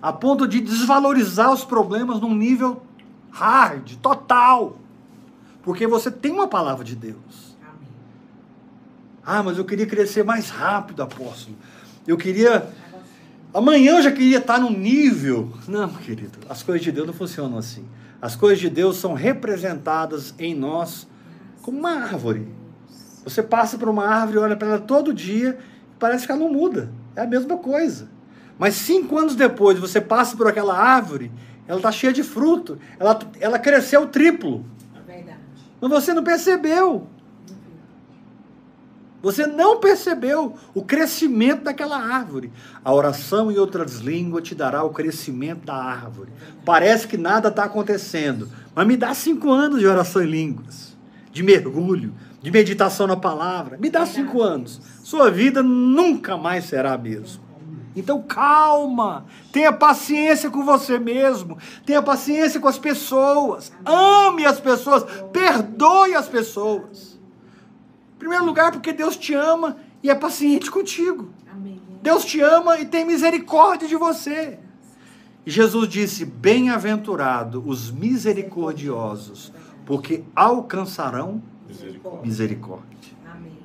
a 0.00 0.12
ponto 0.12 0.46
de 0.46 0.60
desvalorizar 0.60 1.52
os 1.52 1.64
problemas 1.64 2.20
num 2.20 2.34
nível 2.34 2.82
hard, 3.30 3.96
total, 3.96 4.78
porque 5.62 5.86
você 5.86 6.10
tem 6.10 6.32
uma 6.32 6.48
palavra 6.48 6.84
de 6.84 6.96
Deus. 6.96 7.56
Amém. 7.62 7.88
Ah, 9.24 9.42
mas 9.42 9.58
eu 9.58 9.64
queria 9.64 9.86
crescer 9.86 10.24
mais 10.24 10.48
rápido, 10.48 11.02
apóstolo. 11.02 11.56
Eu 12.06 12.16
queria. 12.16 12.72
Amanhã 13.52 13.96
eu 13.96 14.02
já 14.02 14.12
queria 14.12 14.38
estar 14.38 14.58
num 14.58 14.70
nível. 14.70 15.52
Não, 15.66 15.88
querido, 15.88 16.38
as 16.48 16.62
coisas 16.62 16.82
de 16.82 16.92
Deus 16.92 17.06
não 17.06 17.14
funcionam 17.14 17.56
assim. 17.56 17.86
As 18.20 18.36
coisas 18.36 18.58
de 18.58 18.68
Deus 18.68 18.96
são 18.96 19.14
representadas 19.14 20.34
em 20.38 20.54
nós 20.54 21.06
como 21.62 21.78
uma 21.78 21.90
árvore. 21.90 22.48
Você 23.24 23.42
passa 23.42 23.78
por 23.78 23.88
uma 23.88 24.06
árvore, 24.06 24.38
olha 24.38 24.56
para 24.56 24.68
ela 24.68 24.78
todo 24.78 25.14
dia, 25.14 25.58
parece 25.98 26.26
que 26.26 26.32
ela 26.32 26.40
não 26.40 26.52
muda. 26.52 26.90
É 27.14 27.22
a 27.22 27.26
mesma 27.26 27.56
coisa. 27.56 28.08
Mas 28.58 28.74
cinco 28.74 29.16
anos 29.18 29.34
depois, 29.34 29.78
você 29.78 30.00
passa 30.00 30.36
por 30.36 30.46
aquela 30.48 30.76
árvore, 30.76 31.30
ela 31.66 31.78
está 31.78 31.92
cheia 31.92 32.12
de 32.12 32.22
fruto. 32.22 32.78
Ela, 32.98 33.18
ela 33.40 33.58
cresceu 33.58 34.06
triplo. 34.08 34.64
É 34.94 35.12
verdade. 35.12 35.38
Mas 35.80 35.90
você 35.90 36.12
não 36.12 36.24
percebeu. 36.24 37.06
Você 39.20 39.46
não 39.46 39.80
percebeu 39.80 40.54
o 40.72 40.82
crescimento 40.82 41.64
daquela 41.64 41.98
árvore. 41.98 42.52
A 42.84 42.94
oração 42.94 43.50
em 43.50 43.58
outras 43.58 43.98
línguas 43.98 44.44
te 44.44 44.54
dará 44.54 44.84
o 44.84 44.90
crescimento 44.90 45.64
da 45.64 45.74
árvore. 45.74 46.30
Parece 46.64 47.08
que 47.08 47.16
nada 47.16 47.48
está 47.48 47.64
acontecendo, 47.64 48.48
mas 48.74 48.86
me 48.86 48.96
dá 48.96 49.12
cinco 49.14 49.50
anos 49.50 49.80
de 49.80 49.86
oração 49.86 50.22
em 50.22 50.30
línguas, 50.30 50.96
de 51.32 51.42
mergulho, 51.42 52.14
de 52.40 52.50
meditação 52.50 53.08
na 53.08 53.16
palavra. 53.16 53.76
Me 53.76 53.90
dá 53.90 54.06
cinco 54.06 54.40
anos. 54.40 54.80
Sua 55.02 55.30
vida 55.30 55.64
nunca 55.64 56.36
mais 56.36 56.66
será 56.66 56.92
a 56.92 56.98
mesma. 56.98 57.48
Então 57.96 58.22
calma, 58.22 59.26
tenha 59.50 59.72
paciência 59.72 60.48
com 60.48 60.64
você 60.64 61.00
mesmo, 61.00 61.58
tenha 61.84 62.00
paciência 62.00 62.60
com 62.60 62.68
as 62.68 62.78
pessoas, 62.78 63.72
ame 63.84 64.46
as 64.46 64.60
pessoas, 64.60 65.04
perdoe 65.32 66.14
as 66.14 66.28
pessoas. 66.28 67.17
Em 68.18 68.24
primeiro 68.26 68.44
lugar, 68.44 68.72
porque 68.72 68.92
Deus 68.92 69.16
te 69.16 69.32
ama 69.32 69.76
e 70.02 70.10
é 70.10 70.14
paciente 70.14 70.72
contigo. 70.72 71.30
Amém. 71.54 71.80
Deus 72.02 72.24
te 72.24 72.40
ama 72.40 72.76
e 72.80 72.84
tem 72.84 73.04
misericórdia 73.04 73.86
de 73.86 73.94
você. 73.94 74.58
E 75.46 75.50
Jesus 75.52 75.88
disse: 75.88 76.24
Bem-aventurado 76.24 77.62
os 77.64 77.92
misericordiosos, 77.92 79.52
porque 79.86 80.24
alcançarão 80.34 81.40
Misericórdia. 81.68 82.20
misericórdia. 82.22 83.12
Amém. 83.32 83.56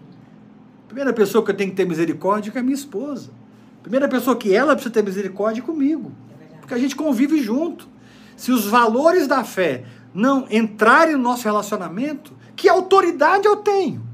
A 0.84 0.86
primeira 0.86 1.12
pessoa 1.14 1.44
que 1.44 1.50
eu 1.50 1.58
tenho 1.58 1.72
que 1.72 1.76
ter 1.76 1.88
misericórdia 1.88 2.52
é 2.54 2.60
a 2.60 2.64
minha 2.64 2.76
esposa. 2.76 3.32
A 3.80 3.82
primeira 3.82 4.08
pessoa 4.08 4.36
que 4.36 4.54
ela 4.54 4.76
precisa 4.76 4.94
ter 4.94 5.04
misericórdia 5.04 5.62
é 5.62 5.66
comigo. 5.66 6.12
É. 6.54 6.58
Porque 6.60 6.76
a 6.76 6.78
gente 6.78 6.96
convive 6.96 7.42
junto. 7.42 7.90
Se 8.38 8.52
os 8.52 8.66
valores 8.68 9.26
da 9.26 9.44
fé 9.44 9.84
não 10.14 10.46
entrarem 10.52 11.16
no 11.16 11.24
nosso 11.24 11.44
relacionamento, 11.44 12.34
que 12.56 12.70
autoridade 12.70 13.48
eu 13.48 13.56
tenho. 13.58 14.13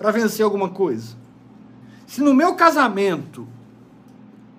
Para 0.00 0.10
vencer 0.10 0.42
alguma 0.42 0.70
coisa? 0.70 1.14
Se 2.06 2.22
no 2.22 2.32
meu 2.32 2.54
casamento 2.54 3.46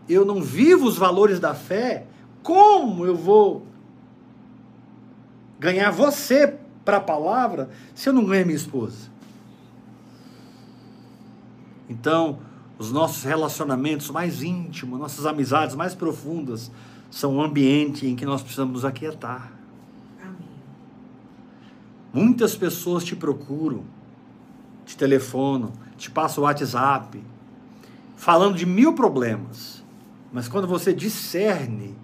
eu 0.07 0.23
não 0.23 0.39
vivo 0.39 0.85
os 0.85 0.97
valores 0.97 1.39
da 1.39 1.55
fé, 1.55 2.05
como 2.43 3.07
eu 3.07 3.15
vou 3.15 3.65
ganhar 5.59 5.89
você 5.89 6.59
para 6.85 6.97
a 6.97 7.01
palavra 7.01 7.71
se 7.95 8.07
eu 8.07 8.13
não 8.13 8.23
ganho 8.23 8.45
minha 8.45 8.55
esposa? 8.55 9.09
Então, 11.89 12.37
os 12.77 12.91
nossos 12.91 13.23
relacionamentos 13.23 14.11
mais 14.11 14.43
íntimos, 14.43 14.99
nossas 14.99 15.25
amizades 15.25 15.75
mais 15.75 15.95
profundas, 15.95 16.69
são 17.09 17.37
um 17.37 17.41
ambiente 17.41 18.05
em 18.05 18.15
que 18.15 18.27
nós 18.27 18.43
precisamos 18.43 18.73
nos 18.73 18.85
aquietar. 18.85 19.51
Amém. 20.21 20.37
Muitas 22.13 22.55
pessoas 22.55 23.03
te 23.03 23.15
procuram, 23.15 23.83
te 24.91 24.97
telefonam, 24.97 25.71
te 25.97 26.11
passam 26.11 26.43
o 26.43 26.47
WhatsApp, 26.47 27.23
falando 28.17 28.57
de 28.57 28.65
mil 28.65 28.93
problemas. 28.93 29.81
Mas 30.33 30.47
quando 30.49 30.67
você 30.67 30.93
discerne 30.93 31.95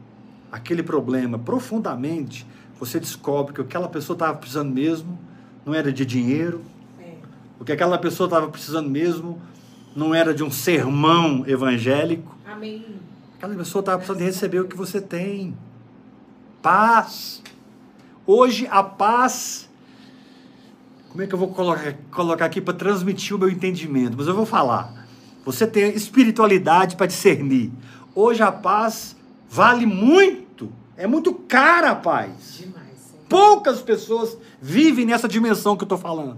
aquele 0.50 0.82
problema 0.82 1.38
profundamente, 1.38 2.48
você 2.80 3.00
descobre 3.00 3.54
que 3.54 3.62
o 3.62 3.66
que 3.66 3.70
aquela 3.76 3.90
pessoa 3.90 4.16
estava 4.16 4.38
precisando 4.38 4.72
mesmo 4.72 5.20
não 5.66 5.74
era 5.74 5.92
de 5.92 6.06
dinheiro, 6.06 6.62
É. 7.00 7.16
o 7.60 7.66
que 7.66 7.74
aquela 7.74 7.98
pessoa 7.98 8.28
estava 8.28 8.48
precisando 8.48 8.90
mesmo 8.90 9.42
não 9.94 10.16
era 10.16 10.34
de 10.34 10.44
um 10.44 10.52
sermão 10.52 11.44
evangélico. 11.46 12.38
Amém. 12.46 12.86
Aquela 13.36 13.56
pessoa 13.56 13.82
estava 13.82 13.98
precisando 13.98 14.20
de 14.20 14.26
receber 14.26 14.60
o 14.62 14.68
que 14.68 14.78
você 14.78 15.02
tem. 15.02 15.58
Paz. 16.62 17.44
Hoje 18.26 18.66
a 18.72 18.82
paz. 18.82 19.67
Como 21.10 21.24
é 21.24 21.28
que 21.28 21.34
eu 21.34 21.40
vou 21.40 21.50
colocar, 21.50 21.96
colocar 22.12 22.46
aqui 22.46 22.62
para 22.62 22.74
transmitir 22.74 23.36
o 23.36 23.40
meu 23.40 23.50
entendimento? 23.50 24.16
Mas 24.18 24.28
eu 24.28 24.36
vou 24.36 24.46
falar. 24.46 25.08
Você 25.46 25.66
tem 25.66 25.96
espiritualidade 25.96 26.96
para 26.96 27.06
discernir. 27.06 27.72
Hoje 28.14 28.44
a 28.44 28.52
paz 28.52 29.16
vale 29.50 29.86
muito. 29.86 30.72
É 30.98 31.08
muito 31.08 31.34
cara 31.34 31.92
a 31.92 31.96
paz. 31.96 32.58
Demais. 32.60 33.16
Poucas 33.30 33.82
pessoas 33.82 34.38
vivem 34.62 35.06
nessa 35.06 35.28
dimensão 35.28 35.78
que 35.78 35.84
eu 35.84 35.86
estou 35.86 35.98
falando. 35.98 36.38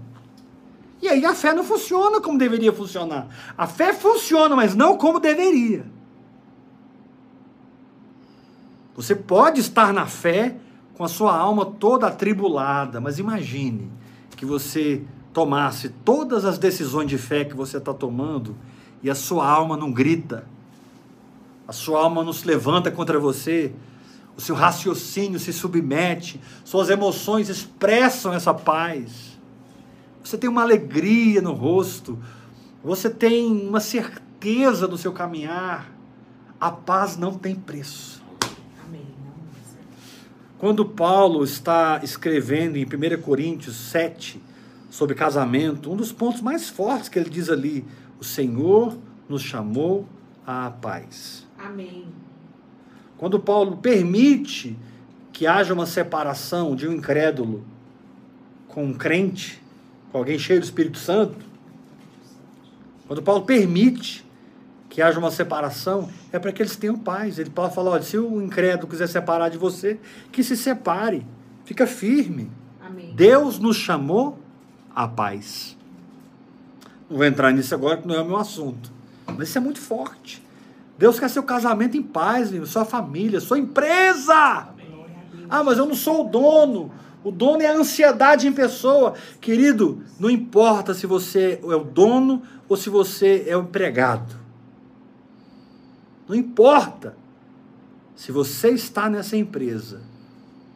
E 1.02 1.08
aí 1.08 1.24
a 1.24 1.34
fé 1.34 1.52
não 1.52 1.64
funciona 1.64 2.20
como 2.20 2.38
deveria 2.38 2.72
funcionar. 2.72 3.28
A 3.56 3.66
fé 3.66 3.92
funciona, 3.92 4.54
mas 4.54 4.74
não 4.74 4.96
como 4.96 5.18
deveria. 5.18 5.84
Você 8.94 9.16
pode 9.16 9.60
estar 9.60 9.92
na 9.92 10.06
fé 10.06 10.56
com 10.94 11.02
a 11.02 11.08
sua 11.08 11.34
alma 11.34 11.64
toda 11.64 12.06
atribulada, 12.06 13.00
mas 13.00 13.18
imagine 13.18 13.90
que 14.40 14.46
você 14.46 15.02
tomasse 15.34 15.90
todas 16.02 16.46
as 16.46 16.56
decisões 16.56 17.10
de 17.10 17.18
fé 17.18 17.44
que 17.44 17.54
você 17.54 17.76
está 17.76 17.92
tomando 17.92 18.56
e 19.02 19.10
a 19.10 19.14
sua 19.14 19.46
alma 19.46 19.76
não 19.76 19.92
grita, 19.92 20.46
a 21.68 21.74
sua 21.74 22.00
alma 22.00 22.24
não 22.24 22.32
se 22.32 22.46
levanta 22.46 22.90
contra 22.90 23.20
você, 23.20 23.70
o 24.34 24.40
seu 24.40 24.54
raciocínio 24.54 25.38
se 25.38 25.52
submete, 25.52 26.40
suas 26.64 26.88
emoções 26.88 27.50
expressam 27.50 28.32
essa 28.32 28.54
paz. 28.54 29.38
Você 30.24 30.38
tem 30.38 30.48
uma 30.48 30.62
alegria 30.62 31.42
no 31.42 31.52
rosto, 31.52 32.18
você 32.82 33.10
tem 33.10 33.68
uma 33.68 33.78
certeza 33.78 34.88
do 34.88 34.96
seu 34.96 35.12
caminhar. 35.12 35.92
A 36.58 36.70
paz 36.70 37.18
não 37.18 37.34
tem 37.34 37.54
preço. 37.54 38.19
Quando 40.60 40.84
Paulo 40.84 41.42
está 41.42 42.00
escrevendo 42.02 42.76
em 42.76 42.84
1 42.84 43.22
Coríntios 43.22 43.76
7 43.76 44.38
sobre 44.90 45.14
casamento, 45.14 45.90
um 45.90 45.96
dos 45.96 46.12
pontos 46.12 46.42
mais 46.42 46.68
fortes 46.68 47.08
que 47.08 47.18
ele 47.18 47.30
diz 47.30 47.48
ali, 47.48 47.82
o 48.20 48.24
Senhor 48.24 48.94
nos 49.26 49.40
chamou 49.40 50.06
à 50.46 50.70
paz. 50.70 51.46
Amém. 51.58 52.04
Quando 53.16 53.40
Paulo 53.40 53.78
permite 53.78 54.76
que 55.32 55.46
haja 55.46 55.72
uma 55.72 55.86
separação 55.86 56.76
de 56.76 56.86
um 56.86 56.92
incrédulo 56.92 57.64
com 58.68 58.84
um 58.84 58.92
crente, 58.92 59.62
com 60.12 60.18
alguém 60.18 60.38
cheio 60.38 60.60
do 60.60 60.64
Espírito 60.64 60.98
Santo, 60.98 61.38
quando 63.06 63.22
Paulo 63.22 63.46
permite 63.46 64.26
que 64.90 65.00
haja 65.00 65.18
uma 65.20 65.30
separação, 65.30 66.10
é 66.32 66.38
para 66.38 66.52
que 66.52 66.60
eles 66.60 66.76
tenham 66.76 66.98
paz. 66.98 67.38
Ele 67.38 67.48
Paulo 67.48 67.70
fala: 67.70 67.90
olha, 67.90 68.02
se 68.02 68.18
o 68.18 68.42
incrédulo 68.42 68.88
quiser 68.88 69.06
separar 69.06 69.48
de 69.48 69.56
você, 69.56 69.98
que 70.30 70.42
se 70.42 70.56
separe, 70.56 71.24
fica 71.64 71.86
firme. 71.86 72.50
Amém. 72.84 73.14
Deus 73.14 73.58
nos 73.58 73.76
chamou 73.76 74.38
à 74.94 75.06
paz. 75.06 75.78
Não 77.08 77.16
vou 77.16 77.24
entrar 77.24 77.52
nisso 77.52 77.74
agora, 77.74 77.96
que 77.96 78.06
não 78.06 78.16
é 78.16 78.20
o 78.20 78.24
meu 78.24 78.36
assunto. 78.36 78.92
Mas 79.26 79.48
isso 79.48 79.58
é 79.58 79.60
muito 79.60 79.80
forte. 79.80 80.42
Deus 80.98 81.18
quer 81.18 81.30
seu 81.30 81.44
casamento 81.44 81.96
em 81.96 82.02
paz, 82.02 82.50
meu, 82.50 82.66
sua 82.66 82.84
família, 82.84 83.40
sua 83.40 83.58
empresa. 83.58 84.68
Ah, 85.48 85.64
mas 85.64 85.78
eu 85.78 85.86
não 85.86 85.94
sou 85.94 86.26
o 86.26 86.28
dono. 86.28 86.92
O 87.22 87.30
dono 87.30 87.62
é 87.62 87.66
a 87.66 87.76
ansiedade 87.76 88.46
em 88.46 88.52
pessoa. 88.52 89.14
Querido, 89.40 90.02
não 90.18 90.28
importa 90.28 90.94
se 90.94 91.06
você 91.06 91.60
é 91.62 91.74
o 91.74 91.84
dono 91.84 92.42
ou 92.68 92.76
se 92.76 92.90
você 92.90 93.44
é 93.46 93.56
o 93.56 93.60
empregado. 93.60 94.39
Não 96.30 96.36
importa. 96.36 97.16
Se 98.14 98.30
você 98.30 98.70
está 98.70 99.10
nessa 99.10 99.36
empresa, 99.36 100.00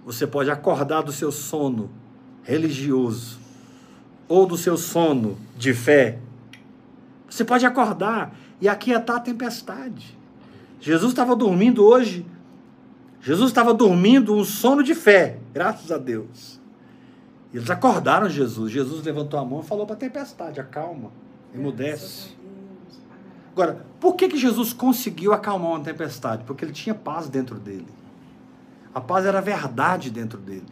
você 0.04 0.26
pode 0.26 0.50
acordar 0.50 1.02
do 1.02 1.12
seu 1.12 1.30
sono 1.30 1.92
religioso 2.42 3.38
ou 4.26 4.46
do 4.46 4.56
seu 4.56 4.76
sono 4.76 5.38
de 5.56 5.72
fé. 5.72 6.18
Você 7.30 7.44
pode 7.44 7.64
acordar 7.64 8.36
e 8.60 8.68
aquietar 8.68 9.18
a 9.18 9.20
tempestade. 9.20 10.18
Jesus 10.80 11.12
estava 11.12 11.36
dormindo 11.36 11.84
hoje. 11.84 12.26
Jesus 13.20 13.50
estava 13.50 13.72
dormindo 13.72 14.34
um 14.34 14.44
sono 14.44 14.82
de 14.82 14.92
fé, 14.96 15.38
graças 15.52 15.92
a 15.92 15.98
Deus. 15.98 16.60
Eles 17.52 17.70
acordaram 17.70 18.28
Jesus. 18.28 18.72
Jesus 18.72 19.04
levantou 19.04 19.38
a 19.38 19.44
mão 19.44 19.60
e 19.60 19.62
falou 19.62 19.86
para 19.86 19.94
a 19.94 19.98
tempestade: 19.98 20.58
acalma, 20.58 21.12
emudece. 21.54 22.33
Agora, 23.54 23.86
por 24.00 24.16
que, 24.16 24.28
que 24.28 24.36
Jesus 24.36 24.72
conseguiu 24.72 25.32
acalmar 25.32 25.70
uma 25.70 25.80
tempestade? 25.80 26.42
Porque 26.42 26.64
ele 26.64 26.72
tinha 26.72 26.92
paz 26.92 27.28
dentro 27.28 27.54
dele. 27.54 27.86
A 28.92 29.00
paz 29.00 29.24
era 29.24 29.40
verdade 29.40 30.10
dentro 30.10 30.40
dele. 30.40 30.66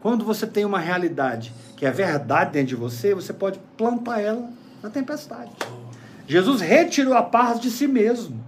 Quando 0.00 0.24
você 0.24 0.46
tem 0.46 0.64
uma 0.64 0.78
realidade 0.78 1.52
que 1.76 1.84
é 1.84 1.90
verdade 1.90 2.52
dentro 2.52 2.68
de 2.68 2.76
você, 2.76 3.12
você 3.12 3.32
pode 3.32 3.58
plantar 3.76 4.20
ela 4.20 4.48
na 4.80 4.88
tempestade. 4.88 5.50
Jesus 6.28 6.60
retirou 6.60 7.14
a 7.14 7.24
paz 7.24 7.58
de 7.58 7.72
si 7.72 7.88
mesmo. 7.88 8.40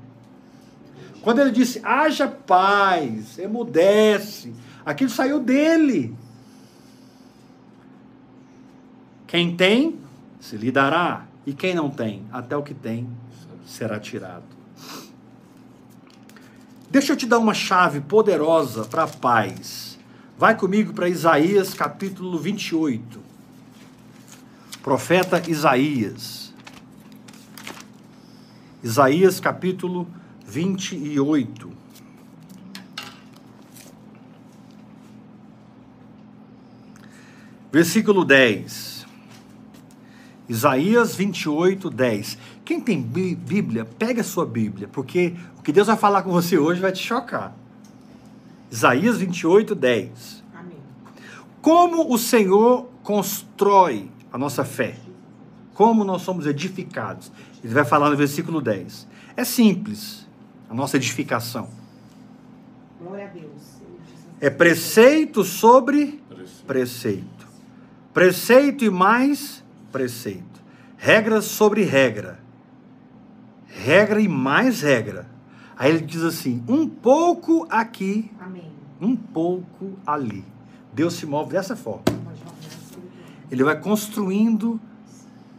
Quando 1.20 1.40
ele 1.40 1.50
disse, 1.50 1.81
haja 1.83 2.29
paz, 2.29 3.40
emudece, 3.40 4.55
aquilo 4.87 5.11
saiu 5.11 5.40
dele. 5.40 6.16
Quem 9.26 9.57
tem, 9.57 9.98
se 10.38 10.57
lhe 10.57 10.70
dará. 10.70 11.24
E 11.44 11.53
quem 11.53 11.74
não 11.74 11.90
tem, 11.90 12.24
até 12.31 12.57
o 12.57 12.62
que 12.62 12.74
tem 12.74 13.09
será 13.71 14.01
tirado. 14.01 14.45
Deixa 16.91 17.13
eu 17.13 17.17
te 17.17 17.25
dar 17.25 17.39
uma 17.39 17.55
chave 17.55 18.01
poderosa 18.01 18.85
para 18.85 19.05
a 19.05 19.09
paz. 19.09 19.97
Vai 20.37 20.57
comigo 20.57 20.93
para 20.93 21.09
Isaías 21.09 21.73
capítulo 21.73 22.37
28. 22.39 23.21
Profeta 24.83 25.41
Isaías. 25.49 26.53
Isaías 28.83 29.39
capítulo 29.39 30.09
28. 30.47 31.71
Versículo 37.71 38.25
10. 38.25 39.07
Isaías 40.49 41.15
28, 41.15 41.89
10. 41.89 42.39
Quem 42.64 42.81
tem 42.81 43.03
Bíblia, 43.03 43.85
pega 43.85 44.20
a 44.20 44.25
sua 44.25 44.46
Bíblia, 44.46 44.88
porque 44.88 45.35
o 45.59 45.62
que 45.62 45.73
Deus 45.73 45.87
vai 45.88 45.96
falar 45.96 46.23
com 46.23 46.31
você 46.31 46.57
hoje 46.59 46.81
vai 46.81 46.92
te 46.92 47.03
chocar. 47.03 47.55
Isaías 48.70 49.16
28, 49.18 49.75
10. 49.75 50.44
Amém. 50.55 50.77
Como 51.61 52.12
o 52.12 52.18
Senhor 52.18 52.88
constrói 53.03 54.11
a 54.33 54.38
nossa 54.38 54.64
fé? 54.64 54.96
Como 55.75 56.05
nós 56.05 56.23
somos 56.23 56.46
edificados? 56.46 57.33
Ele 57.64 57.75
vai 57.75 57.85
falar 57.85 58.11
no 58.11 58.16
versículo 58.16 58.61
10. 58.61 59.09
É 59.37 59.44
simples 59.44 60.27
a 60.68 60.75
nossa 60.75 60.96
edificação. 60.96 61.68
Glória 63.01 63.25
a 63.25 63.29
Deus. 63.29 63.81
É 64.40 64.49
preceito 64.49 65.42
sobre 65.44 66.23
Preceito. 66.29 66.64
preceito. 66.66 67.49
Preceito 68.14 68.85
e 68.85 68.90
mais 68.90 69.64
preceito. 69.90 70.61
Regra 70.96 71.40
sobre 71.42 71.83
regra. 71.83 72.38
Regra 73.83 74.21
e 74.21 74.29
mais 74.29 74.83
regra. 74.83 75.27
Aí 75.75 75.90
ele 75.90 76.03
diz 76.03 76.23
assim: 76.23 76.62
um 76.69 76.87
pouco 76.87 77.66
aqui, 77.71 78.31
Amém. 78.38 78.71
um 79.01 79.16
pouco 79.16 79.93
ali. 80.07 80.45
Deus 80.93 81.14
se 81.14 81.25
move 81.25 81.53
dessa 81.53 81.75
forma. 81.75 82.03
Assim. 82.07 83.01
Ele 83.51 83.64
vai 83.64 83.81
construindo 83.81 84.79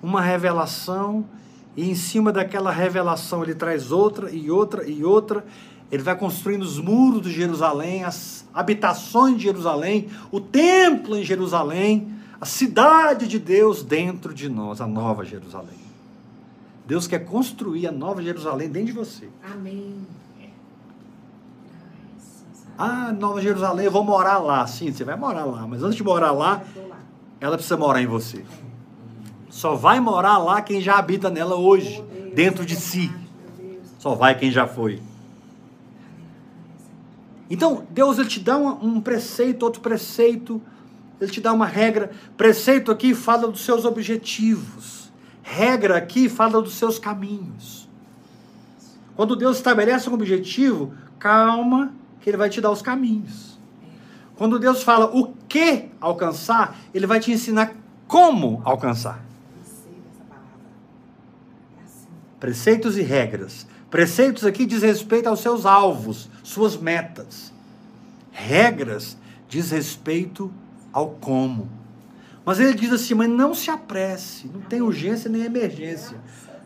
uma 0.04 0.22
revelação 0.22 1.26
e 1.76 1.90
em 1.90 1.96
cima 1.96 2.32
daquela 2.32 2.72
revelação 2.72 3.42
ele 3.42 3.56
traz 3.56 3.92
outra 3.92 4.30
e 4.30 4.52
outra 4.52 4.88
e 4.88 5.04
outra. 5.04 5.44
Ele 5.92 6.04
vai 6.04 6.16
construindo 6.16 6.62
os 6.62 6.78
muros 6.78 7.24
de 7.24 7.32
Jerusalém, 7.32 8.04
as 8.04 8.46
habitações 8.54 9.38
de 9.38 9.44
Jerusalém, 9.44 10.10
o 10.32 10.40
templo 10.40 11.18
em 11.18 11.24
Jerusalém, 11.24 12.14
a 12.40 12.46
cidade 12.46 13.28
de 13.28 13.40
Deus 13.40 13.82
dentro 13.82 14.32
de 14.32 14.48
nós, 14.48 14.80
a 14.80 14.86
nova 14.86 15.26
Jerusalém. 15.26 15.81
Deus 16.92 17.08
quer 17.08 17.20
construir 17.20 17.88
a 17.88 17.92
nova 17.92 18.22
Jerusalém 18.22 18.68
dentro 18.70 18.88
de 18.88 18.92
você. 18.92 19.30
Amém. 19.50 20.06
Ah, 22.78 23.14
Nova 23.14 23.42
Jerusalém, 23.42 23.86
eu 23.86 23.92
vou 23.94 24.04
morar 24.04 24.40
lá. 24.40 24.68
Sim, 24.68 24.92
você 24.92 25.06
vai 25.06 25.16
morar 25.16 25.46
lá, 25.46 25.66
mas 25.66 25.84
antes 25.84 25.96
de 25.96 26.04
morar 26.04 26.34
lá, 26.34 26.62
ela 27.40 27.56
precisa 27.56 27.78
morar 27.78 28.02
em 28.02 28.08
você. 28.08 28.44
Só 29.50 29.74
vai 29.74 30.02
morar 30.02 30.38
lá 30.38 30.62
quem 30.62 30.82
já 30.82 30.98
habita 30.98 31.30
nela 31.30 31.56
hoje, 31.56 32.04
Oh, 32.06 32.36
dentro 32.36 32.66
de 32.66 32.76
si. 32.76 33.10
Só 33.98 34.14
vai 34.14 34.38
quem 34.38 34.52
já 34.52 34.68
foi. 34.68 35.02
Então, 37.50 37.88
Deus 37.90 38.20
ele 38.20 38.28
te 38.28 38.42
dá 38.42 38.58
uma- 38.58 38.74
um 38.84 39.00
preceito, 39.00 39.64
outro 39.64 39.80
preceito, 39.80 40.62
ele 41.22 41.32
te 41.32 41.40
dá 41.40 41.54
uma 41.54 41.66
regra. 41.66 42.12
Preceito 42.36 42.92
aqui 42.92 43.16
fala 43.16 43.48
dos 43.48 43.62
seus 43.62 43.86
objetivos. 43.86 45.01
Regra 45.44 45.98
aqui 45.98 46.30
fala 46.30 46.62
dos 46.62 46.76
seus 46.76 47.00
caminhos. 47.00 47.90
Quando 49.16 49.36
Deus 49.36 49.58
estabelece 49.58 50.10
um 50.10 50.14
objetivo, 50.14 50.94
calma, 51.20 51.94
que 52.20 52.30
ele 52.30 52.38
vai 52.38 52.50
te 52.50 52.62
dar 52.62 52.72
os 52.72 52.82
caminhos. 52.82 53.60
Quando 54.36 54.58
Deus 54.58 54.82
fala 54.82 55.06
o 55.16 55.34
que 55.48 55.90
alcançar, 56.00 56.76
ele 56.94 57.06
vai 57.06 57.20
te 57.20 57.32
ensinar 57.32 57.74
como 58.08 58.62
alcançar. 58.66 59.24
Preceitos 62.40 62.98
e 62.98 63.02
regras. 63.04 63.68
Preceitos 63.90 64.46
aqui 64.46 64.66
diz 64.66 64.82
respeito 64.82 65.28
aos 65.28 65.42
seus 65.42 65.66
alvos, 65.66 66.30
suas 66.44 66.76
metas. 66.76 67.54
Regras 68.32 69.18
diz 69.48 69.70
respeito 69.70 70.52
ao 70.92 71.10
como. 71.10 71.70
Mas 72.46 72.60
ele 72.60 72.74
diz 72.74 72.92
assim, 72.92 73.14
mas 73.14 73.30
não 73.30 73.54
se 73.54 73.70
apresse, 73.70 74.48
não 74.48 74.62
tem 74.62 74.82
urgência 74.82 75.30
nem 75.30 75.44
emergência. 75.44 76.18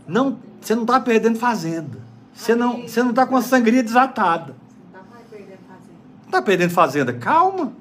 Não, 0.08 0.40
você 0.62 0.74
não 0.74 0.84
está 0.84 1.00
perdendo 1.00 1.38
fazenda. 1.38 2.00
Você 2.34 2.56
não 2.56 2.82
você 2.82 3.02
não 3.02 3.10
está 3.12 3.26
com 3.26 3.36
a 3.36 3.42
sangria 3.42 3.84
desatada. 3.84 4.56
Você 4.56 4.78
não 4.86 4.92
tá 4.92 5.06
mais 5.12 5.28
perdendo 5.30 5.60
fazenda. 5.68 6.00
Está 6.26 6.42
perdendo 6.42 6.72
fazenda? 6.72 7.14
Calma. 7.14 7.74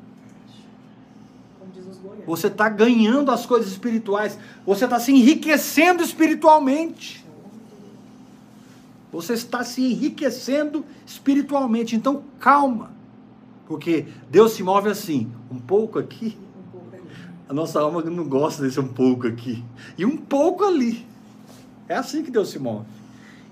Você 2.26 2.47
está 2.47 2.68
ganhando 2.68 3.30
as 3.30 3.45
coisas 3.45 3.70
espirituais. 3.70 4.38
Você 4.64 4.84
está 4.84 4.99
se 4.99 5.12
enriquecendo 5.12 6.03
espiritualmente. 6.03 7.24
Você 9.12 9.34
está 9.34 9.62
se 9.62 9.82
enriquecendo 9.82 10.84
espiritualmente. 11.07 11.95
Então, 11.95 12.24
calma. 12.40 12.92
Porque 13.66 14.07
Deus 14.30 14.53
se 14.53 14.62
move 14.62 14.88
assim, 14.88 15.30
um 15.51 15.59
pouco 15.59 15.99
aqui. 15.99 16.36
A 17.49 17.53
nossa 17.53 17.80
alma 17.80 18.03
não 18.03 18.24
gosta 18.24 18.62
desse 18.62 18.80
um 18.80 18.88
pouco 18.88 19.26
aqui. 19.26 19.62
E 19.99 20.05
um 20.05 20.16
pouco 20.16 20.64
ali. 20.64 21.07
É 21.88 21.95
assim 21.95 22.22
que 22.22 22.30
Deus 22.30 22.49
se 22.51 22.59
move. 22.59 22.86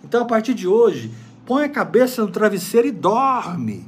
Então, 0.03 0.23
a 0.23 0.25
partir 0.25 0.55
de 0.55 0.67
hoje, 0.67 1.11
põe 1.45 1.65
a 1.65 1.69
cabeça 1.69 2.23
no 2.23 2.31
travesseiro 2.31 2.89
e 2.89 2.93
dorme. 2.93 3.87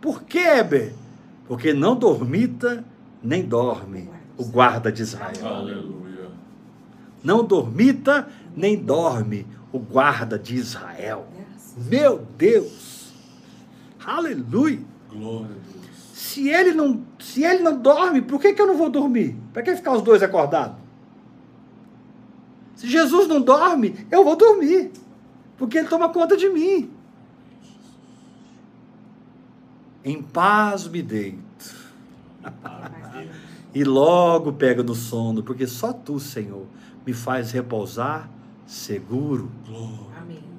Por 0.00 0.22
quê, 0.22 0.38
Heber? 0.38 0.94
Porque 1.46 1.72
não 1.72 1.96
dormita 1.96 2.84
nem 3.22 3.42
dorme 3.42 4.08
o 4.36 4.44
guarda 4.44 4.90
de 4.90 5.02
Israel. 5.02 5.46
Aleluia. 5.46 6.30
Não 7.22 7.44
dormita 7.44 8.28
nem 8.54 8.76
dorme 8.76 9.46
o 9.72 9.78
guarda 9.78 10.38
de 10.38 10.56
Israel. 10.56 11.26
Meu 11.76 12.26
Deus! 12.36 13.12
Aleluia! 14.04 14.80
Glória 15.08 15.46
a 15.46 15.72
Deus. 15.72 15.81
Se 16.22 16.48
ele 16.48 16.72
não, 16.72 17.04
se 17.18 17.42
ele 17.42 17.64
não 17.64 17.76
dorme, 17.76 18.22
por 18.22 18.40
que, 18.40 18.52
que 18.52 18.62
eu 18.62 18.66
não 18.68 18.76
vou 18.76 18.88
dormir? 18.88 19.36
Para 19.52 19.60
que 19.60 19.74
ficar 19.74 19.92
os 19.92 20.02
dois 20.02 20.22
acordados? 20.22 20.76
Se 22.76 22.86
Jesus 22.86 23.26
não 23.26 23.40
dorme, 23.40 24.06
eu 24.08 24.22
vou 24.22 24.36
dormir. 24.36 24.92
Porque 25.58 25.78
ele 25.78 25.88
toma 25.88 26.10
conta 26.10 26.36
de 26.36 26.48
mim. 26.48 26.88
Em 30.04 30.22
paz 30.22 30.86
me 30.86 31.02
deito. 31.02 31.74
E 33.74 33.82
logo 33.82 34.52
pega 34.52 34.80
no 34.84 34.94
sono, 34.94 35.42
porque 35.42 35.66
só 35.66 35.92
tu, 35.92 36.20
Senhor, 36.20 36.66
me 37.04 37.12
faz 37.12 37.50
repousar 37.50 38.30
seguro. 38.64 39.50
Glória. 39.66 40.11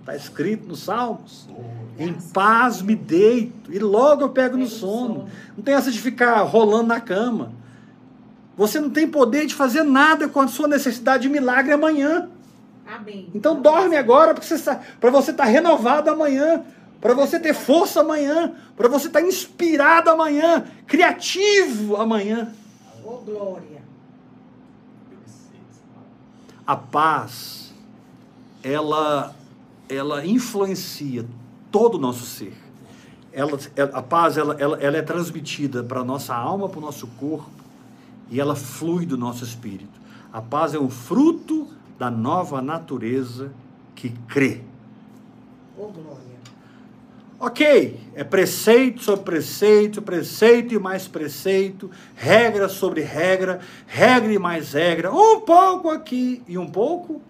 Está 0.03 0.17
escrito 0.17 0.67
nos 0.67 0.83
Salmos. 0.83 1.47
Em 1.97 2.13
paz 2.13 2.81
me 2.81 2.93
deito 2.93 3.71
e 3.71 3.79
logo 3.79 4.21
eu 4.21 4.29
pego 4.29 4.57
no 4.57 4.67
sono. 4.67 5.29
Não 5.55 5.63
tem 5.63 5.75
essa 5.75 5.89
de 5.89 5.97
ficar 6.01 6.41
rolando 6.41 6.87
na 6.87 6.99
cama. 6.99 7.53
Você 8.57 8.81
não 8.81 8.89
tem 8.89 9.07
poder 9.07 9.45
de 9.45 9.55
fazer 9.55 9.83
nada 9.83 10.27
com 10.27 10.41
a 10.41 10.47
sua 10.49 10.67
necessidade 10.67 11.23
de 11.23 11.29
milagre 11.29 11.71
amanhã. 11.71 12.29
Amém. 12.85 13.29
Então 13.33 13.61
dorme 13.61 13.95
agora 13.95 14.33
para 14.33 15.09
você 15.09 15.31
estar 15.31 15.45
renovado 15.45 16.09
amanhã, 16.09 16.65
para 16.99 17.13
você 17.13 17.39
ter 17.39 17.53
força 17.53 18.01
amanhã, 18.01 18.51
para 18.75 18.89
você 18.89 19.07
estar 19.07 19.21
inspirado 19.21 20.09
amanhã, 20.09 20.65
criativo 20.85 21.95
amanhã. 21.95 22.53
Ô, 23.05 23.19
glória. 23.19 23.81
A 26.67 26.75
paz, 26.75 27.73
ela, 28.61 29.33
ela 29.89 30.25
influencia 30.25 31.25
todo 31.71 31.95
o 31.95 31.99
nosso 31.99 32.25
ser. 32.25 32.53
Ela, 33.31 33.57
a 33.93 34.01
paz, 34.01 34.37
ela, 34.37 34.55
ela, 34.59 34.77
ela 34.79 34.97
é 34.97 35.01
transmitida 35.01 35.83
para 35.83 36.01
a 36.01 36.03
nossa 36.03 36.35
alma, 36.35 36.69
para 36.69 36.79
o 36.79 36.81
nosso 36.81 37.07
corpo, 37.19 37.49
e 38.29 38.39
ela 38.39 38.55
flui 38.55 39.05
do 39.05 39.17
nosso 39.17 39.43
espírito. 39.43 40.01
A 40.31 40.41
paz 40.41 40.73
é 40.73 40.79
um 40.79 40.89
fruto 40.89 41.67
da 41.97 42.11
nova 42.11 42.61
natureza 42.61 43.51
que 43.95 44.09
crê. 44.27 44.61
Glória. 45.75 46.33
Ok, 47.39 47.99
é 48.15 48.23
preceito 48.23 49.03
sobre 49.03 49.25
preceito, 49.25 50.01
preceito 50.01 50.73
e 50.73 50.79
mais 50.79 51.09
preceito, 51.09 51.91
regra 52.15 52.69
sobre 52.69 53.01
regra, 53.01 53.59
regra 53.85 54.31
e 54.31 54.39
mais 54.39 54.71
regra, 54.71 55.11
um 55.11 55.41
pouco 55.41 55.89
aqui 55.89 56.41
e 56.47 56.57
um 56.57 56.67
pouco. 56.67 57.21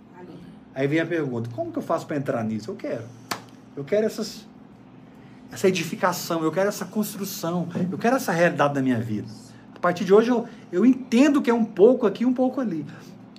Aí 0.76 0.88
vem 0.88 1.00
a 1.00 1.06
pergunta: 1.06 1.50
como 1.54 1.72
que 1.72 1.78
eu 1.78 1.84
faço 1.84 2.06
para 2.06 2.18
entrar 2.18 2.44
nisso? 2.44 2.72
Eu 2.72 2.76
quero. 2.76 3.04
Eu 3.76 3.84
quero 3.84 4.06
essas, 4.06 4.46
essa 5.52 5.68
edificação, 5.68 6.44
eu 6.44 6.52
quero 6.52 6.70
essa 6.70 6.86
construção, 6.86 7.68
eu 7.92 7.98
quero 7.98 8.16
essa 8.16 8.32
realidade 8.32 8.74
da 8.76 8.82
minha 8.82 9.00
vida. 9.00 9.28
A 9.76 9.80
partir 9.80 10.06
de 10.06 10.14
hoje 10.14 10.30
eu, 10.30 10.48
eu 10.72 10.86
entendo 10.86 11.42
que 11.42 11.50
é 11.50 11.54
um 11.54 11.66
pouco 11.66 12.06
aqui 12.08 12.26
um 12.26 12.34
pouco 12.34 12.62
ali. 12.62 12.86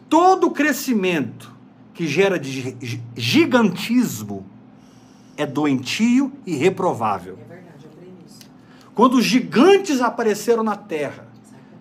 Todo 0.09 0.51
crescimento 0.51 1.53
que 1.95 2.07
gera 2.07 2.39
de 2.39 2.51
gi- 2.80 3.01
gigantismo 3.16 4.45
é 5.37 5.47
doentio 5.47 6.32
e 6.45 6.55
reprovável. 6.57 7.39
É 7.41 7.55
verdade, 7.55 7.85
eu 7.85 7.91
creio 7.91 8.12
nisso. 8.22 8.39
Quando 8.95 9.14
os 9.14 9.24
gigantes 9.24 10.01
apareceram 10.01 10.62
na 10.62 10.76
terra? 10.76 11.26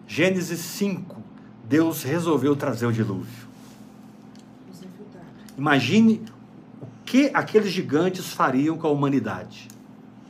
Gênesis 0.07 0.59
5, 0.59 1.21
Deus 1.67 2.03
resolveu 2.03 2.55
trazer 2.55 2.85
o 2.85 2.91
dilúvio. 2.91 3.42
Imagine 5.57 6.21
o 6.81 6.85
que 7.05 7.31
aqueles 7.33 7.71
gigantes 7.71 8.33
fariam 8.33 8.77
com 8.77 8.87
a 8.87 8.91
humanidade. 8.91 9.67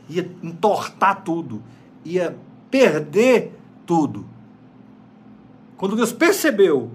Ia 0.08 0.30
entortar 0.42 1.22
tudo, 1.22 1.62
ia 2.04 2.36
perder 2.70 3.58
tudo. 3.86 4.26
Quando 5.76 5.96
Deus 5.96 6.12
percebeu 6.12 6.90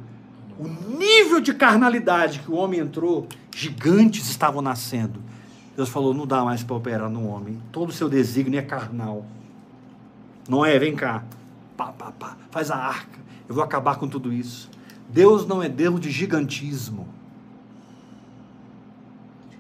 o 0.60 0.68
nível 0.98 1.40
de 1.40 1.54
carnalidade 1.54 2.40
que 2.40 2.52
o 2.52 2.56
homem 2.56 2.82
entrou, 2.82 3.28
gigantes 3.56 4.30
estavam 4.30 4.62
nascendo. 4.62 5.22
Deus 5.76 5.90
falou: 5.90 6.14
não 6.14 6.28
dá 6.28 6.44
mais 6.44 6.64
para 6.64 6.76
operar 6.76 7.10
no 7.10 7.28
homem. 7.28 7.62
Todo 7.72 7.90
o 7.90 7.94
seu 7.94 8.10
desígnio 8.10 8.60
é 8.60 8.62
carnal. 8.62 9.26
Não 10.50 10.66
é? 10.66 10.78
Vem 10.78 10.96
cá. 10.96 11.24
Pá, 11.78 11.94
pá, 11.94 12.12
pá. 12.12 12.36
Faz 12.52 12.70
a 12.70 12.76
arca. 12.76 13.20
Eu 13.48 13.56
vou 13.56 13.64
acabar 13.64 13.96
com 13.96 14.08
tudo 14.08 14.34
isso. 14.34 14.70
Deus 15.08 15.48
não 15.48 15.64
é 15.64 15.70
Deus 15.70 16.00
de 16.02 16.12
gigantismo. 16.12 17.08
De 19.50 19.58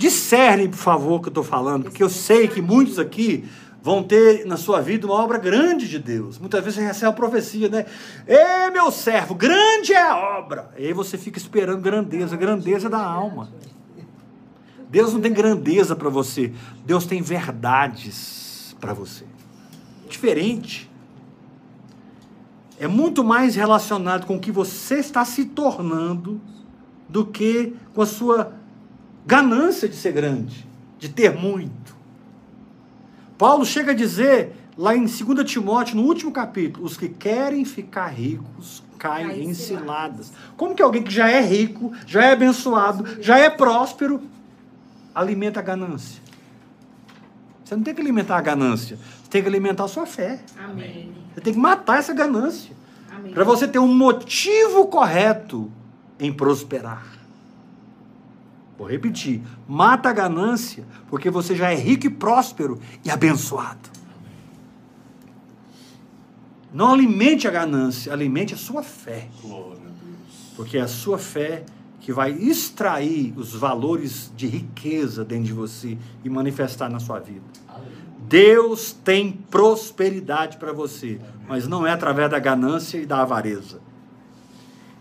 crescimento. 0.00 0.20
sabe? 0.20 0.60
Discerne, 0.60 0.68
por 0.68 0.78
favor, 0.78 1.14
o 1.14 1.20
que 1.20 1.28
eu 1.28 1.30
estou 1.30 1.44
falando, 1.44 1.84
porque 1.84 2.02
eu 2.02 2.10
sei 2.10 2.48
que 2.48 2.60
muitos 2.62 2.98
aqui 2.98 3.48
vão 3.82 4.02
ter 4.02 4.46
na 4.46 4.56
sua 4.56 4.80
vida 4.80 5.06
uma 5.06 5.14
obra 5.14 5.38
grande 5.38 5.88
de 5.88 5.98
Deus. 5.98 6.38
Muitas 6.38 6.62
vezes 6.62 6.78
você 6.78 6.86
recebe 6.86 7.10
a 7.10 7.14
profecia, 7.14 7.68
né? 7.68 7.86
Ê, 8.26 8.70
meu 8.70 8.90
servo, 8.90 9.34
grande 9.34 9.92
é 9.92 10.02
a 10.02 10.16
obra. 10.38 10.70
E 10.76 10.86
aí 10.86 10.92
você 10.92 11.16
fica 11.16 11.38
esperando 11.38 11.80
grandeza, 11.80 12.36
grandeza 12.36 12.88
da 12.88 13.02
alma. 13.02 13.48
Deus 14.90 15.12
não 15.12 15.20
tem 15.20 15.32
grandeza 15.32 15.94
para 15.94 16.08
você, 16.08 16.52
Deus 16.84 17.06
tem 17.06 17.22
verdades 17.22 18.76
para 18.80 18.92
você. 18.92 19.24
Diferente. 20.08 20.90
É 22.78 22.88
muito 22.88 23.22
mais 23.22 23.54
relacionado 23.54 24.26
com 24.26 24.36
o 24.36 24.40
que 24.40 24.50
você 24.50 24.96
está 24.96 25.24
se 25.24 25.44
tornando 25.44 26.40
do 27.08 27.26
que 27.26 27.74
com 27.94 28.02
a 28.02 28.06
sua 28.06 28.59
ganância 29.30 29.88
de 29.88 29.94
ser 29.94 30.10
grande, 30.10 30.66
de 30.98 31.08
ter 31.08 31.32
muito. 31.32 31.96
Paulo 33.38 33.64
chega 33.64 33.92
a 33.92 33.94
dizer 33.94 34.56
lá 34.76 34.96
em 34.96 35.06
2 35.06 35.48
Timóteo, 35.48 35.94
no 35.94 36.02
último 36.02 36.32
capítulo, 36.32 36.84
os 36.84 36.96
que 36.96 37.08
querem 37.08 37.64
ficar 37.64 38.08
ricos 38.08 38.82
caem 38.98 39.44
em 39.44 39.54
ciladas. 39.54 40.26
ciladas. 40.26 40.32
Como 40.56 40.74
que 40.74 40.82
alguém 40.82 41.04
que 41.04 41.12
já 41.12 41.30
é 41.30 41.40
rico, 41.40 41.92
já 42.08 42.24
é 42.24 42.32
abençoado, 42.32 43.22
já 43.22 43.38
é 43.38 43.48
próspero, 43.48 44.20
alimenta 45.14 45.60
a 45.60 45.62
ganância? 45.62 46.20
Você 47.64 47.76
não 47.76 47.84
tem 47.84 47.94
que 47.94 48.00
alimentar 48.00 48.36
a 48.36 48.42
ganância, 48.42 48.96
você 48.96 49.30
tem 49.30 49.42
que 49.42 49.48
alimentar 49.48 49.84
a 49.84 49.88
sua 49.88 50.06
fé. 50.06 50.40
Amém. 50.58 51.12
Você 51.32 51.40
tem 51.40 51.52
que 51.52 51.58
matar 51.58 52.00
essa 52.00 52.12
ganância. 52.12 52.74
Para 53.32 53.44
você 53.44 53.68
ter 53.68 53.78
um 53.78 53.94
motivo 53.94 54.88
correto 54.88 55.70
em 56.18 56.32
prosperar. 56.32 57.19
Vou 58.80 58.88
repetir: 58.88 59.42
mata 59.68 60.08
a 60.08 60.12
ganância, 60.12 60.86
porque 61.10 61.28
você 61.28 61.54
já 61.54 61.70
é 61.70 61.74
rico 61.74 62.06
e 62.06 62.10
próspero 62.10 62.80
e 63.04 63.10
abençoado. 63.10 63.90
Não 66.72 66.90
alimente 66.90 67.46
a 67.46 67.50
ganância, 67.50 68.10
alimente 68.10 68.54
a 68.54 68.56
sua 68.56 68.82
fé, 68.82 69.28
porque 70.56 70.78
é 70.78 70.80
a 70.80 70.88
sua 70.88 71.18
fé 71.18 71.62
que 72.00 72.10
vai 72.10 72.30
extrair 72.30 73.34
os 73.36 73.54
valores 73.54 74.32
de 74.34 74.46
riqueza 74.46 75.26
dentro 75.26 75.44
de 75.44 75.52
você 75.52 75.98
e 76.24 76.30
manifestar 76.30 76.88
na 76.88 76.98
sua 76.98 77.18
vida. 77.18 77.44
Deus 78.26 78.92
tem 78.92 79.30
prosperidade 79.50 80.56
para 80.56 80.72
você, 80.72 81.20
mas 81.46 81.68
não 81.68 81.86
é 81.86 81.92
através 81.92 82.30
da 82.30 82.38
ganância 82.38 82.96
e 82.96 83.04
da 83.04 83.20
avareza. 83.20 83.89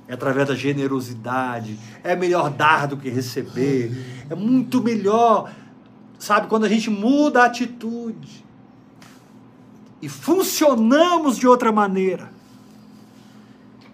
É 0.10 0.14
através 0.16 0.48
da 0.48 0.56
generosidade. 0.56 1.78
É 2.04 2.16
melhor 2.16 2.50
dar 2.50 2.88
do 2.88 2.98
que 2.98 3.10
receber. 3.10 4.26
É 4.28 4.34
muito 4.34 4.82
melhor, 4.82 5.54
sabe, 6.18 6.48
quando 6.48 6.66
a 6.66 6.70
gente 6.70 6.90
muda 6.90 7.44
a 7.44 7.46
atitude 7.46 8.44
e 10.02 10.10
funcionamos 10.10 11.38
de 11.38 11.48
outra 11.48 11.72
maneira. 11.72 12.32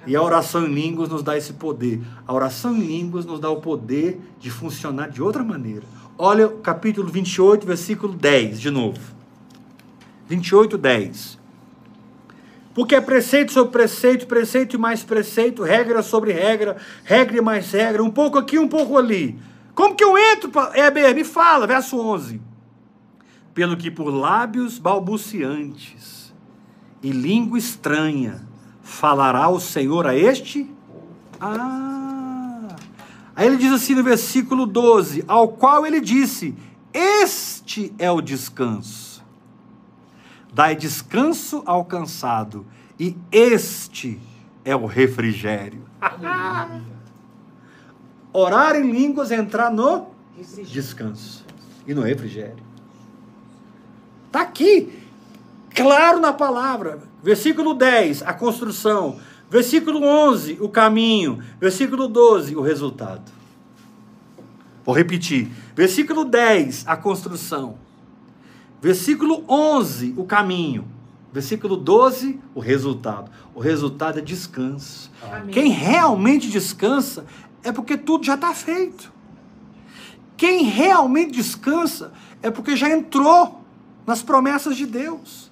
E 0.08 0.16
a 0.16 0.22
oração 0.22 0.66
em 0.66 0.74
línguas 0.74 1.10
nos 1.10 1.22
dá 1.22 1.36
esse 1.36 1.52
poder. 1.52 2.02
A 2.26 2.34
oração 2.34 2.78
em 2.78 2.86
línguas 2.86 3.26
nos 3.26 3.42
dá 3.42 3.50
o 3.50 3.60
poder 3.60 4.22
de 4.40 4.50
funcionar 4.50 5.10
de 5.10 5.22
outra 5.22 5.44
maneira. 5.44 5.84
Olha 6.18 6.48
o 6.48 6.60
capítulo 6.60 7.10
28, 7.10 7.68
versículo 7.68 8.14
10, 8.14 8.62
de 8.62 8.72
novo. 8.72 9.00
28, 10.30 10.78
10. 10.78 11.45
Porque 12.76 12.94
é 12.94 13.00
preceito 13.00 13.54
sobre 13.54 13.72
preceito, 13.72 14.28
preceito 14.28 14.76
e 14.76 14.78
mais 14.78 15.02
preceito, 15.02 15.64
regra 15.64 16.04
sobre 16.04 16.34
regra, 16.34 16.76
regra 17.06 17.38
e 17.38 17.42
mais 17.42 17.72
regra, 17.72 18.04
um 18.04 18.12
pouco 18.12 18.38
aqui, 18.38 18.60
um 18.60 18.68
pouco 18.68 18.98
ali. 18.98 19.40
Como 19.74 19.96
que 19.96 20.04
eu 20.04 20.18
entro? 20.18 20.52
É, 20.74 21.14
me 21.14 21.24
fala, 21.24 21.66
verso 21.66 21.98
11. 21.98 22.42
Pelo 23.54 23.78
que 23.78 23.90
por 23.90 24.10
lábios 24.10 24.78
balbuciantes 24.78 26.34
e 27.02 27.12
língua 27.12 27.58
estranha 27.58 28.46
falará 28.82 29.48
o 29.48 29.60
Senhor 29.60 30.06
a 30.06 30.14
este? 30.14 30.70
Ah! 31.40 32.76
Aí 33.34 33.48
ele 33.48 33.56
diz 33.56 33.72
assim 33.72 33.96
no 33.96 34.04
versículo 34.04 34.66
12: 34.66 35.24
Ao 35.30 35.48
qual 35.48 35.86
ele 35.86 36.02
disse: 36.02 36.54
Este 36.94 37.94
é 37.98 38.12
o 38.12 38.20
descanso. 38.20 39.15
Dai 40.56 40.74
descanso 40.74 41.64
ao 41.66 41.84
cansado, 41.84 42.66
e 42.98 43.18
este 43.30 44.18
é 44.64 44.74
o 44.74 44.86
refrigério. 44.86 45.84
Orar 48.32 48.78
em 48.78 48.90
línguas 48.90 49.32
é 49.32 49.36
entrar 49.36 49.70
no 49.70 50.12
descanso 50.72 51.46
e 51.86 51.94
no 51.94 52.04
refrigério. 52.04 52.64
Está 54.28 54.44
aqui, 54.44 54.98
claro 55.76 56.22
na 56.22 56.32
palavra. 56.32 57.02
Versículo 57.22 57.74
10, 57.74 58.22
a 58.22 58.34
construção. 58.34 59.20
Versículo 59.50 60.06
11, 60.06 60.60
o 60.62 60.70
caminho. 60.70 61.44
Versículo 61.60 62.08
12, 62.08 62.56
o 62.56 62.62
resultado. 62.62 63.30
Vou 64.86 64.96
repetir. 64.96 65.52
Versículo 65.76 66.24
10, 66.24 66.88
a 66.88 66.96
construção. 66.96 67.84
Versículo 68.82 69.44
11, 69.48 70.14
o 70.18 70.26
caminho. 70.26 70.88
Versículo 71.32 71.76
12, 71.76 72.40
o 72.54 72.60
resultado. 72.60 73.30
O 73.54 73.60
resultado 73.60 74.20
é 74.20 74.22
descanso. 74.22 75.12
Amém. 75.22 75.54
Quem 75.54 75.70
realmente 75.70 76.50
descansa 76.50 77.26
é 77.64 77.72
porque 77.72 77.98
tudo 77.98 78.26
já 78.26 78.36
está 78.36 78.54
feito. 78.54 79.12
Quem 80.38 80.64
realmente 80.64 81.32
descansa 81.32 82.14
é 82.42 82.52
porque 82.52 82.76
já 82.76 82.90
entrou 82.90 83.62
nas 84.06 84.22
promessas 84.22 84.78
de 84.78 84.86
Deus. 84.86 85.52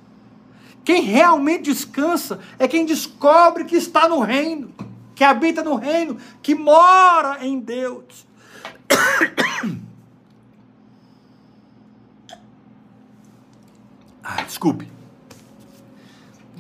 Quem 0.86 1.02
realmente 1.02 1.64
descansa 1.64 2.40
é 2.60 2.68
quem 2.68 2.86
descobre 2.86 3.64
que 3.64 3.76
está 3.76 4.08
no 4.08 4.20
reino, 4.20 4.72
que 5.16 5.24
habita 5.24 5.64
no 5.64 5.76
reino, 5.76 6.18
que 6.42 6.54
mora 6.54 7.46
em 7.46 7.60
Deus. 7.60 8.28
Ah, 14.24 14.42
desculpe. 14.44 14.88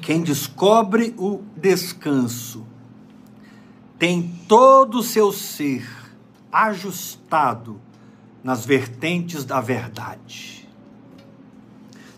Quem 0.01 0.21
descobre 0.21 1.15
o 1.17 1.41
descanso 1.55 2.67
tem 3.97 4.35
todo 4.49 4.99
o 4.99 5.03
seu 5.03 5.31
ser 5.31 5.87
ajustado 6.51 7.79
nas 8.43 8.65
vertentes 8.65 9.45
da 9.45 9.61
verdade. 9.61 10.67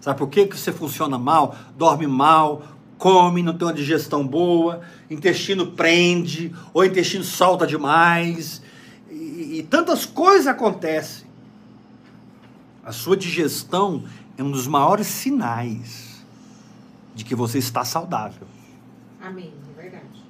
Sabe 0.01 0.17
por 0.17 0.29
que, 0.29 0.47
que 0.47 0.57
você 0.57 0.71
funciona 0.71 1.19
mal? 1.19 1.55
Dorme 1.77 2.07
mal, 2.07 2.63
come, 2.97 3.43
não 3.43 3.55
tem 3.55 3.67
uma 3.67 3.73
digestão 3.73 4.25
boa, 4.25 4.81
intestino 5.09 5.67
prende, 5.67 6.53
ou 6.73 6.83
intestino 6.83 7.23
solta 7.23 7.67
demais, 7.67 8.61
e, 9.09 9.59
e 9.59 9.67
tantas 9.69 10.05
coisas 10.05 10.47
acontecem. 10.47 11.27
A 12.83 12.91
sua 12.91 13.15
digestão 13.15 14.03
é 14.37 14.43
um 14.43 14.51
dos 14.51 14.67
maiores 14.67 15.07
sinais 15.07 16.23
de 17.13 17.23
que 17.23 17.33
você 17.33 17.57
está 17.57 17.85
saudável. 17.85 18.47
Amém, 19.21 19.53
é 19.69 19.81
verdade. 19.81 20.23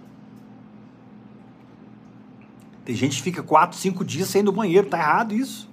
Tem 2.86 2.96
gente 2.96 3.18
que 3.18 3.24
fica 3.24 3.42
quatro, 3.42 3.78
cinco 3.78 4.06
dias 4.06 4.30
sem 4.30 4.42
ir 4.42 4.44
no 4.44 4.52
banheiro, 4.52 4.88
tá 4.88 5.00
errado 5.00 5.34
isso. 5.34 5.68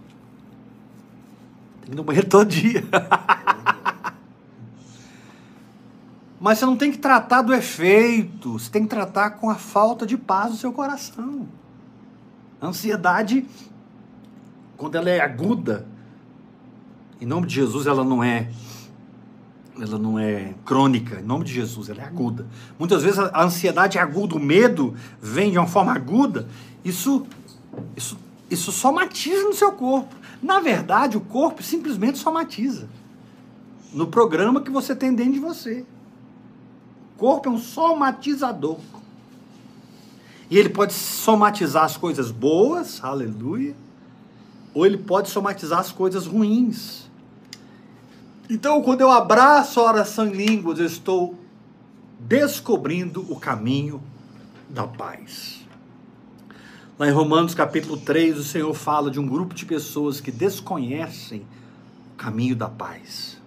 Tem 1.80 1.90
que 1.90 1.92
ir 1.92 1.96
no 1.96 2.04
banheiro 2.04 2.28
todo 2.28 2.48
dia. 2.48 2.82
Mas 6.40 6.58
você 6.58 6.66
não 6.66 6.76
tem 6.76 6.90
que 6.90 6.98
tratar 6.98 7.42
do 7.42 7.54
efeito, 7.54 8.54
você 8.54 8.68
tem 8.68 8.82
que 8.82 8.88
tratar 8.88 9.30
com 9.32 9.48
a 9.48 9.54
falta 9.54 10.04
de 10.04 10.16
paz 10.16 10.50
no 10.50 10.56
seu 10.56 10.72
coração. 10.72 11.46
A 12.60 12.66
ansiedade, 12.66 13.46
quando 14.76 14.96
ela 14.96 15.08
é 15.08 15.20
aguda, 15.20 15.86
em 17.22 17.26
nome 17.26 17.46
de 17.46 17.54
Jesus, 17.54 17.86
ela 17.86 18.02
não 18.02 18.22
é 18.22 18.50
ela 19.80 19.98
não 19.98 20.18
é 20.18 20.54
crônica, 20.66 21.20
em 21.20 21.24
nome 21.24 21.44
de 21.44 21.54
Jesus, 21.54 21.88
ela 21.88 22.02
é 22.02 22.04
aguda. 22.04 22.46
Muitas 22.78 23.02
vezes 23.02 23.18
a 23.18 23.42
ansiedade 23.42 23.96
é 23.96 24.00
aguda, 24.00 24.34
o 24.34 24.40
medo 24.40 24.94
vem 25.20 25.50
de 25.50 25.58
uma 25.58 25.66
forma 25.66 25.92
aguda, 25.92 26.46
isso, 26.84 27.26
isso, 27.96 28.18
isso 28.50 28.70
somatiza 28.70 29.44
no 29.44 29.54
seu 29.54 29.72
corpo. 29.72 30.14
Na 30.42 30.60
verdade, 30.60 31.16
o 31.16 31.20
corpo 31.20 31.62
simplesmente 31.62 32.18
somatiza 32.18 32.88
no 33.94 34.08
programa 34.08 34.60
que 34.60 34.70
você 34.70 34.94
tem 34.94 35.14
dentro 35.14 35.34
de 35.34 35.40
você. 35.40 35.84
O 37.14 37.18
corpo 37.18 37.48
é 37.48 37.52
um 37.52 37.58
somatizador. 37.58 38.78
E 40.50 40.58
ele 40.58 40.68
pode 40.68 40.92
somatizar 40.92 41.84
as 41.84 41.96
coisas 41.96 42.30
boas, 42.30 43.02
aleluia, 43.02 43.74
ou 44.74 44.84
ele 44.84 44.98
pode 44.98 45.30
somatizar 45.30 45.78
as 45.78 45.92
coisas 45.92 46.26
ruins. 46.26 47.10
Então, 48.50 48.82
quando 48.82 49.00
eu 49.02 49.10
abraço 49.10 49.80
a 49.80 49.84
oração 49.84 50.26
em 50.26 50.32
línguas, 50.32 50.78
eu 50.78 50.86
estou 50.86 51.38
descobrindo 52.18 53.24
o 53.32 53.38
caminho 53.38 54.02
da 54.68 54.86
paz. 54.86 55.66
Lá 56.98 57.08
em 57.08 57.12
Romanos 57.12 57.54
capítulo 57.54 57.96
3, 57.96 58.38
o 58.38 58.44
Senhor 58.44 58.74
fala 58.74 59.10
de 59.10 59.20
um 59.20 59.26
grupo 59.26 59.54
de 59.54 59.64
pessoas 59.64 60.20
que 60.20 60.30
desconhecem 60.30 61.46
o 62.12 62.16
caminho 62.16 62.56
da 62.56 62.68
paz. 62.68 63.40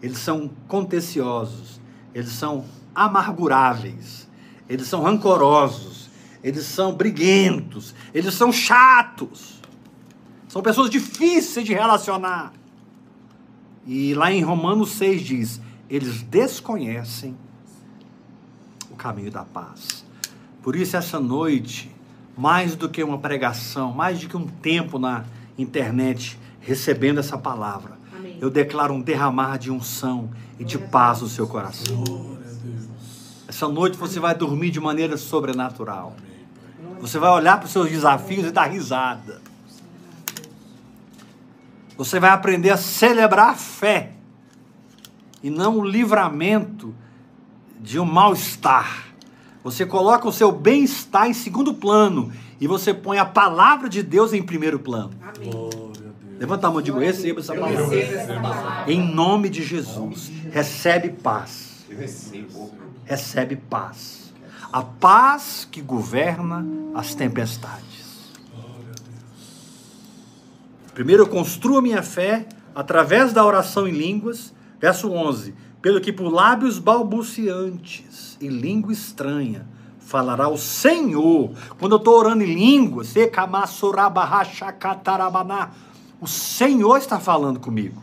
Eles 0.00 0.18
são 0.18 0.50
contenciosos, 0.68 1.80
eles 2.14 2.30
são 2.30 2.64
amarguráveis, 2.94 4.28
eles 4.68 4.86
são 4.86 5.02
rancorosos, 5.02 6.08
eles 6.42 6.64
são 6.64 6.94
briguentos, 6.94 7.94
eles 8.14 8.34
são 8.34 8.52
chatos. 8.52 9.60
São 10.48 10.62
pessoas 10.62 10.90
difíceis 10.90 11.66
de 11.66 11.72
relacionar. 11.72 12.52
E 13.86 14.14
lá 14.14 14.32
em 14.32 14.42
Romanos 14.42 14.90
6 14.92 15.22
diz: 15.22 15.60
eles 15.92 16.22
desconhecem 16.22 17.36
o 18.90 18.94
caminho 18.94 19.30
da 19.30 19.44
paz. 19.44 20.04
Por 20.62 20.74
isso, 20.74 20.96
essa 20.96 21.20
noite, 21.20 21.94
mais 22.34 22.74
do 22.74 22.88
que 22.88 23.02
uma 23.02 23.18
pregação, 23.18 23.92
mais 23.92 24.20
do 24.20 24.28
que 24.28 24.36
um 24.36 24.46
tempo 24.46 24.98
na 24.98 25.24
internet 25.58 26.38
recebendo 26.60 27.18
essa 27.18 27.36
palavra, 27.36 27.98
Amém. 28.16 28.38
eu 28.40 28.48
declaro 28.48 28.94
um 28.94 29.02
derramar 29.02 29.58
de 29.58 29.70
unção 29.70 30.30
e 30.58 30.64
de 30.64 30.78
paz 30.78 31.20
no 31.20 31.28
seu 31.28 31.46
coração. 31.46 32.02
Essa 33.46 33.68
noite 33.68 33.98
você 33.98 34.18
vai 34.18 34.34
dormir 34.34 34.70
de 34.70 34.80
maneira 34.80 35.18
sobrenatural. 35.18 36.16
Você 37.02 37.18
vai 37.18 37.30
olhar 37.30 37.58
para 37.58 37.66
os 37.66 37.72
seus 37.72 37.90
desafios 37.90 38.46
e 38.46 38.50
dar 38.50 38.70
risada. 38.70 39.41
Você 42.02 42.18
vai 42.18 42.30
aprender 42.30 42.70
a 42.70 42.76
celebrar 42.76 43.50
a 43.50 43.54
fé 43.54 44.10
e 45.40 45.48
não 45.48 45.78
o 45.78 45.84
livramento 45.84 46.92
de 47.78 47.96
um 48.00 48.04
mal-estar. 48.04 49.06
Você 49.62 49.86
coloca 49.86 50.26
o 50.26 50.32
seu 50.32 50.50
bem-estar 50.50 51.28
em 51.28 51.32
segundo 51.32 51.72
plano 51.72 52.32
e 52.60 52.66
você 52.66 52.92
põe 52.92 53.18
a 53.18 53.24
palavra 53.24 53.88
de 53.88 54.02
Deus 54.02 54.32
em 54.32 54.42
primeiro 54.42 54.80
plano. 54.80 55.12
Amém. 55.22 55.52
Levanta 56.40 56.66
a 56.66 56.70
mão 56.72 56.80
e 56.80 56.82
diga, 56.82 56.98
receba 56.98 57.38
essa 57.38 57.54
palavra. 57.54 57.94
Em 58.88 59.00
nome 59.00 59.48
de 59.48 59.62
Jesus, 59.62 60.32
recebe 60.50 61.10
paz. 61.10 61.86
Recebe 63.04 63.54
paz. 63.54 64.34
A 64.72 64.82
paz 64.82 65.68
que 65.70 65.80
governa 65.80 66.66
as 66.96 67.14
tempestades. 67.14 67.91
Primeiro 70.94 71.22
eu 71.22 71.28
construo 71.28 71.78
a 71.78 71.82
minha 71.82 72.02
fé 72.02 72.46
através 72.74 73.32
da 73.32 73.44
oração 73.44 73.88
em 73.88 73.92
línguas. 73.92 74.52
Verso 74.78 75.10
11. 75.10 75.54
Pelo 75.80 76.00
que 76.00 76.12
por 76.12 76.28
lábios 76.28 76.78
balbuciantes 76.78 78.36
e 78.40 78.48
língua 78.48 78.92
estranha 78.92 79.66
falará 79.98 80.48
o 80.48 80.58
Senhor. 80.58 81.52
Quando 81.78 81.92
eu 81.92 81.98
estou 81.98 82.18
orando 82.18 82.44
em 82.44 82.54
línguas, 82.54 83.14
o 86.20 86.26
Senhor 86.26 86.96
está 86.98 87.18
falando 87.18 87.58
comigo. 87.58 88.02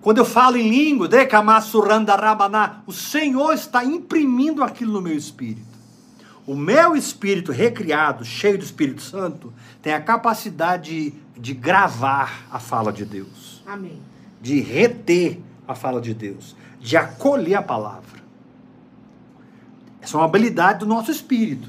Quando 0.00 0.18
eu 0.18 0.24
falo 0.24 0.56
em 0.56 0.70
língua, 0.70 1.08
o 2.86 2.92
Senhor 2.92 3.52
está 3.52 3.84
imprimindo 3.84 4.62
aquilo 4.62 4.92
no 4.92 5.02
meu 5.02 5.16
espírito. 5.16 5.75
O 6.46 6.54
meu 6.54 6.94
espírito 6.94 7.50
recriado, 7.50 8.24
cheio 8.24 8.56
do 8.56 8.64
Espírito 8.64 9.02
Santo, 9.02 9.52
tem 9.82 9.92
a 9.92 10.00
capacidade 10.00 11.10
de 11.10 11.26
de 11.36 11.52
gravar 11.52 12.46
a 12.50 12.58
fala 12.58 12.92
de 12.92 13.04
Deus, 13.04 13.62
Amém. 13.66 14.00
de 14.40 14.60
reter 14.60 15.40
a 15.68 15.74
fala 15.74 16.00
de 16.00 16.14
Deus, 16.14 16.56
de 16.80 16.96
acolher 16.96 17.56
a 17.56 17.62
palavra. 17.62 18.24
Essa 20.00 20.16
é 20.16 20.20
uma 20.20 20.26
habilidade 20.26 20.80
do 20.80 20.86
nosso 20.86 21.10
espírito. 21.10 21.68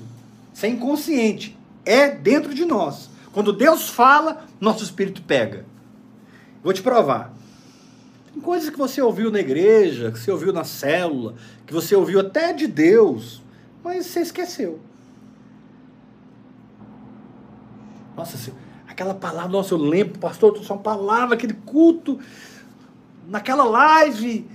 Isso 0.53 0.65
é 0.65 0.69
inconsciente. 0.69 1.57
É 1.83 2.09
dentro 2.09 2.53
de 2.53 2.65
nós. 2.65 3.09
Quando 3.33 3.51
Deus 3.51 3.89
fala, 3.89 4.45
nosso 4.59 4.83
espírito 4.83 5.21
pega. 5.23 5.65
Vou 6.63 6.71
te 6.71 6.81
provar. 6.81 7.33
Tem 8.31 8.41
coisas 8.41 8.69
que 8.69 8.77
você 8.77 9.01
ouviu 9.01 9.31
na 9.31 9.39
igreja, 9.39 10.11
que 10.11 10.19
você 10.19 10.31
ouviu 10.31 10.53
na 10.53 10.63
célula, 10.63 11.35
que 11.65 11.73
você 11.73 11.95
ouviu 11.95 12.19
até 12.19 12.53
de 12.53 12.67
Deus, 12.67 13.41
mas 13.87 14.05
você 14.05 14.19
esqueceu. 14.19 14.81
Nossa 18.17 18.37
Senhora, 18.37 18.61
aquela 18.85 19.13
palavra, 19.13 19.49
nossa, 19.49 19.73
eu 19.73 19.77
lembro, 19.77 20.19
pastor, 20.19 20.57
só 20.63 20.73
uma 20.73 20.83
palavra, 20.83 21.35
aquele 21.35 21.53
culto, 21.53 22.19
naquela 23.27 23.63
live, 23.63 24.49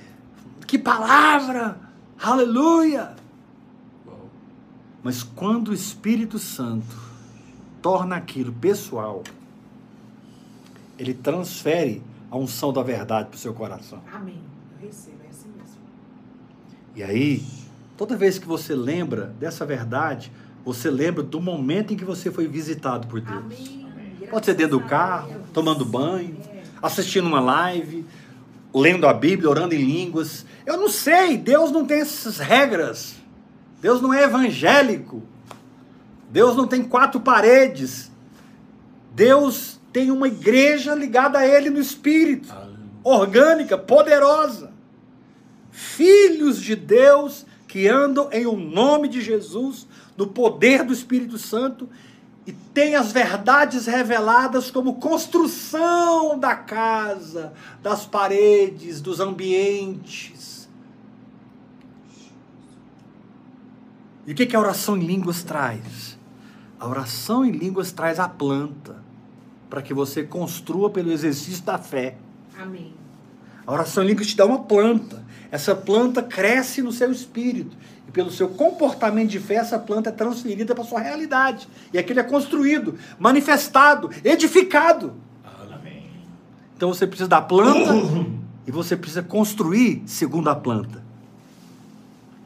que 0.67 0.79
palavra, 0.79 1.81
aleluia. 2.21 3.17
Mas 5.03 5.23
quando 5.23 5.69
o 5.69 5.75
Espírito 5.75 6.39
Santo 6.39 6.95
torna 7.81 8.17
aquilo 8.17 8.53
pessoal, 8.53 9.23
ele 10.99 11.15
transfere 11.15 12.03
a 12.31 12.37
unção 12.37 12.71
da 12.71 12.83
verdade 12.83 13.31
para 13.31 13.37
o 13.37 13.39
seu 13.39 13.55
coração. 13.55 14.03
Amém. 14.13 14.41
Eu 14.79 14.87
recebo, 14.87 15.19
é 15.25 15.31
assim 15.31 15.49
mesmo. 15.49 15.81
E 16.95 17.03
aí, 17.03 17.62
toda 18.03 18.17
vez 18.17 18.37
que 18.37 18.49
você 18.49 18.75
lembra 18.75 19.27
dessa 19.39 19.65
verdade, 19.65 20.33
você 20.65 20.91
lembra 20.91 21.23
do 21.23 21.41
momento 21.41 21.93
em 21.93 21.97
que 21.97 22.05
você 22.05 22.33
foi 22.33 22.49
visitado 22.49 23.07
por 23.07 23.21
Deus. 23.21 23.39
Amém. 23.45 23.87
Pode 24.29 24.45
ser 24.45 24.55
dentro 24.55 24.81
do 24.81 24.85
carro, 24.85 25.37
tomando 25.53 25.85
banho, 25.85 26.37
É. 26.53 26.63
assistindo 26.83 27.29
uma 27.29 27.39
live, 27.39 28.05
lendo 28.75 29.07
a 29.07 29.15
Bíblia, 29.15 29.49
orando 29.49 29.73
em 29.77 29.85
línguas. 29.85 30.45
Eu 30.67 30.79
não 30.79 30.89
sei, 30.89 31.39
Deus 31.39 31.71
não 31.71 31.87
tem 31.87 32.01
essas 32.01 32.39
regras. 32.41 33.15
Deus 33.81 34.03
não 34.03 34.13
é 34.13 34.25
evangélico. 34.25 35.23
Deus 36.29 36.57
não 36.57 36.67
tem 36.67 36.83
quatro 36.83 37.21
paredes. 37.21 38.11
Deus 39.15 39.79
tem 39.93 40.11
uma 40.11 40.27
igreja 40.27 40.93
ligada 40.93 41.39
a 41.39 41.47
Ele 41.47 41.71
no 41.71 41.79
Espírito, 41.79 42.53
orgânica, 43.05 43.79
poderosa. 43.79 44.73
Filhos 45.71 46.61
de 46.61 46.75
Deus 46.75 47.47
que 47.73 47.89
andam 47.89 48.29
em 48.31 48.45
o 48.45 48.55
nome 48.55 49.09
de 49.09 49.23
Jesus, 49.23 49.87
no 50.15 50.27
poder 50.27 50.85
do 50.85 50.93
Espírito 50.93 51.39
Santo 51.39 51.89
e 52.47 52.53
tem 52.53 52.97
as 52.97 53.11
verdades 53.11 53.87
reveladas 53.87 54.71
como 54.71 54.97
construção 54.97 56.39
da 56.39 56.55
casa, 56.55 57.55
das 57.83 58.05
paredes, 58.05 59.01
dos 59.01 59.21
ambientes. 59.21 60.69
E 64.27 64.33
o 64.33 64.35
que, 64.35 64.45
que 64.45 64.55
a 64.55 64.61
oração 64.61 64.95
em 64.95 65.07
línguas 65.07 65.43
traz? 65.43 66.19
A 66.79 66.87
oração 66.87 67.43
em 67.43 67.53
línguas 67.53 67.91
traz 67.91 68.21
a 68.21 68.29
planta, 68.29 69.03
para 69.71 69.81
que 69.81 69.95
você 69.95 70.23
construa 70.25 70.91
pelo 70.91 71.11
exercício 71.11 71.65
da 71.65 71.79
fé. 71.79 72.19
Amém. 72.55 72.93
A 73.67 73.73
oração 73.73 74.05
em 74.05 74.09
línguas 74.09 74.27
te 74.27 74.37
dá 74.37 74.45
uma 74.45 74.65
planta. 74.65 75.22
Essa 75.53 75.75
planta 75.75 76.23
cresce 76.23 76.81
no 76.81 76.91
seu 76.91 77.13
espírito. 77.13 77.77
E 78.09 78.11
pelo 78.11 78.31
seu 78.31 78.49
comportamento 78.49 79.29
de 79.29 79.39
fé, 79.39 79.57
essa 79.57 79.79
planta 79.79 80.09
é 80.09 80.13
transferida 80.13 80.75
para 80.75 80.83
a 80.83 80.87
sua 80.87 80.99
realidade. 80.99 81.69
E 81.93 81.99
aquilo 81.99 82.21
é 82.21 82.23
construído, 82.23 82.99
manifestado, 83.19 84.09
edificado. 84.25 85.13
Amém. 85.71 86.07
Então 86.75 86.89
você 86.89 87.07
precisa 87.07 87.29
da 87.29 87.43
planta 87.43 87.93
e 88.67 88.73
você 88.73 88.97
precisa 88.97 89.23
construir 89.23 90.03
segundo 90.07 90.49
a 90.49 90.55
planta. 90.55 91.03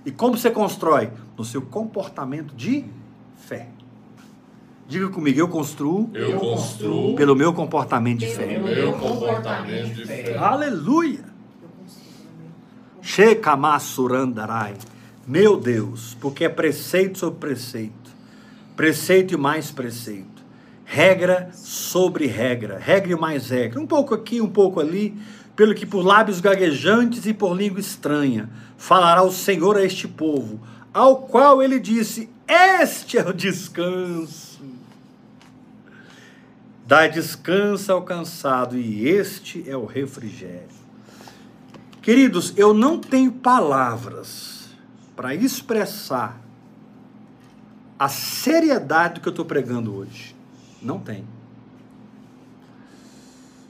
E 0.05 0.11
como 0.11 0.37
você 0.37 0.51
constrói? 0.51 1.11
No 1.39 1.45
seu 1.45 1.63
comportamento 1.63 2.57
de 2.57 2.85
fé. 3.47 3.69
Diga 4.89 5.09
comigo, 5.11 5.39
eu 5.39 5.49
construo 5.49 6.11
Eu 6.13 6.39
construo 6.39 7.15
pelo 7.15 7.37
meu 7.37 7.53
comportamento 7.53 8.19
de 8.19 8.27
fé. 8.27 8.59
meu 8.59 8.95
comportamento 8.95 9.95
de 9.95 10.07
fé. 10.07 10.37
Aleluia! 10.37 11.36
Shekamassurandarai. 13.17 14.75
Meu 15.27 15.59
Deus, 15.59 16.15
porque 16.21 16.45
é 16.45 16.51
preceito 16.51 17.19
sobre 17.19 17.41
preceito, 17.41 18.11
preceito 18.77 19.33
e 19.33 19.39
mais 19.39 19.71
preceito, 19.71 20.45
regra 20.85 21.49
sobre 21.55 22.27
regra, 22.27 22.79
regra 22.79 23.13
e 23.13 23.17
mais 23.17 23.49
regra, 23.49 23.81
um 23.81 23.87
pouco 23.87 24.15
aqui, 24.15 24.43
um 24.43 24.51
pouco 24.51 24.81
ali, 24.81 25.17
pelo 25.57 25.75
que 25.75 25.87
por 25.87 26.05
lábios 26.05 26.43
gaguejantes 26.43 27.25
e 27.25 27.33
por 27.33 27.57
língua 27.57 27.81
estranha 27.81 28.51
falará 28.77 29.23
o 29.23 29.33
Senhor 29.33 29.79
a 29.79 29.83
este 29.83 30.07
povo, 30.07 30.61
ao 30.93 31.23
qual 31.23 31.63
ele 31.63 31.81
disse: 31.81 32.29
Este 32.47 33.17
é 33.17 33.27
o 33.27 33.33
descanso. 33.33 34.61
Dá 36.87 37.07
descanso 37.07 37.91
ao 37.91 38.03
cansado, 38.03 38.77
e 38.77 39.09
este 39.09 39.65
é 39.67 39.75
o 39.75 39.87
refrigério. 39.87 40.86
Queridos, 42.07 42.55
eu 42.57 42.73
não 42.73 43.01
tenho 43.01 43.33
palavras 43.33 44.69
para 45.17 45.35
expressar 45.35 46.41
a 47.99 48.09
seriedade 48.09 49.15
do 49.15 49.21
que 49.21 49.27
eu 49.27 49.31
estou 49.31 49.45
pregando 49.45 49.93
hoje. 49.93 50.37
Não 50.81 51.01
tenho. 51.01 51.27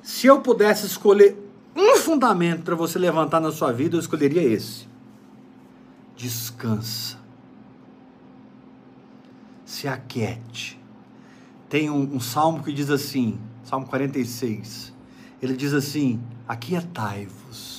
Se 0.03 0.27
eu 0.27 0.43
pudesse 0.43 0.85
escolher 0.85 1.35
um 1.75 1.97
fundamento 1.97 2.63
para 2.63 2.75
você 2.75 2.99
levantar 2.99 3.41
na 3.41 3.51
sua 3.51 3.73
vida, 3.73 3.97
eu 3.97 4.01
escolheria 4.01 4.43
esse. 4.43 4.87
Descansa. 6.15 7.17
Se 9.65 9.89
aquiete. 9.89 10.79
Tem 11.71 11.89
um, 11.89 12.17
um 12.17 12.21
salmo 12.21 12.63
que 12.63 12.71
diz 12.71 12.91
assim, 12.91 13.41
Salmo 13.65 13.87
46. 13.87 14.93
Ele 15.41 15.57
diz 15.57 15.73
assim: 15.73 16.21
Aquietai-vos 16.47 17.76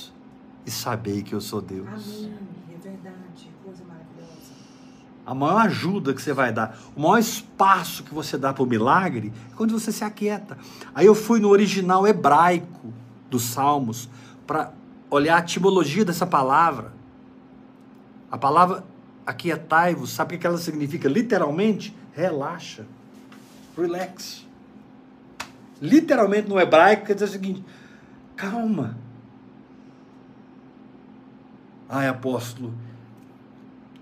e 0.68 0.70
sabei 0.70 1.22
que 1.22 1.34
eu 1.34 1.40
sou 1.40 1.62
Deus. 1.62 1.88
Amém. 1.88 2.34
É 2.74 2.78
verdade. 2.78 3.50
Coisa 3.64 3.82
maravilhosa. 3.84 4.52
A 5.24 5.34
maior 5.34 5.60
ajuda 5.62 6.12
que 6.12 6.20
você 6.20 6.34
vai 6.34 6.52
dar, 6.52 6.78
o 6.94 7.00
maior 7.00 7.18
espaço 7.18 8.04
que 8.04 8.12
você 8.12 8.36
dá 8.36 8.52
para 8.52 8.62
o 8.62 8.66
milagre 8.66 9.32
é 9.50 9.54
quando 9.56 9.72
você 9.72 9.90
se 9.90 10.04
aquieta. 10.04 10.58
Aí 10.94 11.06
eu 11.06 11.14
fui 11.14 11.40
no 11.40 11.48
original 11.48 12.06
hebraico 12.06 12.92
dos 13.30 13.44
Salmos 13.44 14.10
para 14.46 14.72
olhar 15.10 15.36
a 15.36 15.40
etimologia 15.40 16.04
dessa 16.04 16.26
palavra. 16.26 16.92
A 18.30 18.36
palavra 18.36 18.84
aquietai-vos, 19.24 20.10
sabe 20.10 20.36
o 20.36 20.38
que 20.38 20.46
ela 20.46 20.58
significa? 20.58 21.08
Literalmente, 21.08 21.96
relaxa, 22.12 22.84
relax. 23.74 24.46
Literalmente 25.80 26.46
no 26.46 26.60
hebraico 26.60 27.06
quer 27.06 27.14
dizer 27.14 27.24
o 27.24 27.28
seguinte: 27.28 27.64
calma. 28.36 29.07
Ai, 31.88 32.08
apóstolo, 32.08 32.72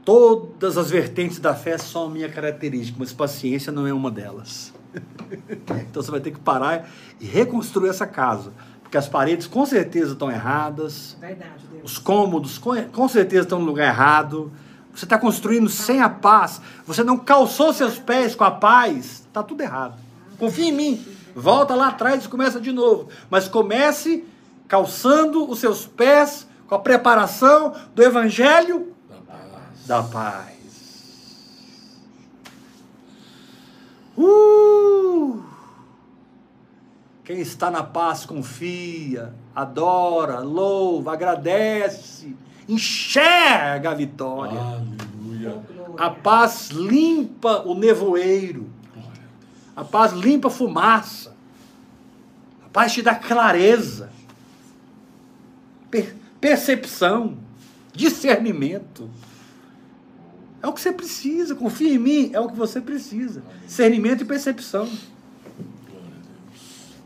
Todas 0.06 0.78
as 0.78 0.88
vertentes 0.88 1.40
da 1.40 1.52
fé 1.52 1.76
são 1.76 2.04
a 2.04 2.08
minha 2.08 2.28
característica, 2.28 2.96
mas 2.96 3.12
paciência 3.12 3.72
não 3.72 3.88
é 3.88 3.92
uma 3.92 4.08
delas. 4.08 4.72
então 5.82 6.00
você 6.00 6.12
vai 6.12 6.20
ter 6.20 6.30
que 6.30 6.38
parar 6.38 6.88
e 7.20 7.26
reconstruir 7.26 7.88
essa 7.88 8.06
casa. 8.06 8.52
Porque 8.84 8.96
as 8.96 9.08
paredes 9.08 9.48
com 9.48 9.66
certeza 9.66 10.12
estão 10.12 10.30
erradas, 10.30 11.16
Verdade, 11.20 11.66
Deus. 11.72 11.90
os 11.90 11.98
cômodos 11.98 12.56
com, 12.56 12.80
com 12.84 13.08
certeza 13.08 13.42
estão 13.42 13.58
no 13.58 13.64
lugar 13.64 13.88
errado. 13.88 14.52
Você 14.94 15.06
está 15.06 15.18
construindo 15.18 15.68
sem 15.68 16.00
a 16.00 16.08
paz, 16.08 16.60
você 16.86 17.02
não 17.02 17.18
calçou 17.18 17.72
seus 17.72 17.98
pés 17.98 18.36
com 18.36 18.44
a 18.44 18.50
paz, 18.52 19.24
está 19.26 19.42
tudo 19.42 19.60
errado. 19.60 19.98
Confia 20.38 20.68
em 20.68 20.72
mim, 20.72 21.04
volta 21.34 21.74
lá 21.74 21.88
atrás 21.88 22.24
e 22.24 22.28
começa 22.28 22.60
de 22.60 22.70
novo. 22.70 23.08
Mas 23.28 23.48
comece 23.48 24.24
calçando 24.68 25.50
os 25.50 25.58
seus 25.58 25.84
pés 25.84 26.46
com 26.68 26.74
a 26.74 26.78
preparação 26.78 27.74
do 27.94 28.02
Evangelho 28.02 28.92
Da 29.08 29.16
paz. 29.16 29.86
da 29.86 30.02
paz. 30.02 30.56
Uh! 34.16 35.42
Quem 37.24 37.40
está 37.40 37.70
na 37.70 37.82
paz 37.82 38.24
confia, 38.24 39.34
adora, 39.54 40.38
louva, 40.40 41.12
agradece, 41.12 42.36
enxerga 42.68 43.90
a 43.90 43.94
vitória. 43.94 44.58
Aleluia. 44.60 45.60
A 45.98 46.10
paz 46.10 46.68
limpa 46.70 47.62
o 47.66 47.74
nevoeiro. 47.74 48.70
A 49.74 49.84
paz 49.84 50.12
limpa 50.12 50.48
a 50.48 50.50
fumaça. 50.50 51.34
A 52.64 52.68
paz 52.68 52.92
te 52.92 53.02
dá 53.02 53.14
clareza, 53.14 54.10
per- 55.90 56.14
percepção, 56.40 57.38
discernimento. 57.92 59.10
É 60.62 60.66
o 60.66 60.72
que 60.72 60.80
você 60.80 60.92
precisa, 60.92 61.54
confia 61.54 61.94
em 61.94 61.98
mim, 61.98 62.30
é 62.32 62.40
o 62.40 62.48
que 62.48 62.56
você 62.56 62.80
precisa. 62.80 63.42
Discernimento 63.64 64.22
e 64.22 64.24
percepção. 64.24 64.88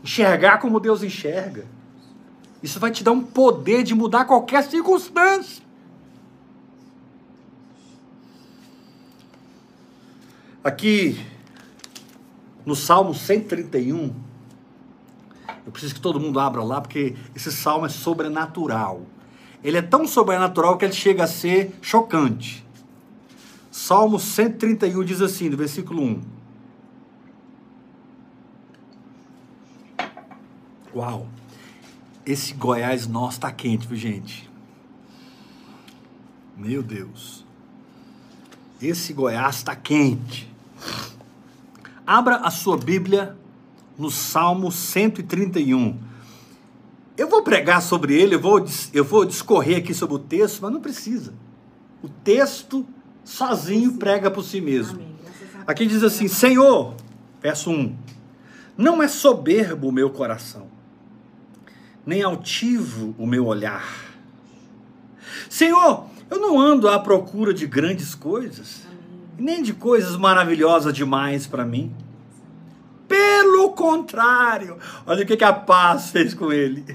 enxergar 0.03 0.57
como 0.57 0.79
Deus 0.79 1.03
enxerga. 1.03 1.65
Isso 2.63 2.79
vai 2.79 2.91
te 2.91 3.03
dar 3.03 3.11
um 3.11 3.23
poder 3.23 3.83
de 3.83 3.93
mudar 3.93 4.25
qualquer 4.25 4.63
circunstância. 4.63 5.63
Aqui 10.63 11.19
no 12.63 12.75
Salmo 12.75 13.15
131, 13.15 14.13
eu 15.65 15.71
preciso 15.71 15.95
que 15.95 16.01
todo 16.01 16.19
mundo 16.19 16.39
abra 16.39 16.63
lá, 16.63 16.79
porque 16.79 17.15
esse 17.35 17.51
salmo 17.51 17.85
é 17.85 17.89
sobrenatural. 17.89 19.01
Ele 19.63 19.77
é 19.77 19.81
tão 19.81 20.07
sobrenatural 20.07 20.77
que 20.77 20.85
ele 20.85 20.93
chega 20.93 21.23
a 21.23 21.27
ser 21.27 21.75
chocante. 21.81 22.65
Salmo 23.71 24.19
131 24.19 25.03
diz 25.03 25.21
assim, 25.21 25.49
no 25.49 25.57
versículo 25.57 26.03
1. 26.03 26.21
Uau! 30.95 31.27
Esse 32.25 32.53
Goiás 32.53 33.07
nosso 33.07 33.37
está 33.37 33.51
quente, 33.51 33.87
viu, 33.87 33.97
gente? 33.97 34.49
Meu 36.57 36.83
Deus. 36.83 37.45
Esse 38.81 39.13
Goiás 39.13 39.57
está 39.57 39.75
quente. 39.75 40.51
Abra 42.05 42.37
a 42.37 42.51
sua 42.51 42.77
Bíblia 42.77 43.37
no 43.97 44.11
Salmo 44.11 44.71
131. 44.71 46.10
Eu 47.17 47.27
vou 47.27 47.43
pregar 47.43 47.81
sobre 47.81 48.19
ele, 48.19 48.35
eu 48.35 48.39
vou, 48.39 48.65
eu 48.93 49.03
vou 49.03 49.25
discorrer 49.25 49.77
aqui 49.77 49.93
sobre 49.93 50.15
o 50.15 50.19
texto, 50.19 50.61
mas 50.61 50.71
não 50.71 50.81
precisa. 50.81 51.33
O 52.01 52.09
texto 52.09 52.85
sozinho 53.23 53.93
prega 53.93 54.31
por 54.31 54.43
si 54.43 54.61
mesmo. 54.61 55.01
Aqui 55.67 55.85
diz 55.85 56.03
assim: 56.03 56.27
Senhor, 56.27 56.95
verso 57.41 57.69
1: 57.69 57.95
Não 58.77 59.03
é 59.03 59.07
soberbo 59.07 59.89
o 59.89 59.91
meu 59.91 60.09
coração, 60.09 60.67
nem 62.05 62.23
altivo 62.23 63.13
o 63.17 63.27
meu 63.27 63.45
olhar. 63.45 64.11
Senhor, 65.49 66.05
eu 66.29 66.39
não 66.39 66.59
ando 66.59 66.87
à 66.87 66.97
procura 66.97 67.53
de 67.53 67.67
grandes 67.67 68.15
coisas, 68.15 68.87
nem 69.37 69.61
de 69.61 69.73
coisas 69.73 70.15
maravilhosas 70.15 70.93
demais 70.93 71.45
para 71.45 71.65
mim. 71.65 71.93
Pelo 73.11 73.71
contrário, 73.71 74.77
olha 75.05 75.23
o 75.23 75.27
que, 75.27 75.35
que 75.35 75.43
a 75.43 75.51
paz 75.51 76.11
fez 76.11 76.33
com 76.33 76.49
ele. 76.49 76.85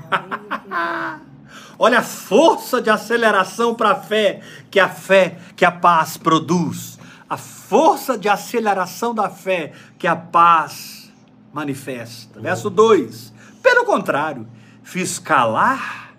olha 1.79 1.99
a 1.99 2.03
força 2.03 2.81
de 2.81 2.89
aceleração 2.89 3.75
para 3.75 3.91
a 3.91 3.97
fé, 3.97 4.41
que 4.71 4.81
a 4.81 4.89
fé, 4.89 5.37
que 5.55 5.65
a 5.65 5.71
paz 5.71 6.17
produz. 6.17 6.99
A 7.29 7.37
força 7.37 8.17
de 8.17 8.31
aceleração 8.31 9.15
da 9.15 9.29
fé 9.29 9.73
que 9.99 10.07
a 10.07 10.17
paz 10.17 11.13
manifesta. 11.53 12.41
Verso 12.41 12.71
2: 12.71 13.35
Pelo 13.63 13.85
contrário, 13.85 14.49
fiz 14.83 15.19
calar 15.19 16.15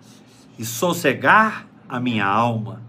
e 0.56 0.64
sossegar 0.64 1.66
a 1.88 1.98
minha 1.98 2.24
alma. 2.24 2.82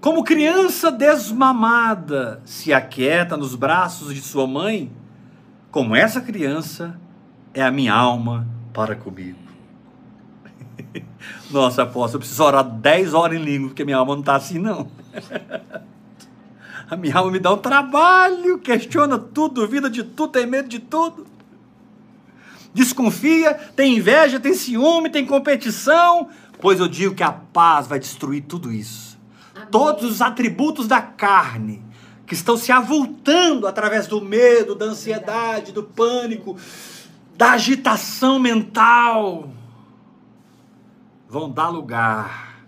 Como 0.00 0.24
criança 0.24 0.90
desmamada 0.90 2.40
se 2.44 2.72
aquieta 2.72 3.36
nos 3.36 3.54
braços 3.54 4.14
de 4.14 4.20
sua 4.20 4.46
mãe, 4.46 4.90
como 5.70 5.94
essa 5.94 6.20
criança 6.20 6.98
é 7.52 7.62
a 7.62 7.70
minha 7.70 7.94
alma 7.94 8.46
para 8.72 8.94
comigo. 8.94 9.38
Nossa, 11.50 11.82
apóstolo, 11.82 12.16
eu 12.16 12.20
preciso 12.20 12.42
orar 12.42 12.64
10 12.64 13.14
horas 13.14 13.38
em 13.38 13.42
língua, 13.42 13.68
porque 13.68 13.84
minha 13.84 13.96
alma 13.96 14.14
não 14.14 14.20
está 14.20 14.36
assim, 14.36 14.58
não. 14.58 14.88
A 16.90 16.96
minha 16.96 17.14
alma 17.14 17.30
me 17.30 17.38
dá 17.38 17.52
um 17.52 17.58
trabalho, 17.58 18.58
questiona 18.58 19.18
tudo, 19.18 19.60
duvida 19.60 19.90
de 19.90 20.02
tudo, 20.02 20.32
tem 20.32 20.46
medo 20.46 20.70
de 20.70 20.78
tudo. 20.78 21.26
Desconfia, 22.72 23.52
tem 23.76 23.98
inveja, 23.98 24.40
tem 24.40 24.54
ciúme, 24.54 25.10
tem 25.10 25.26
competição. 25.26 26.30
Pois 26.58 26.80
eu 26.80 26.88
digo 26.88 27.14
que 27.14 27.22
a 27.22 27.30
paz 27.30 27.86
vai 27.86 27.98
destruir 27.98 28.44
tudo 28.44 28.72
isso. 28.72 29.18
Amém. 29.54 29.68
Todos 29.70 30.10
os 30.10 30.22
atributos 30.22 30.88
da 30.88 31.02
carne 31.02 31.82
que 32.28 32.34
estão 32.34 32.58
se 32.58 32.70
avultando 32.70 33.66
através 33.66 34.06
do 34.06 34.20
medo, 34.20 34.74
da 34.74 34.84
ansiedade, 34.84 35.72
do 35.72 35.82
pânico, 35.82 36.58
da 37.34 37.52
agitação 37.52 38.38
mental, 38.38 39.48
vão 41.26 41.50
dar 41.50 41.70
lugar 41.70 42.66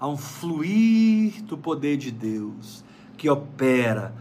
a 0.00 0.08
um 0.08 0.16
fluir 0.16 1.40
do 1.44 1.56
poder 1.56 1.96
de 1.96 2.10
Deus 2.10 2.84
que 3.16 3.30
opera 3.30 4.12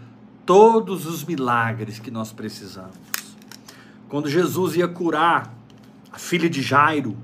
todos 0.45 1.07
os 1.07 1.23
milagres 1.23 1.97
que 1.97 2.11
nós 2.11 2.31
precisamos. 2.31 2.95
Quando 4.07 4.29
Jesus 4.29 4.75
ia 4.75 4.88
curar 4.88 5.51
a 6.11 6.19
filha 6.19 6.47
de 6.47 6.61
Jairo, 6.61 7.17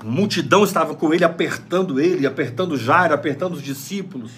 a 0.00 0.04
multidão 0.04 0.64
estava 0.64 0.94
com 0.94 1.12
ele, 1.12 1.24
apertando 1.24 2.00
ele, 2.00 2.26
apertando 2.26 2.76
Jairo, 2.76 3.12
apertando 3.12 3.54
os 3.54 3.62
discípulos. 3.62 4.32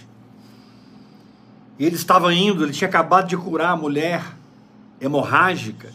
E 1.79 1.87
ele 1.87 1.95
estava 1.95 2.35
indo, 2.35 2.65
ele 2.65 2.73
tinha 2.73 2.89
acabado 2.89 3.29
de 3.29 3.37
curar 3.37 3.71
a 3.71 3.77
mulher 3.77 4.25
hemorrágica. 5.01 5.91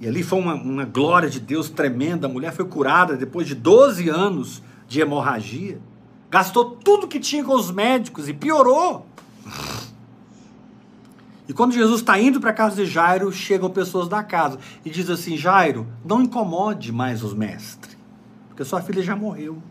E 0.00 0.06
ali 0.06 0.22
foi 0.22 0.38
uma, 0.38 0.54
uma 0.54 0.84
glória 0.84 1.30
de 1.30 1.40
Deus 1.40 1.70
tremenda. 1.70 2.26
A 2.26 2.30
mulher 2.30 2.52
foi 2.52 2.66
curada 2.66 3.16
depois 3.16 3.46
de 3.46 3.54
12 3.54 4.08
anos 4.08 4.62
de 4.86 5.00
hemorragia. 5.00 5.80
Gastou 6.30 6.72
tudo 6.76 7.08
que 7.08 7.18
tinha 7.18 7.42
com 7.42 7.54
os 7.54 7.70
médicos 7.70 8.28
e 8.28 8.34
piorou. 8.34 9.06
E 11.48 11.52
quando 11.52 11.72
Jesus 11.72 12.00
está 12.00 12.18
indo 12.18 12.40
para 12.40 12.50
a 12.50 12.54
casa 12.54 12.76
de 12.76 12.86
Jairo, 12.86 13.32
chegam 13.32 13.70
pessoas 13.70 14.08
da 14.08 14.22
casa 14.22 14.58
e 14.84 14.90
diz 14.90 15.08
assim: 15.08 15.36
Jairo, 15.36 15.86
não 16.04 16.22
incomode 16.22 16.92
mais 16.92 17.22
os 17.22 17.32
mestres, 17.32 17.95
porque 18.56 18.64
sua 18.64 18.80
filha 18.80 19.02
já 19.02 19.14
morreu. 19.14 19.62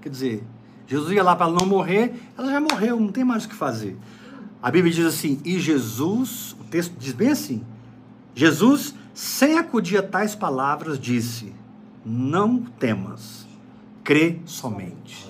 Quer 0.00 0.10
dizer, 0.10 0.44
Jesus 0.86 1.10
ia 1.10 1.24
lá 1.24 1.34
para 1.34 1.46
ela 1.46 1.58
não 1.58 1.66
morrer, 1.66 2.14
ela 2.38 2.52
já 2.52 2.60
morreu, 2.60 3.00
não 3.00 3.10
tem 3.10 3.24
mais 3.24 3.46
o 3.46 3.48
que 3.48 3.54
fazer. 3.56 3.98
A 4.62 4.70
Bíblia 4.70 4.94
diz 4.94 5.04
assim: 5.04 5.40
e 5.44 5.58
Jesus, 5.58 6.54
o 6.60 6.62
texto 6.62 6.94
diz 6.96 7.12
bem 7.12 7.30
assim: 7.30 7.64
Jesus, 8.32 8.94
sem 9.12 9.58
acudir 9.58 9.98
a 9.98 10.02
tais 10.04 10.36
palavras, 10.36 11.00
disse: 11.00 11.52
Não 12.06 12.62
temas, 12.62 13.44
crê 14.04 14.38
somente. 14.46 15.28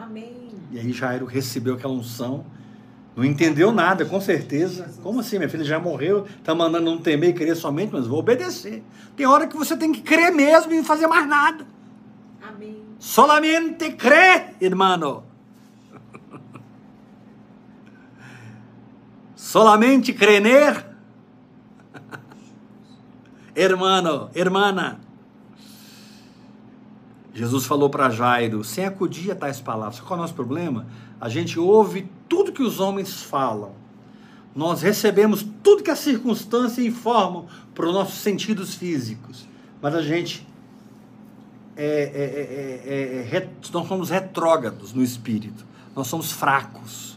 Amém. 0.00 0.52
E 0.70 0.78
aí 0.78 0.92
Jairo 0.92 1.26
recebeu 1.26 1.74
aquela 1.74 1.92
unção, 1.92 2.44
não 3.14 3.24
entendeu 3.24 3.72
nada, 3.72 4.04
com 4.04 4.20
certeza. 4.20 4.90
Como 5.02 5.20
assim? 5.20 5.36
Minha 5.36 5.48
filha 5.48 5.64
já 5.64 5.78
morreu, 5.78 6.26
está 6.38 6.54
mandando 6.54 6.90
não 6.90 6.98
temer 6.98 7.30
e 7.30 7.34
crer 7.34 7.54
somente, 7.56 7.92
mas 7.92 8.06
vou 8.06 8.18
obedecer. 8.18 8.82
Tem 9.16 9.26
hora 9.26 9.46
que 9.46 9.56
você 9.56 9.76
tem 9.76 9.92
que 9.92 10.00
crer 10.00 10.32
mesmo 10.32 10.72
e 10.72 10.76
não 10.76 10.84
fazer 10.84 11.06
mais 11.06 11.28
nada. 11.28 11.66
Amém. 12.42 12.82
Solamente 12.98 13.92
crê, 13.92 14.54
irmão. 14.60 15.24
Solamente 19.36 20.14
creer 20.14 20.92
Hermano, 23.54 24.30
hermana. 24.34 24.98
Jesus 27.34 27.66
falou 27.66 27.90
para 27.90 28.08
Jairo, 28.08 28.64
sem 28.64 28.86
acudir 28.86 29.30
a 29.30 29.34
tais 29.34 29.60
palavras. 29.60 30.00
Qual 30.00 30.16
é 30.16 30.20
o 30.20 30.22
nosso 30.22 30.34
problema? 30.34 30.86
A 31.22 31.28
gente 31.28 31.56
ouve 31.56 32.08
tudo 32.28 32.50
que 32.50 32.64
os 32.64 32.80
homens 32.80 33.22
falam. 33.22 33.70
Nós 34.56 34.82
recebemos 34.82 35.46
tudo 35.62 35.84
que 35.84 35.90
as 35.92 36.00
circunstâncias 36.00 36.84
informam 36.84 37.46
para 37.72 37.86
os 37.86 37.94
nossos 37.94 38.18
sentidos 38.18 38.74
físicos. 38.74 39.46
Mas 39.80 39.94
a 39.94 40.02
gente 40.02 40.44
é, 41.76 42.82
é, 42.84 43.36
é, 43.36 43.50
nós 43.72 43.86
somos 43.86 44.10
retrógrados 44.10 44.92
no 44.92 45.00
espírito. 45.00 45.64
Nós 45.94 46.08
somos 46.08 46.32
fracos, 46.32 47.16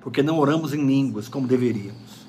porque 0.00 0.20
não 0.20 0.36
oramos 0.36 0.74
em 0.74 0.84
línguas 0.84 1.28
como 1.28 1.46
deveríamos. 1.46 2.24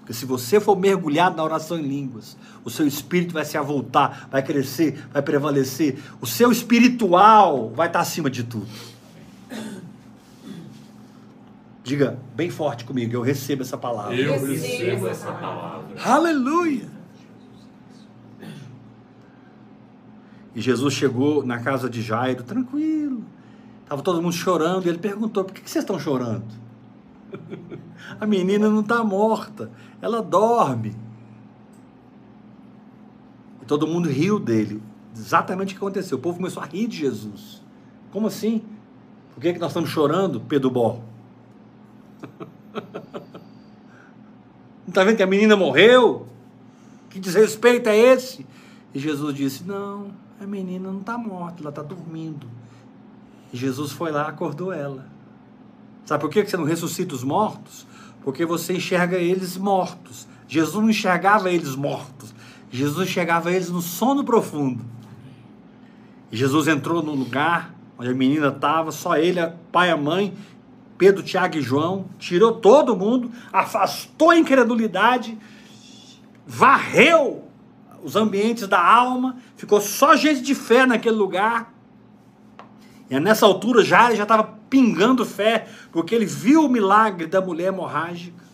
Porque 0.00 0.12
se 0.12 0.26
você 0.26 0.58
for 0.58 0.76
mergulhado 0.76 1.36
na 1.36 1.44
oração 1.44 1.78
em 1.78 1.86
línguas, 1.86 2.36
o 2.64 2.70
seu 2.70 2.88
espírito 2.88 3.32
vai 3.34 3.44
se 3.44 3.56
avultar, 3.56 4.28
vai 4.32 4.42
crescer, 4.42 5.06
vai 5.12 5.22
prevalecer. 5.22 5.96
O 6.20 6.26
seu 6.26 6.50
espiritual 6.50 7.70
vai 7.70 7.86
estar 7.86 8.00
acima 8.00 8.28
de 8.28 8.42
tudo. 8.42 8.66
Diga 11.84 12.18
bem 12.34 12.48
forte 12.48 12.82
comigo, 12.82 13.14
eu 13.14 13.20
recebo 13.20 13.60
essa 13.60 13.76
palavra. 13.76 14.16
Eu 14.16 14.40
recebo 14.40 15.06
essa 15.06 15.30
palavra. 15.30 15.94
Aleluia! 16.02 16.88
E 20.54 20.62
Jesus 20.62 20.94
chegou 20.94 21.44
na 21.44 21.58
casa 21.58 21.90
de 21.90 22.00
Jairo, 22.00 22.42
tranquilo. 22.42 23.22
Estava 23.82 24.00
todo 24.00 24.22
mundo 24.22 24.32
chorando, 24.32 24.86
e 24.86 24.88
ele 24.88 24.96
perguntou: 24.96 25.44
por 25.44 25.52
que 25.52 25.68
vocês 25.68 25.84
estão 25.84 25.98
chorando? 25.98 26.46
A 28.18 28.26
menina 28.26 28.70
não 28.70 28.80
está 28.80 29.04
morta, 29.04 29.70
ela 30.00 30.22
dorme. 30.22 30.96
E 33.60 33.66
todo 33.66 33.86
mundo 33.86 34.08
riu 34.08 34.38
dele. 34.38 34.82
Exatamente 35.14 35.74
o 35.74 35.78
que 35.78 35.84
aconteceu. 35.84 36.16
O 36.16 36.20
povo 36.20 36.38
começou 36.38 36.62
a 36.62 36.66
rir 36.66 36.86
de 36.86 36.96
Jesus. 36.96 37.62
Como 38.10 38.26
assim? 38.26 38.62
Por 39.34 39.42
que, 39.42 39.48
é 39.48 39.52
que 39.52 39.58
nós 39.58 39.70
estamos 39.70 39.90
chorando, 39.90 40.40
Pedro 40.40 40.70
Bó? 40.70 41.12
Está 44.86 45.04
vendo 45.04 45.16
que 45.16 45.22
a 45.22 45.26
menina 45.26 45.56
morreu? 45.56 46.26
Que 47.10 47.18
desrespeito 47.20 47.88
é 47.88 47.96
esse? 47.96 48.46
E 48.94 48.98
Jesus 48.98 49.34
disse: 49.34 49.64
Não, 49.64 50.12
a 50.40 50.46
menina 50.46 50.90
não 50.90 51.00
está 51.00 51.16
morta, 51.18 51.60
ela 51.60 51.70
está 51.70 51.82
dormindo. 51.82 52.46
E 53.52 53.56
Jesus 53.56 53.92
foi 53.92 54.10
lá 54.10 54.28
acordou 54.28 54.72
ela. 54.72 55.06
Sabe 56.04 56.20
por 56.20 56.30
que 56.30 56.44
você 56.44 56.56
não 56.56 56.64
ressuscita 56.64 57.14
os 57.14 57.24
mortos? 57.24 57.86
Porque 58.22 58.44
você 58.44 58.74
enxerga 58.74 59.16
eles 59.16 59.56
mortos. 59.56 60.26
Jesus 60.46 60.74
não 60.82 60.90
enxergava 60.90 61.50
eles 61.50 61.74
mortos. 61.74 62.34
Jesus 62.70 63.08
enxergava 63.08 63.50
eles 63.50 63.70
no 63.70 63.80
sono 63.80 64.24
profundo. 64.24 64.84
E 66.30 66.36
Jesus 66.36 66.68
entrou 66.68 67.02
no 67.02 67.14
lugar 67.14 67.74
onde 67.98 68.10
a 68.10 68.14
menina 68.14 68.48
estava, 68.48 68.90
só 68.90 69.16
ele, 69.16 69.40
pai 69.70 69.88
e 69.88 69.92
a 69.92 69.96
mãe, 69.96 70.34
Pedro, 70.96 71.22
Tiago 71.22 71.56
e 71.56 71.62
João, 71.62 72.06
tirou 72.18 72.52
todo 72.52 72.96
mundo, 72.96 73.30
afastou 73.52 74.30
a 74.30 74.38
incredulidade, 74.38 75.36
varreu 76.46 77.44
os 78.02 78.16
ambientes 78.16 78.68
da 78.68 78.84
alma, 78.84 79.36
ficou 79.56 79.80
só 79.80 80.14
gente 80.14 80.42
de 80.42 80.54
fé 80.54 80.86
naquele 80.86 81.16
lugar. 81.16 81.72
E 83.10 83.18
nessa 83.18 83.46
altura 83.46 83.82
já 83.82 84.08
ele 84.08 84.16
já 84.16 84.22
estava 84.22 84.44
pingando 84.70 85.24
fé, 85.24 85.68
porque 85.90 86.14
ele 86.14 86.26
viu 86.26 86.64
o 86.64 86.68
milagre 86.68 87.26
da 87.26 87.40
mulher 87.40 87.68
hemorrágica. 87.68 88.44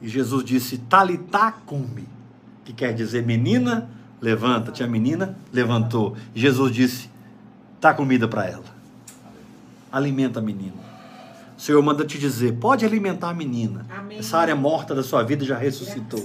E 0.00 0.08
Jesus 0.08 0.44
disse: 0.44 0.78
Talitá 0.78 1.52
cumi, 1.52 2.08
que 2.64 2.72
quer 2.72 2.94
dizer 2.94 3.24
menina, 3.24 3.90
levanta-te. 4.20 4.82
A 4.82 4.86
menina 4.86 5.36
levantou. 5.52 6.16
Jesus 6.34 6.72
disse: 6.72 7.09
Tá 7.80 7.94
comida 7.94 8.28
para 8.28 8.46
ela. 8.46 8.64
Alimenta 9.90 10.38
a 10.38 10.42
menina. 10.42 10.90
O 11.56 11.60
Senhor 11.60 11.82
manda 11.82 12.04
te 12.04 12.18
dizer: 12.18 12.54
pode 12.54 12.84
alimentar 12.84 13.30
a 13.30 13.34
menina. 13.34 13.86
Amém. 13.88 14.18
Essa 14.18 14.38
área 14.38 14.54
morta 14.54 14.94
da 14.94 15.02
sua 15.02 15.22
vida 15.22 15.44
já 15.44 15.56
ressuscitou. 15.56 16.22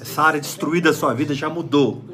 Essa 0.00 0.22
área 0.22 0.40
destruída 0.40 0.90
da 0.90 0.96
sua 0.96 1.14
vida 1.14 1.34
já 1.34 1.48
mudou. 1.48 2.04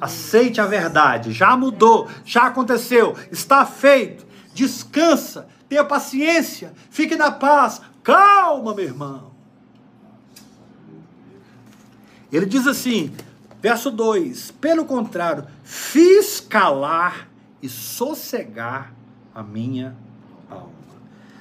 Aceite 0.00 0.60
a 0.60 0.66
verdade. 0.66 1.32
Já 1.32 1.56
mudou. 1.56 2.08
Já 2.24 2.46
aconteceu. 2.46 3.16
Está 3.32 3.64
feito. 3.64 4.26
Descansa. 4.54 5.48
Tenha 5.68 5.84
paciência. 5.84 6.72
Fique 6.90 7.16
na 7.16 7.30
paz. 7.30 7.80
Calma, 8.02 8.74
meu 8.74 8.84
irmão. 8.84 9.32
Ele 12.32 12.46
diz 12.46 12.66
assim, 12.66 13.12
verso 13.60 13.90
2: 13.90 14.50
Pelo 14.52 14.84
contrário, 14.84 15.46
fiz 15.64 16.40
calar 16.40 17.28
e 17.62 17.68
sossegar 17.68 18.94
a 19.34 19.42
minha 19.42 19.96
alma. 20.48 20.70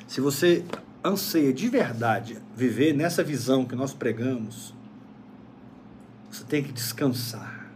Se 0.07 0.21
você 0.21 0.63
anseia 1.03 1.53
de 1.53 1.69
verdade 1.69 2.37
viver 2.55 2.93
nessa 2.93 3.23
visão 3.23 3.65
que 3.65 3.75
nós 3.75 3.93
pregamos, 3.93 4.73
você 6.31 6.43
tem 6.43 6.63
que 6.63 6.71
descansar. 6.71 7.69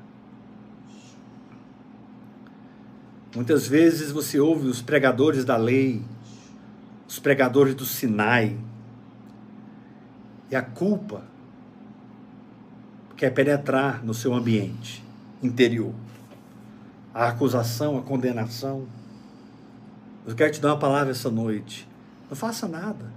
Muitas 3.36 3.68
vezes 3.68 4.12
você 4.12 4.40
ouve 4.40 4.68
os 4.68 4.82
pregadores 4.82 5.46
da 5.46 5.56
lei, 5.56 6.02
os 7.08 7.20
pregadores 7.20 7.76
do 7.76 7.86
Sinai, 7.86 8.58
e 10.50 10.56
a 10.56 10.62
culpa 10.62 11.24
quer 13.16 13.30
penetrar 13.30 14.04
no 14.04 14.14
seu 14.14 14.34
ambiente 14.34 15.04
interior. 15.44 15.94
A 17.14 17.28
acusação, 17.28 17.97
a 17.97 18.01
condenação. 18.01 18.88
Eu 20.26 20.36
quero 20.36 20.51
te 20.51 20.62
dar 20.62 20.70
uma 20.70 20.80
palavra 20.80 21.12
essa 21.12 21.30
noite. 21.30 21.88
Não 22.30 22.36
faça 22.36 22.68
nada. 22.68 23.12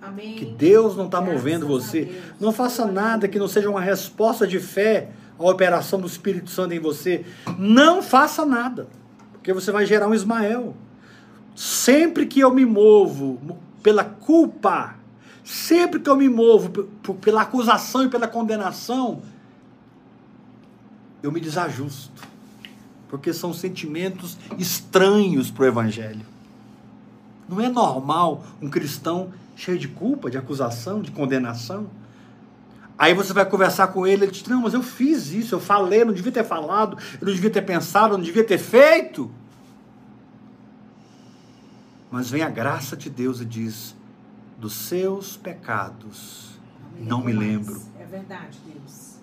Amém. 0.00 0.36
Que 0.36 0.44
Deus 0.44 0.96
não 0.96 1.06
está 1.06 1.20
movendo 1.20 1.66
você. 1.66 2.20
Não 2.40 2.52
faça 2.52 2.86
nada 2.86 3.28
que 3.28 3.38
não 3.38 3.48
seja 3.48 3.68
uma 3.68 3.80
resposta 3.80 4.46
de 4.46 4.58
fé 4.58 5.10
à 5.38 5.44
operação 5.44 6.00
do 6.00 6.06
Espírito 6.06 6.50
Santo 6.50 6.74
em 6.74 6.78
você. 6.78 7.24
Não 7.58 8.02
faça 8.02 8.44
nada. 8.44 8.88
Porque 9.32 9.52
você 9.52 9.70
vai 9.70 9.86
gerar 9.86 10.08
um 10.08 10.14
Ismael. 10.14 10.74
Sempre 11.54 12.26
que 12.26 12.40
eu 12.40 12.52
me 12.52 12.64
movo 12.64 13.58
pela 13.82 14.04
culpa, 14.04 14.94
sempre 15.42 16.00
que 16.00 16.08
eu 16.08 16.16
me 16.16 16.28
movo 16.28 16.70
pela 17.20 17.42
acusação 17.42 18.04
e 18.04 18.08
pela 18.08 18.28
condenação, 18.28 19.22
eu 21.22 21.32
me 21.32 21.40
desajusto. 21.40 22.22
Porque 23.08 23.32
são 23.32 23.52
sentimentos 23.52 24.36
estranhos 24.58 25.50
para 25.50 25.64
o 25.64 25.66
Evangelho. 25.66 26.26
Não 27.48 27.60
é 27.60 27.68
normal 27.68 28.44
um 28.60 28.68
cristão 28.68 29.32
cheio 29.56 29.78
de 29.78 29.88
culpa, 29.88 30.30
de 30.30 30.36
acusação, 30.36 31.00
de 31.00 31.10
condenação. 31.10 31.88
Aí 32.98 33.14
você 33.14 33.32
vai 33.32 33.46
conversar 33.46 33.88
com 33.88 34.06
ele, 34.06 34.24
ele 34.24 34.32
diz: 34.32 34.44
Não, 34.44 34.62
mas 34.62 34.74
eu 34.74 34.82
fiz 34.82 35.32
isso, 35.32 35.54
eu 35.54 35.60
falei, 35.60 36.02
eu 36.02 36.06
não 36.06 36.12
devia 36.12 36.32
ter 36.32 36.44
falado, 36.44 36.98
eu 37.20 37.26
não 37.26 37.32
devia 37.32 37.50
ter 37.50 37.62
pensado, 37.62 38.14
eu 38.14 38.18
não 38.18 38.24
devia 38.24 38.44
ter 38.44 38.58
feito. 38.58 39.30
Mas 42.10 42.30
vem 42.30 42.42
a 42.42 42.50
graça 42.50 42.96
de 42.96 43.08
Deus 43.08 43.40
e 43.40 43.44
diz: 43.44 43.96
Dos 44.58 44.74
seus 44.74 45.36
pecados 45.36 46.58
não 46.98 47.22
me 47.22 47.32
lembro. 47.32 47.80
É 47.98 48.04
verdade, 48.04 48.58
Deus. 48.66 49.16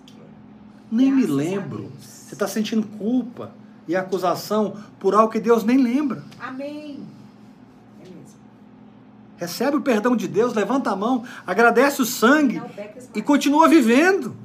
Nem 0.90 1.12
me 1.12 1.26
lembro. 1.26 1.92
Você 2.00 2.34
está 2.34 2.48
sentindo 2.48 2.86
culpa 2.98 3.52
e 3.88 3.94
acusação 3.94 4.76
por 4.98 5.14
algo 5.14 5.32
que 5.32 5.40
Deus 5.40 5.64
nem 5.64 5.78
lembra. 5.78 6.24
Amém. 6.40 7.06
É 8.00 8.04
mesmo. 8.04 8.24
Recebe 9.36 9.76
o 9.76 9.80
perdão 9.80 10.16
de 10.16 10.26
Deus, 10.26 10.54
levanta 10.54 10.90
a 10.90 10.96
mão, 10.96 11.24
agradece 11.46 12.02
o 12.02 12.06
sangue 12.06 12.60
e 13.14 13.22
continua 13.22 13.68
vivendo. 13.68 14.36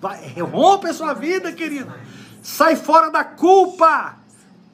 Vai, 0.00 0.34
rompe 0.40 0.88
a 0.88 0.94
sua 0.94 1.14
vida, 1.14 1.52
querido. 1.52 1.92
Sai 2.42 2.76
fora 2.76 3.10
da 3.10 3.24
culpa. 3.24 4.18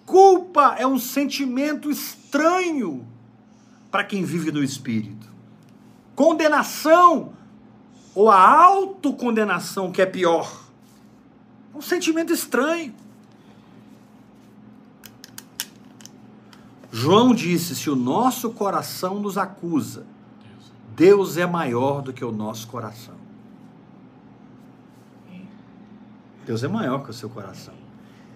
Culpa 0.05 0.75
é 0.77 0.87
um 0.87 0.99
sentimento 0.99 1.89
estranho 1.91 3.07
para 3.91 4.03
quem 4.03 4.25
vive 4.25 4.51
no 4.51 4.63
espírito. 4.63 5.29
Condenação 6.17 7.33
ou 8.13 8.29
a 8.29 8.41
autocondenação 8.41 9.93
que 9.93 10.03
é 10.03 10.07
pior 10.07 10.61
um 11.75 11.81
sentimento 11.81 12.33
estranho. 12.33 12.95
João 16.91 17.35
disse: 17.35 17.75
se 17.75 17.89
o 17.89 17.97
nosso 17.97 18.51
coração 18.51 19.21
nos 19.21 19.39
acusa, 19.39 20.05
Deus 20.97 21.37
é 21.37 21.47
maior 21.47 22.03
do 22.03 22.13
que 22.13 22.25
o 22.25 22.33
nosso 22.33 22.67
coração. 22.69 23.15
Deus 26.45 26.65
é 26.65 26.69
maior 26.69 27.05
que 27.05 27.11
o 27.11 27.15
seu 27.15 27.29
coração. 27.29 27.75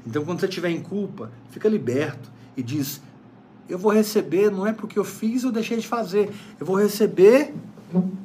Então, 0.07 0.25
quando 0.25 0.41
você 0.41 0.47
estiver 0.47 0.71
em 0.71 0.81
culpa, 0.81 1.33
fica 1.51 1.69
liberto 1.69 2.31
e 2.57 2.63
diz: 2.63 3.03
Eu 3.69 3.79
vou 3.79 3.93
receber, 3.93 4.51
não 4.51 4.67
é 4.67 4.73
porque 4.73 4.99
eu 4.99 5.05
fiz 5.05 5.45
ou 5.45 5.51
deixei 5.51 5.79
de 5.79 5.89
fazer, 5.89 6.33
eu 6.61 6.67
vou 6.67 6.77
receber 6.77 7.53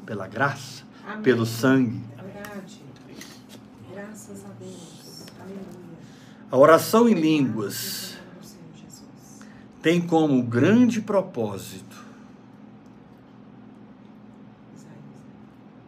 pela 0.05 0.27
graça, 0.27 0.83
Amém. 1.07 1.23
pelo 1.23 1.45
sangue. 1.45 2.01
Verdade. 2.21 2.81
Graças 3.91 4.45
a 4.45 4.49
Deus. 4.59 5.25
A 6.51 6.57
oração 6.57 7.07
em 7.07 7.13
línguas 7.13 8.08
tem 9.81 10.01
como 10.01 10.41
grande 10.43 11.01
propósito 11.01 11.97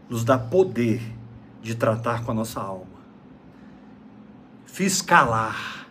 nos 0.09 0.23
dar 0.23 0.39
poder 0.39 1.01
de 1.61 1.75
tratar 1.75 2.23
com 2.25 2.31
a 2.31 2.33
nossa 2.33 2.59
alma, 2.59 2.99
fiz 4.65 5.01
calar, 5.01 5.87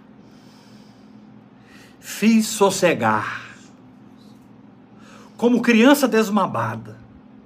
fiz 1.99 2.47
sossegar, 2.47 3.49
como 5.37 5.63
criança 5.63 6.07
desmamada, 6.07 6.99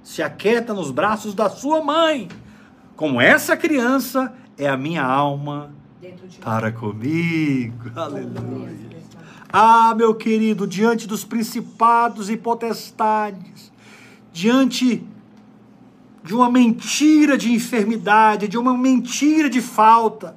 se 0.03 0.21
aquieta 0.21 0.73
nos 0.73 0.91
braços 0.91 1.33
da 1.33 1.49
sua 1.49 1.81
mãe, 1.81 2.27
como 2.95 3.21
essa 3.21 3.55
criança 3.55 4.33
é 4.57 4.67
a 4.67 4.75
minha 4.75 5.03
alma 5.03 5.71
para 6.41 6.71
comigo. 6.73 7.89
Aleluia. 7.95 9.04
Ah, 9.57 9.95
meu 9.95 10.13
querido, 10.13 10.67
diante 10.67 11.07
dos 11.07 11.23
principados 11.23 12.29
e 12.29 12.35
potestades, 12.35 13.71
diante 14.33 15.01
de 16.21 16.35
uma 16.35 16.51
mentira 16.51 17.37
de 17.37 17.53
enfermidade, 17.53 18.49
de 18.49 18.57
uma 18.57 18.77
mentira 18.77 19.49
de 19.49 19.61
falta, 19.61 20.35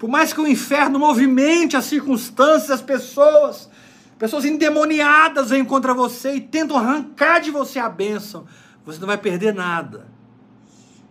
por 0.00 0.10
mais 0.10 0.32
que 0.32 0.40
o 0.40 0.48
inferno 0.48 0.98
movimente 0.98 1.76
as 1.76 1.84
circunstâncias, 1.84 2.72
as 2.72 2.82
pessoas, 2.82 3.70
pessoas 4.18 4.44
endemoniadas 4.44 5.50
vêm 5.50 5.64
contra 5.64 5.94
você 5.94 6.34
e 6.34 6.40
tentam 6.40 6.76
arrancar 6.76 7.38
de 7.38 7.52
você 7.52 7.78
a 7.78 7.88
bênção, 7.88 8.46
você 8.84 8.98
não 8.98 9.06
vai 9.06 9.18
perder 9.18 9.54
nada 9.54 10.10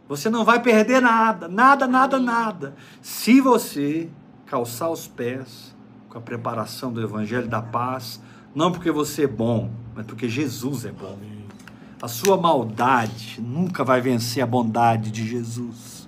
você 0.10 0.30
não 0.30 0.44
vai 0.44 0.62
perder 0.62 1.02
nada, 1.02 1.48
nada, 1.48 1.88
nada, 1.88 2.20
nada. 2.20 2.76
Se 3.02 3.39
você 3.39 4.10
calçar 4.46 4.89
os 4.89 5.08
pés 5.08 5.71
com 6.12 6.18
a 6.18 6.22
preparação 6.22 6.91
do 6.91 7.01
Evangelho 7.01 7.47
da 7.47 7.62
Paz, 7.62 8.22
não 8.53 8.70
porque 8.70 8.91
você 8.91 9.24
é 9.24 9.28
bom, 9.28 9.72
mas 9.95 10.05
porque 10.05 10.28
Jesus 10.28 10.84
é 10.84 10.91
bom. 10.91 11.18
A 12.01 12.07
sua 12.07 12.36
maldade 12.36 13.39
nunca 13.41 13.84
vai 13.84 14.01
vencer 14.01 14.43
a 14.43 14.45
bondade 14.45 15.09
de 15.09 15.26
Jesus. 15.26 16.05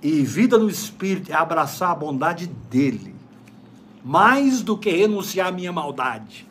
E 0.00 0.22
vida 0.22 0.56
no 0.56 0.70
Espírito 0.70 1.32
é 1.32 1.34
abraçar 1.34 1.90
a 1.90 1.94
bondade 1.96 2.46
dele, 2.46 3.16
mais 4.04 4.62
do 4.62 4.78
que 4.78 4.90
renunciar 4.90 5.48
à 5.48 5.52
minha 5.52 5.72
maldade. 5.72 6.46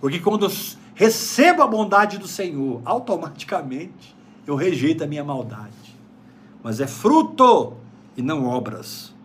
Porque 0.00 0.20
quando 0.20 0.46
eu 0.46 0.52
recebo 0.94 1.62
a 1.62 1.66
bondade 1.66 2.18
do 2.18 2.28
Senhor, 2.28 2.80
automaticamente 2.84 4.14
eu 4.46 4.54
rejeito 4.54 5.02
a 5.02 5.08
minha 5.08 5.24
maldade. 5.24 5.96
Mas 6.62 6.78
é 6.78 6.86
fruto 6.86 7.72
e 8.16 8.22
não 8.22 8.44
obras. 8.44 9.15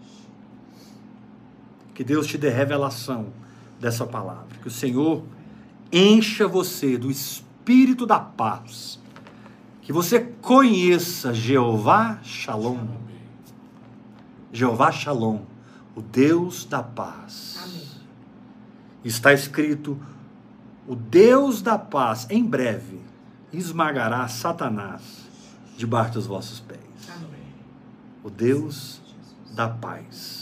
Que 2.02 2.06
Deus 2.06 2.26
te 2.26 2.36
dê 2.36 2.50
revelação 2.50 3.28
dessa 3.80 4.08
palavra. 4.08 4.58
Que 4.60 4.68
o 4.68 4.72
Senhor 4.72 5.24
encha 5.94 6.48
você 6.48 6.98
do 6.98 7.12
espírito 7.12 8.08
da 8.08 8.20
paz. 8.20 9.00
Que 9.84 9.94
você 9.94 10.20
conheça 10.20 11.32
Jeová 11.32 12.18
Shalom. 12.24 12.88
Jeová 14.52 14.92
Shalom, 14.92 15.42
o 15.96 16.02
Deus 16.02 16.66
da 16.66 16.82
paz. 16.82 17.60
Amém. 17.62 17.88
Está 19.06 19.32
escrito: 19.32 19.96
o 20.88 20.96
Deus 20.96 21.62
da 21.62 21.78
paz, 21.78 22.26
em 22.32 22.44
breve, 22.44 23.00
esmagará 23.54 24.28
Satanás 24.28 25.04
debaixo 25.78 26.14
dos 26.14 26.26
vossos 26.26 26.60
pés. 26.62 26.80
Amém. 27.16 27.54
O 28.24 28.32
Deus 28.32 29.00
da 29.54 29.70
paz. 29.70 30.41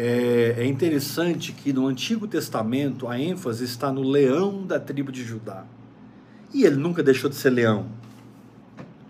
É, 0.00 0.54
é 0.58 0.64
interessante 0.64 1.50
que 1.50 1.72
no 1.72 1.88
Antigo 1.88 2.28
Testamento 2.28 3.08
a 3.08 3.18
ênfase 3.18 3.64
está 3.64 3.90
no 3.90 4.02
leão 4.02 4.64
da 4.64 4.78
tribo 4.78 5.10
de 5.10 5.24
Judá. 5.24 5.64
E 6.54 6.62
ele 6.62 6.76
nunca 6.76 7.02
deixou 7.02 7.28
de 7.28 7.34
ser 7.34 7.50
leão. 7.50 7.86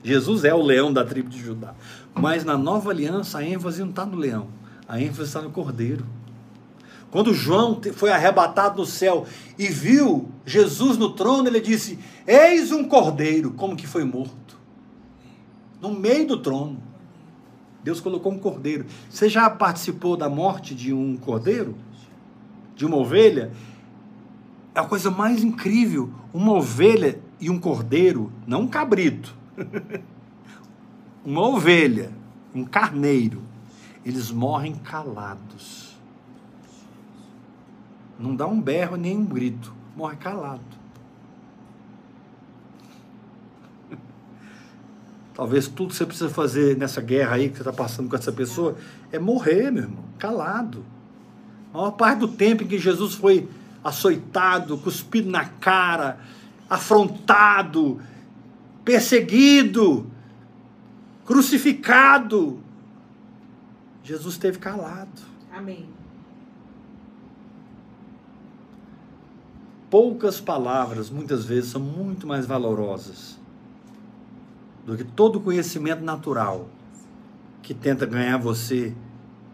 Jesus 0.03 0.45
é 0.45 0.55
o 0.55 0.62
leão 0.62 0.91
da 0.91 1.05
tribo 1.05 1.28
de 1.28 1.39
Judá. 1.39 1.74
Mas 2.14 2.43
na 2.43 2.57
nova 2.57 2.91
aliança 2.91 3.36
a 3.36 3.45
ênfase 3.45 3.82
não 3.82 3.91
está 3.91 4.07
no 4.07 4.16
leão, 4.16 4.49
a 4.89 4.99
ênfase 4.99 5.28
está 5.28 5.43
no 5.43 5.51
cordeiro. 5.51 6.07
Quando 7.11 7.34
João 7.34 7.78
foi 7.93 8.11
arrebatado 8.11 8.78
no 8.78 8.86
céu 8.86 9.26
e 9.59 9.66
viu 9.68 10.30
Jesus 10.47 10.97
no 10.97 11.11
trono, 11.11 11.49
ele 11.49 11.61
disse: 11.61 11.99
Eis 12.26 12.72
um 12.72 12.84
cordeiro, 12.84 13.51
como 13.51 13.76
que 13.76 13.86
foi 13.86 14.05
morto, 14.05 14.59
no 15.82 15.91
meio 15.91 16.26
do 16.26 16.39
trono. 16.39 16.88
Deus 17.83 18.01
colocou 18.01 18.33
um 18.33 18.39
cordeiro. 18.39 18.87
Você 19.09 19.29
já 19.29 19.49
participou 19.49 20.16
da 20.16 20.29
morte 20.29 20.74
de 20.74 20.93
um 20.93 21.16
cordeiro? 21.16 21.76
De 22.74 22.85
uma 22.85 22.97
ovelha? 22.97 23.53
É 24.74 24.81
a 24.81 24.85
coisa 24.85 25.11
mais 25.11 25.43
incrível. 25.43 26.11
Uma 26.33 26.53
ovelha 26.53 27.20
e 27.41 27.51
um 27.51 27.59
cordeiro, 27.59 28.33
não 28.47 28.62
um 28.62 28.68
cabrito. 28.68 29.35
uma 31.24 31.47
ovelha, 31.47 32.12
um 32.55 32.64
carneiro. 32.64 33.43
Eles 34.05 34.31
morrem 34.31 34.74
calados. 34.74 35.97
Não 38.18 38.35
dá 38.35 38.47
um 38.47 38.61
berro 38.61 38.97
nem 38.97 39.16
um 39.16 39.24
grito. 39.24 39.72
Morre 39.97 40.16
calado. 40.16 40.78
Talvez 45.39 45.68
tudo 45.68 45.91
que 45.91 45.95
você 45.95 46.05
precisa 46.05 46.28
fazer 46.28 46.76
nessa 46.76 47.01
guerra 47.01 47.36
aí 47.36 47.49
que 47.49 47.55
você 47.55 47.61
está 47.61 47.72
passando 47.72 48.11
com 48.11 48.16
essa 48.16 48.32
pessoa 48.32 48.76
é 49.12 49.20
morrer, 49.20 49.70
meu 49.70 49.84
irmão, 49.84 50.05
calado. 50.18 50.84
A 51.72 51.78
maior 51.78 51.93
parte 51.93 52.18
do 52.18 52.26
tempo 52.26 52.64
em 52.64 52.66
que 52.66 52.76
Jesus 52.76 53.14
foi 53.14 53.49
açoitado, 53.84 54.76
cuspido 54.78 55.30
na 55.30 55.45
cara, 55.45 56.18
afrontado, 56.68 58.01
perseguido, 58.84 60.11
crucificado, 61.24 62.59
Jesus 64.03 64.34
esteve 64.34 64.59
calado. 64.59 65.22
Amém. 65.53 65.89
Poucas 69.89 70.41
palavras, 70.41 71.09
muitas 71.11 71.45
vezes, 71.45 71.70
são 71.70 71.80
muito 71.80 72.26
mais 72.26 72.45
valorosas 72.45 73.38
do 74.89 74.97
que 74.97 75.05
todo 75.05 75.39
conhecimento 75.39 76.03
natural 76.03 76.66
que 77.62 77.74
tenta 77.74 78.07
ganhar 78.07 78.39
você 78.39 78.95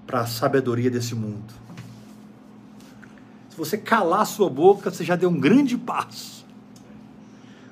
para 0.06 0.20
a 0.20 0.26
sabedoria 0.28 0.88
desse 0.88 1.12
mundo. 1.12 1.52
Se 3.50 3.56
você 3.56 3.76
calar 3.76 4.24
sua 4.26 4.48
boca, 4.48 4.92
você 4.92 5.02
já 5.02 5.16
deu 5.16 5.28
um 5.28 5.40
grande 5.40 5.76
passo. 5.76 6.46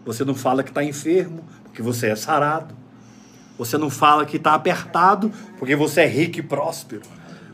Você 0.05 0.25
não 0.25 0.35
fala 0.35 0.65
que 0.65 0.71
está 0.71 0.83
enfermo, 0.83 1.45
porque 1.63 1.81
você 1.81 2.09
é 2.09 2.17
sarado. 2.17 2.75
Você 3.57 3.79
não 3.79 3.91
fala 3.91 4.27
que 4.27 4.39
está 4.39 4.55
apertado, 4.55 5.31
porque 5.57 5.77
você 5.77 6.01
é 6.01 6.07
rico 6.09 6.41
e 6.41 6.43
próspero. 6.43 7.03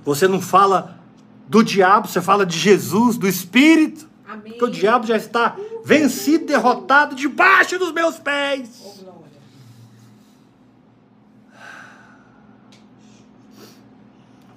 Você 0.06 0.26
não 0.26 0.40
fala 0.40 0.98
do 1.46 1.62
diabo, 1.62 2.08
você 2.08 2.22
fala 2.22 2.46
de 2.46 2.58
Jesus, 2.58 3.18
do 3.18 3.28
Espírito. 3.28 4.08
Amém. 4.26 4.52
Porque 4.52 4.64
o 4.64 4.70
diabo 4.70 5.06
já 5.06 5.18
está 5.18 5.54
vencido, 5.84 6.46
derrotado 6.46 7.14
debaixo 7.14 7.78
dos 7.78 7.92
meus 7.92 8.18
pés. 8.18 8.98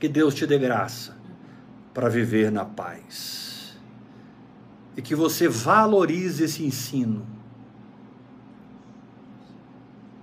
Que 0.02 0.10
Deus 0.10 0.34
te 0.34 0.47
dê 0.47 0.58
graça 0.58 1.16
para 1.93 2.10
viver 2.10 2.52
na 2.52 2.66
paz. 2.66 3.78
E 4.97 5.02
que 5.02 5.14
você 5.14 5.47
valorize 5.47 6.43
esse 6.43 6.66
ensino. 6.66 7.24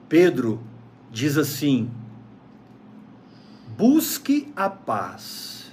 Pedro 0.09 0.61
diz 1.12 1.39
assim: 1.39 1.89
busque 3.76 4.53
a 4.57 4.68
paz 4.68 5.70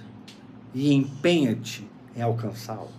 e 0.71 0.93
empenha-te 0.93 1.89
em 2.15 2.21
alcançá-la. 2.21 2.91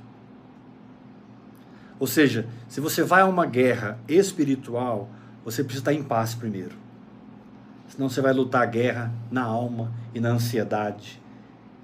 Ou 2.00 2.08
seja, 2.08 2.48
se 2.68 2.80
você 2.80 3.04
vai 3.04 3.22
a 3.22 3.26
uma 3.26 3.46
guerra 3.46 3.96
espiritual, 4.08 5.08
você 5.44 5.62
precisa 5.62 5.82
estar 5.82 5.94
em 5.94 6.02
paz 6.02 6.34
primeiro. 6.34 6.85
Senão 7.96 8.10
você 8.10 8.20
vai 8.20 8.34
lutar 8.34 8.62
a 8.62 8.66
guerra 8.66 9.10
na 9.30 9.42
alma 9.42 9.90
e 10.14 10.20
na 10.20 10.28
ansiedade. 10.28 11.18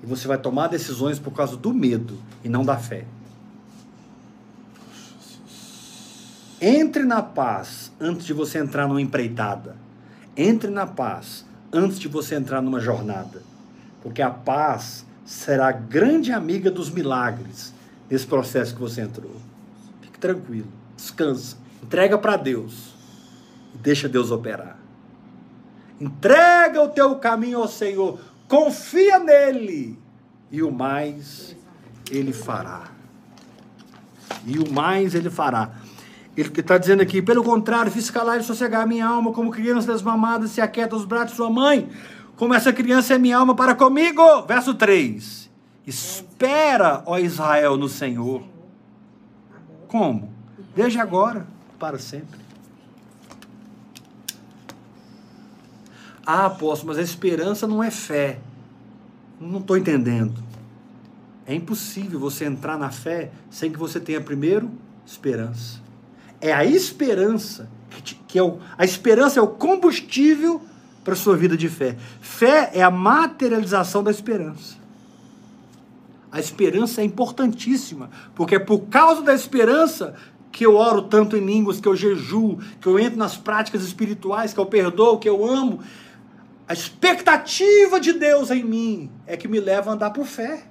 E 0.03 0.07
você 0.07 0.29
vai 0.29 0.37
tomar 0.37 0.69
decisões 0.69 1.19
por 1.19 1.33
causa 1.33 1.57
do 1.57 1.73
medo 1.73 2.19
e 2.45 2.51
não 2.51 2.63
da 2.63 2.77
fé. 2.77 3.07
Entre 6.61 7.03
na 7.03 7.23
paz 7.23 7.91
antes 7.99 8.27
de 8.27 8.35
você 8.35 8.59
entrar 8.59 8.87
numa 8.87 9.01
empreitada. 9.01 9.75
Entre 10.37 10.71
na 10.71 10.87
paz 10.87 11.47
antes 11.73 11.99
de 11.99 12.09
você 12.09 12.35
entrar 12.35 12.61
numa 12.61 12.79
jornada. 12.79 13.43
Porque 14.03 14.21
a 14.21 14.31
paz 14.31 15.07
será 15.25 15.69
a 15.69 15.73
grande 15.73 16.31
amiga 16.31 16.71
dos 16.71 16.91
milagres 16.91 17.73
nesse 18.11 18.27
processo 18.27 18.75
que 18.75 18.81
você 18.83 19.01
entrou. 19.01 19.35
Fique 20.03 20.19
tranquilo, 20.19 20.69
descansa, 20.95 21.57
entrega 21.83 22.19
para 22.19 22.37
Deus 22.37 22.93
e 23.75 23.79
deixa 23.79 24.11
Deus 24.11 24.31
operar. 24.31 24.77
Entrega 26.03 26.83
o 26.83 26.89
teu 26.89 27.15
caminho 27.15 27.59
ao 27.59 27.69
Senhor, 27.69 28.19
confia 28.49 29.21
nele, 29.21 29.97
e 30.51 30.61
o 30.61 30.73
mais 30.73 31.55
ele 32.11 32.33
fará. 32.33 32.89
E 34.45 34.59
o 34.59 34.69
mais 34.69 35.15
ele 35.15 35.31
fará. 35.31 35.71
Ele 36.37 36.49
está 36.49 36.77
dizendo 36.77 37.03
aqui, 37.03 37.23
pelo 37.23 37.45
contrário, 37.45 37.93
fiz 37.93 38.11
calar 38.11 38.41
e 38.41 38.43
sossegar 38.43 38.85
minha 38.85 39.07
alma, 39.07 39.33
como 39.33 39.53
criança 39.53 39.93
desmamada 39.93 40.49
se 40.49 40.61
aquieta 40.61 40.97
aos 40.97 41.05
braços 41.05 41.31
de 41.31 41.37
sua 41.37 41.49
mãe, 41.49 41.89
como 42.35 42.53
essa 42.53 42.73
criança 42.73 43.15
é 43.15 43.19
minha 43.19 43.37
alma 43.37 43.55
para 43.55 43.73
comigo. 43.73 44.43
Verso 44.43 44.75
3. 44.75 45.49
Espera, 45.87 47.05
ó 47.07 47.17
Israel, 47.17 47.77
no 47.77 47.89
Senhor. 47.89 48.43
Como? 49.87 50.33
Desde 50.75 50.99
agora, 50.99 51.47
para 51.79 51.97
sempre. 51.97 52.41
Ah, 56.27 56.47
apóstolo, 56.47 56.89
mas 56.89 56.99
a 56.99 57.03
esperança 57.03 57.67
não 57.67 57.83
é 57.83 57.91
fé. 57.91 58.39
Não 59.41 59.59
estou 59.59 59.77
entendendo. 59.77 60.43
É 61.47 61.55
impossível 61.55 62.21
você 62.21 62.45
entrar 62.45 62.79
na 62.79 62.91
fé 62.91 63.33
sem 63.51 63.73
que 63.73 63.79
você 63.79 63.99
tenha 63.99 64.21
primeiro 64.21 64.71
esperança. 65.05 65.81
É 66.41 66.53
a 66.53 66.65
esperança 66.65 67.69
que, 67.91 68.03
te, 68.03 68.15
que 68.27 68.39
é 68.39 68.43
o, 68.43 68.59
a 68.79 68.85
esperança 68.85 69.41
é 69.41 69.43
o 69.43 69.49
combustível 69.49 70.63
para 71.05 71.15
a 71.15 71.17
sua 71.17 71.37
vida 71.37 71.57
de 71.57 71.69
fé. 71.69 71.97
Fé 72.21 72.71
é 72.75 72.83
a 72.83 72.91
materialização 72.91 74.03
da 74.03 74.11
esperança. 74.11 74.77
A 76.31 76.41
esperança 76.41 77.01
é 77.01 77.05
importantíssima, 77.05 78.09
porque 78.35 78.55
é 78.55 78.59
por 78.59 78.81
causa 78.87 79.21
da 79.21 79.35
esperança 79.35 80.15
que 80.51 80.65
eu 80.65 80.77
oro 80.77 81.03
tanto 81.03 81.37
em 81.37 81.45
línguas, 81.45 81.81
que 81.81 81.89
eu 81.89 81.97
jejuo, 81.97 82.59
que 82.81 82.87
eu 82.87 82.99
entro 82.99 83.19
nas 83.19 83.37
práticas 83.37 83.83
espirituais, 83.83 84.53
que 84.53 84.61
eu 84.61 84.67
perdoo, 84.67 85.19
que 85.19 85.29
eu 85.29 85.45
amo, 85.45 85.81
a 86.73 86.75
expectativa 86.75 88.01
de 88.01 88.15
Deus 88.15 88.51
em 88.51 88.65
mim 88.65 89.11
é 89.27 89.37
que 89.37 89.47
me 89.47 89.61
leva 89.61 89.91
a 89.91 89.93
andar 89.93 90.11
por 90.11 90.25
fé. 90.25 90.65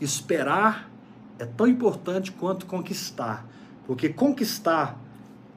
esperar 0.00 0.90
é 1.38 1.46
tão 1.46 1.68
importante 1.68 2.32
quanto 2.32 2.66
conquistar, 2.66 3.46
porque 3.86 4.08
conquistar 4.08 4.98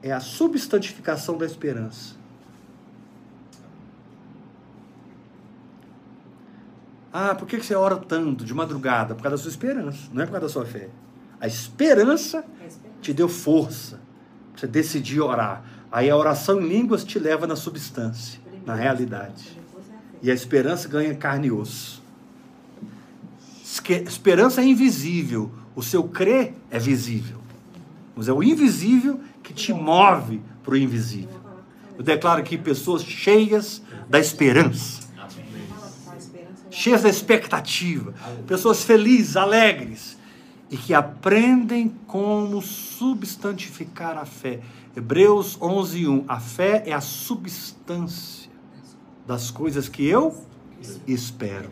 é 0.00 0.12
a 0.12 0.20
substantificação 0.20 1.36
da 1.36 1.44
esperança. 1.44 2.14
Ah, 7.12 7.34
por 7.34 7.48
que 7.48 7.60
você 7.60 7.74
ora 7.74 7.96
tanto 7.96 8.44
de 8.44 8.54
madrugada? 8.54 9.16
Por 9.16 9.24
causa 9.24 9.38
da 9.38 9.42
sua 9.42 9.50
esperança, 9.50 10.08
não 10.12 10.22
é 10.22 10.26
por 10.26 10.32
causa 10.38 10.46
da 10.46 10.52
sua 10.52 10.64
fé. 10.64 10.88
A 11.40 11.48
esperança 11.48 12.44
te 13.02 13.12
deu 13.12 13.28
força 13.28 13.98
para 14.52 14.60
você 14.60 14.66
decidir 14.68 15.20
orar. 15.20 15.75
Aí 15.96 16.10
a 16.10 16.16
oração 16.18 16.60
em 16.60 16.68
línguas 16.68 17.02
te 17.02 17.18
leva 17.18 17.46
na 17.46 17.56
substância, 17.56 18.38
na 18.66 18.74
realidade. 18.74 19.58
E 20.22 20.30
a 20.30 20.34
esperança 20.34 20.86
ganha 20.86 21.14
carne 21.14 21.46
e 21.46 21.50
osso. 21.50 22.02
Esperança 24.06 24.60
é 24.60 24.64
invisível, 24.66 25.50
o 25.74 25.82
seu 25.82 26.04
crer 26.04 26.52
é 26.70 26.78
visível. 26.78 27.38
Mas 28.14 28.28
é 28.28 28.32
o 28.34 28.42
invisível 28.42 29.18
que 29.42 29.54
te 29.54 29.72
move 29.72 30.42
para 30.62 30.74
o 30.74 30.76
invisível. 30.76 31.40
Eu 31.96 32.04
declaro 32.04 32.42
aqui 32.42 32.58
pessoas 32.58 33.02
cheias 33.02 33.80
da 34.06 34.20
esperança 34.20 35.06
cheias 36.76 37.04
da 37.04 37.08
expectativa, 37.08 38.12
pessoas 38.46 38.84
felizes, 38.84 39.34
alegres 39.34 40.14
e 40.70 40.76
que 40.76 40.92
aprendem 40.92 41.88
como 42.06 42.60
substantificar 42.60 44.18
a 44.18 44.26
fé. 44.26 44.60
Hebreus 44.96 45.58
11:1. 45.58 46.24
A 46.26 46.40
fé 46.40 46.82
é 46.86 46.92
a 46.94 47.02
substância 47.02 48.50
das 49.26 49.50
coisas 49.50 49.90
que 49.90 50.06
eu 50.06 50.34
espero. 51.06 51.68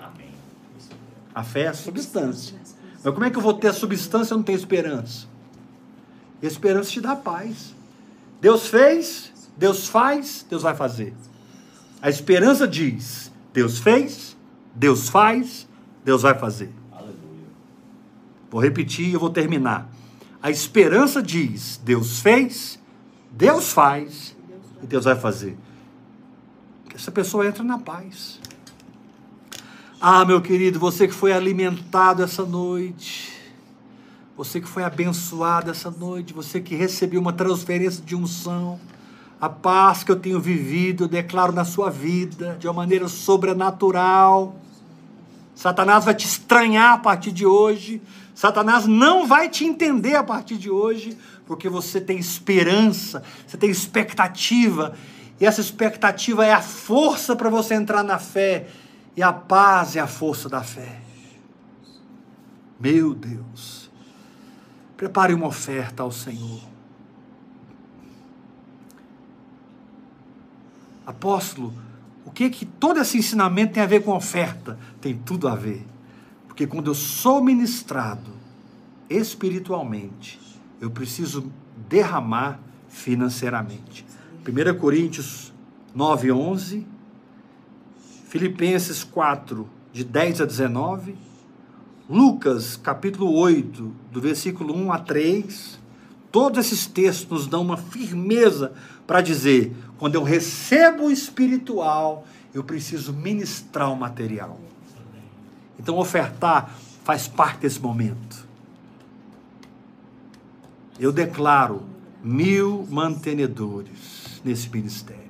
A 1.34 1.42
fé 1.42 1.62
é 1.62 1.68
a 1.68 1.74
substância. 1.74 2.56
Mas 3.02 3.14
como 3.14 3.24
é 3.24 3.30
que 3.30 3.38
eu 3.38 3.42
vou 3.42 3.54
ter 3.54 3.68
a 3.68 3.72
substância 3.72 4.26
se 4.26 4.32
eu 4.32 4.36
não 4.36 4.44
tenho 4.44 4.58
esperança? 4.58 5.26
A 6.42 6.46
esperança 6.46 6.90
te 6.90 7.00
dá 7.00 7.16
paz. 7.16 7.74
Deus 8.40 8.66
fez, 8.66 9.32
Deus 9.56 9.88
faz, 9.88 10.44
Deus 10.48 10.62
vai 10.62 10.74
fazer. 10.74 11.14
A 12.02 12.10
esperança 12.10 12.68
diz: 12.68 13.32
Deus 13.54 13.78
fez, 13.78 14.36
Deus 14.74 15.08
faz, 15.08 15.66
Deus 16.04 16.20
vai 16.20 16.38
fazer. 16.38 16.70
Aleluia. 16.92 17.48
Vou 18.50 18.60
repetir 18.60 19.08
e 19.08 19.14
eu 19.14 19.20
vou 19.20 19.30
terminar. 19.30 19.88
A 20.42 20.50
esperança 20.50 21.22
diz: 21.22 21.80
Deus 21.82 22.20
fez, 22.20 22.78
Deus 23.36 23.72
faz 23.72 24.36
e 24.80 24.86
Deus 24.86 25.04
vai 25.04 25.16
fazer. 25.16 25.56
Essa 26.94 27.10
pessoa 27.10 27.44
entra 27.44 27.64
na 27.64 27.78
paz. 27.78 28.38
Ah, 30.00 30.24
meu 30.24 30.40
querido, 30.40 30.78
você 30.78 31.08
que 31.08 31.14
foi 31.14 31.32
alimentado 31.32 32.22
essa 32.22 32.44
noite, 32.44 33.32
você 34.36 34.60
que 34.60 34.68
foi 34.68 34.84
abençoado 34.84 35.68
essa 35.68 35.90
noite, 35.90 36.32
você 36.32 36.60
que 36.60 36.76
recebeu 36.76 37.20
uma 37.20 37.32
transferência 37.32 38.04
de 38.04 38.14
unção, 38.14 38.78
a 39.40 39.48
paz 39.48 40.04
que 40.04 40.12
eu 40.12 40.16
tenho 40.16 40.40
vivido, 40.40 41.04
eu 41.04 41.08
declaro 41.08 41.52
na 41.52 41.64
sua 41.64 41.90
vida 41.90 42.56
de 42.60 42.68
uma 42.68 42.74
maneira 42.74 43.08
sobrenatural. 43.08 44.54
Satanás 45.56 46.04
vai 46.04 46.14
te 46.14 46.26
estranhar 46.26 46.92
a 46.92 46.98
partir 46.98 47.32
de 47.32 47.44
hoje. 47.44 48.00
Satanás 48.34 48.86
não 48.86 49.26
vai 49.26 49.48
te 49.48 49.64
entender 49.64 50.16
a 50.16 50.24
partir 50.24 50.56
de 50.56 50.68
hoje, 50.68 51.16
porque 51.46 51.68
você 51.68 52.00
tem 52.00 52.18
esperança, 52.18 53.22
você 53.46 53.56
tem 53.56 53.70
expectativa, 53.70 54.96
e 55.40 55.46
essa 55.46 55.60
expectativa 55.60 56.44
é 56.44 56.52
a 56.52 56.60
força 56.60 57.36
para 57.36 57.48
você 57.48 57.74
entrar 57.74 58.02
na 58.02 58.18
fé, 58.18 58.66
e 59.16 59.22
a 59.22 59.32
paz 59.32 59.94
é 59.94 60.00
a 60.00 60.06
força 60.08 60.48
da 60.48 60.62
fé. 60.64 61.00
Meu 62.80 63.14
Deus, 63.14 63.88
prepare 64.96 65.32
uma 65.32 65.46
oferta 65.46 66.02
ao 66.02 66.10
Senhor. 66.10 66.60
Apóstolo, 71.06 71.72
o 72.24 72.30
que 72.32 72.50
que 72.50 72.64
todo 72.66 72.98
esse 72.98 73.16
ensinamento 73.16 73.74
tem 73.74 73.82
a 73.82 73.86
ver 73.86 74.02
com 74.02 74.12
oferta? 74.12 74.76
Tem 75.00 75.16
tudo 75.16 75.46
a 75.46 75.54
ver. 75.54 75.93
Porque 76.54 76.68
quando 76.68 76.88
eu 76.88 76.94
sou 76.94 77.42
ministrado 77.42 78.30
espiritualmente, 79.10 80.38
eu 80.80 80.88
preciso 80.88 81.50
derramar 81.88 82.60
financeiramente. 82.88 84.06
1 84.46 84.78
Coríntios 84.78 85.52
9, 85.92 86.30
11, 86.30 86.86
Filipenses 88.28 89.02
4, 89.02 89.68
de 89.92 90.04
10 90.04 90.42
a 90.42 90.44
19, 90.44 91.16
Lucas 92.08 92.76
capítulo 92.76 93.32
8, 93.32 93.92
do 94.12 94.20
versículo 94.20 94.76
1 94.76 94.92
a 94.92 94.98
3, 95.00 95.80
todos 96.30 96.64
esses 96.64 96.86
textos 96.86 97.28
nos 97.28 97.46
dão 97.48 97.62
uma 97.62 97.76
firmeza 97.76 98.72
para 99.08 99.20
dizer: 99.20 99.74
quando 99.98 100.14
eu 100.14 100.22
recebo 100.22 101.06
o 101.06 101.10
espiritual, 101.10 102.24
eu 102.54 102.62
preciso 102.62 103.12
ministrar 103.12 103.92
o 103.92 103.96
material. 103.96 104.60
Então, 105.78 105.98
ofertar 105.98 106.74
faz 107.04 107.28
parte 107.28 107.60
desse 107.60 107.80
momento. 107.80 108.46
Eu 110.98 111.12
declaro 111.12 111.82
mil 112.22 112.86
mantenedores 112.90 114.40
nesse 114.44 114.68
ministério. 114.70 115.22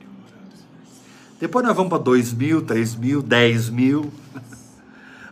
Depois 1.41 1.67
nós 1.67 1.75
vamos 1.75 1.91
para 1.91 2.03
dois 2.03 2.33
mil, 2.33 2.63
três 2.63 2.95
mil, 2.95 3.21
dez 3.21 3.69
mil. 3.69 4.13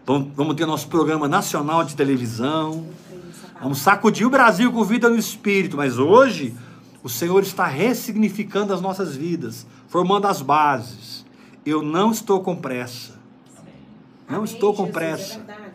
Vamos 0.04 0.56
ter 0.56 0.66
nosso 0.66 0.88
programa 0.88 1.28
nacional 1.28 1.84
de 1.84 1.94
televisão. 1.94 2.86
Vamos 3.62 3.78
sacudir 3.78 4.26
o 4.26 4.30
Brasil 4.30 4.72
com 4.72 4.82
vida 4.84 5.08
no 5.08 5.16
espírito. 5.16 5.76
Mas 5.76 5.98
hoje 5.98 6.54
o 7.04 7.08
Senhor 7.08 7.42
está 7.42 7.66
ressignificando 7.66 8.74
as 8.74 8.80
nossas 8.80 9.14
vidas, 9.14 9.64
formando 9.86 10.26
as 10.26 10.42
bases. 10.42 11.24
Eu 11.64 11.82
não 11.82 12.10
estou 12.10 12.40
com 12.40 12.56
pressa. 12.56 13.11
Não 14.32 14.38
Amém, 14.38 14.52
estou 14.52 14.72
com 14.72 14.86
Jesus, 14.86 14.88
é 14.88 14.98
pressa. 14.98 15.40
É 15.46 15.72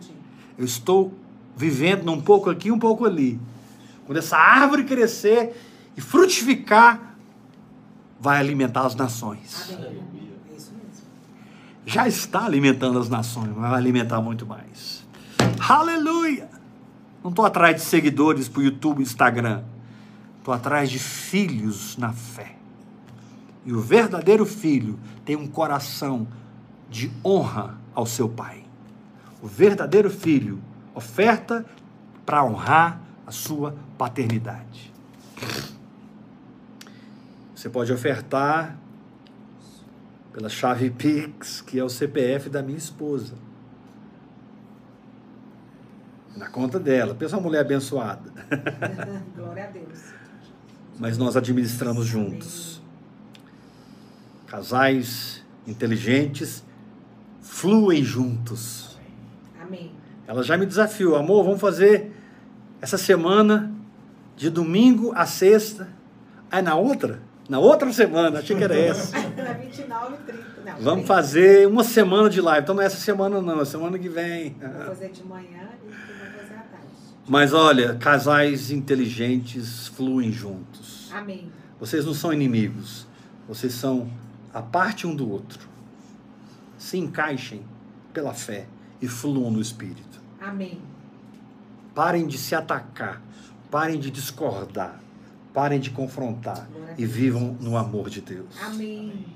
eu 0.58 0.64
estou 0.64 1.14
vivendo 1.56 2.10
um 2.10 2.20
pouco 2.20 2.50
aqui, 2.50 2.72
um 2.72 2.78
pouco 2.78 3.04
ali. 3.04 3.40
Quando 4.04 4.18
essa 4.18 4.36
árvore 4.36 4.82
crescer 4.82 5.56
e 5.96 6.00
frutificar, 6.00 7.14
vai 8.20 8.38
alimentar 8.38 8.84
as 8.84 8.96
nações. 8.96 9.72
Amém. 9.72 10.08
Já 11.86 12.06
está 12.06 12.44
alimentando 12.44 12.98
as 12.98 13.08
nações, 13.08 13.48
mas 13.56 13.70
vai 13.70 13.78
alimentar 13.78 14.20
muito 14.20 14.44
mais. 14.44 15.06
Aleluia! 15.58 16.50
Não 17.22 17.30
estou 17.30 17.46
atrás 17.46 17.76
de 17.76 17.82
seguidores 17.82 18.48
para 18.48 18.60
o 18.60 18.62
YouTube 18.62 19.02
Instagram. 19.02 19.62
Estou 20.38 20.52
atrás 20.52 20.90
de 20.90 20.98
filhos 20.98 21.96
na 21.96 22.12
fé. 22.12 22.56
E 23.64 23.72
o 23.72 23.80
verdadeiro 23.80 24.44
filho 24.44 24.98
tem 25.24 25.34
um 25.34 25.46
coração 25.46 26.26
de 26.88 27.10
honra 27.24 27.76
ao 27.94 28.06
seu 28.06 28.28
pai. 28.28 28.64
O 29.42 29.46
verdadeiro 29.46 30.10
filho 30.10 30.60
oferta 30.94 31.64
para 32.24 32.44
honrar 32.44 33.00
a 33.26 33.30
sua 33.30 33.74
paternidade. 33.96 34.92
Você 37.54 37.68
pode 37.68 37.92
ofertar 37.92 38.78
pela 40.32 40.48
chave 40.48 40.90
Pix, 40.90 41.60
que 41.60 41.78
é 41.78 41.84
o 41.84 41.88
CPF 41.88 42.48
da 42.48 42.62
minha 42.62 42.78
esposa. 42.78 43.34
Na 46.36 46.48
conta 46.48 46.78
dela. 46.78 47.14
Pensa 47.14 47.36
uma 47.36 47.42
mulher 47.42 47.60
abençoada. 47.60 48.30
Glória 49.34 49.64
a 49.64 49.66
Deus 49.68 50.18
mas 50.98 51.16
nós 51.16 51.36
administramos 51.36 52.06
juntos. 52.06 52.82
Casais 54.46 55.44
inteligentes 55.66 56.64
fluem 57.58 58.04
juntos. 58.04 58.96
Amém. 59.60 59.90
Ela 60.28 60.44
já 60.44 60.56
me 60.56 60.64
desafiou, 60.64 61.16
amor, 61.16 61.42
vamos 61.42 61.60
fazer 61.60 62.12
essa 62.80 62.96
semana 62.96 63.74
de 64.36 64.48
domingo 64.48 65.12
a 65.16 65.26
sexta. 65.26 65.88
Aí 66.50 66.62
na 66.62 66.76
outra, 66.76 67.20
na 67.48 67.58
outra 67.58 67.92
semana, 67.92 68.38
achei 68.38 68.56
que 68.56 68.62
era 68.62 68.74
essa. 68.78 69.18
29 69.18 70.14
e 70.14 70.32
30. 70.32 70.44
Não, 70.64 70.80
vamos 70.80 71.06
fazer 71.06 71.66
uma 71.66 71.82
semana 71.82 72.30
de 72.30 72.40
live. 72.40 72.62
Então 72.62 72.76
não 72.76 72.82
é 72.82 72.86
essa 72.86 72.96
semana 72.96 73.40
não, 73.42 73.60
é 73.60 73.64
semana 73.64 73.98
que 73.98 74.08
vem. 74.08 74.54
Vou 74.60 74.86
fazer 74.86 75.10
de 75.10 75.24
manhã 75.24 75.70
e 75.84 75.90
fazer 75.90 76.54
à 76.54 76.62
tarde. 76.62 76.86
Mas 77.26 77.52
olha, 77.52 77.96
casais 77.96 78.70
inteligentes 78.70 79.88
fluem 79.88 80.30
juntos. 80.30 81.10
Amém. 81.12 81.50
Vocês 81.80 82.04
não 82.04 82.14
são 82.14 82.32
inimigos. 82.32 83.04
Vocês 83.48 83.72
são 83.72 84.08
a 84.54 84.62
parte 84.62 85.08
um 85.08 85.16
do 85.16 85.28
outro. 85.28 85.67
Se 86.78 86.96
encaixem 86.96 87.62
pela 88.12 88.32
fé 88.32 88.66
e 89.02 89.06
fluam 89.08 89.50
no 89.50 89.60
Espírito. 89.60 90.20
Amém. 90.40 90.80
Parem 91.94 92.26
de 92.26 92.38
se 92.38 92.54
atacar. 92.54 93.20
Parem 93.70 93.98
de 93.98 94.10
discordar. 94.10 94.98
Parem 95.52 95.80
de 95.80 95.90
confrontar. 95.90 96.68
E 96.96 97.04
vivam 97.04 97.56
no 97.60 97.76
amor 97.76 98.08
de 98.08 98.20
Deus. 98.20 98.56
Amém. 98.62 99.26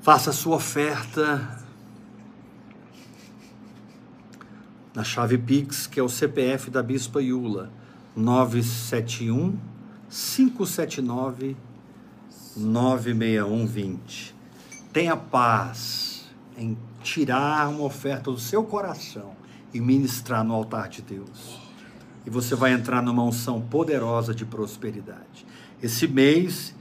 Faça 0.00 0.30
a 0.30 0.32
sua 0.32 0.56
oferta. 0.56 1.62
na 4.94 5.02
chave 5.02 5.38
Pix, 5.38 5.86
que 5.86 5.98
é 5.98 6.02
o 6.02 6.08
CPF 6.08 6.70
da 6.70 6.82
Bispa 6.82 7.22
Iula, 7.22 7.70
971 8.14 9.58
579 10.08 11.56
96120. 12.56 14.31
Tenha 14.92 15.16
paz 15.16 16.24
em 16.56 16.76
tirar 17.02 17.68
uma 17.68 17.84
oferta 17.84 18.30
do 18.30 18.38
seu 18.38 18.62
coração 18.62 19.34
e 19.72 19.80
ministrar 19.80 20.44
no 20.44 20.52
altar 20.54 20.88
de 20.88 21.00
Deus. 21.00 21.60
E 22.26 22.30
você 22.30 22.54
vai 22.54 22.72
entrar 22.72 23.02
numa 23.02 23.24
unção 23.24 23.60
poderosa 23.60 24.34
de 24.34 24.44
prosperidade. 24.44 25.46
Esse 25.82 26.06
mês 26.06 26.74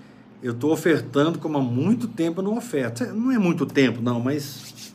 eu 0.43 0.53
estou 0.53 0.71
ofertando 0.71 1.37
como 1.37 1.57
há 1.57 1.61
muito 1.61 2.07
tempo 2.07 2.41
não 2.41 2.57
oferta. 2.57 3.13
Não 3.13 3.31
é 3.31 3.37
muito 3.37 3.65
tempo, 3.65 4.01
não, 4.01 4.19
mas 4.19 4.93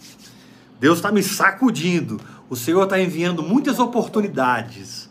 Deus 0.80 0.98
está 0.98 1.12
me 1.12 1.22
sacudindo. 1.22 2.20
O 2.50 2.56
Senhor 2.56 2.82
está 2.82 3.00
enviando 3.00 3.42
muitas 3.42 3.78
oportunidades 3.78 5.08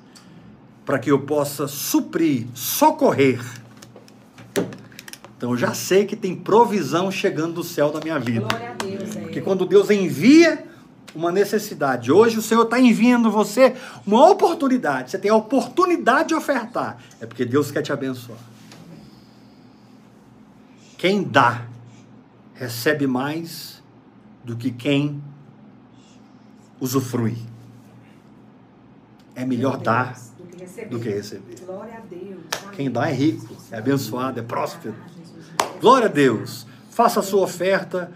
para 0.86 1.00
que 1.00 1.10
eu 1.10 1.22
possa 1.22 1.68
suprir, 1.68 2.48
socorrer. 2.54 3.44
Então 5.46 5.54
eu 5.54 5.60
já 5.60 5.76
sei 5.76 6.08
que 6.08 6.16
tem 6.16 6.36
provisão 6.36 7.12
chegando 7.12 7.54
do 7.54 7.64
céu 7.64 7.92
da 7.92 8.00
minha 8.00 8.18
vida. 8.18 8.48
Glória 8.48 8.72
a 8.72 8.84
Deus. 8.84 9.16
É. 9.16 9.22
Porque 9.22 9.42
quando 9.42 9.64
Deus 9.64 9.92
envia 9.92 10.66
uma 11.14 11.32
necessidade, 11.32 12.12
hoje 12.12 12.40
o 12.40 12.42
Senhor 12.42 12.64
está 12.64 12.80
enviando 12.80 13.30
você 13.30 13.76
uma 14.08 14.28
oportunidade. 14.28 15.12
Você 15.12 15.20
tem 15.20 15.30
a 15.30 15.36
oportunidade 15.36 16.30
de 16.30 16.34
ofertar. 16.34 16.98
É 17.22 17.28
porque 17.28 17.46
Deus 17.46 17.70
quer 17.70 17.84
te 17.84 17.94
abençoar. 17.94 18.40
Quem 20.98 21.22
dá, 21.22 21.68
recebe 22.56 23.06
mais 23.06 23.84
do 24.44 24.56
que 24.56 24.72
quem 24.72 25.22
usufrui. 26.80 27.38
É 29.36 29.46
melhor 29.46 29.78
dar 29.78 30.18
do 30.90 31.00
que 31.00 31.10
receber. 31.10 31.60
Glória 31.64 31.98
a 31.98 32.00
Deus. 32.00 32.42
Quem 32.76 32.90
dá 32.90 33.08
é 33.08 33.14
rico, 33.14 33.56
é 33.72 33.78
abençoado, 33.78 34.40
é 34.40 34.44
próspero. 34.44 34.96
Glória 35.86 36.08
a 36.08 36.12
Deus. 36.12 36.66
Faça 36.90 37.20
a 37.20 37.24
sua 37.24 37.44
oferta 37.44 38.12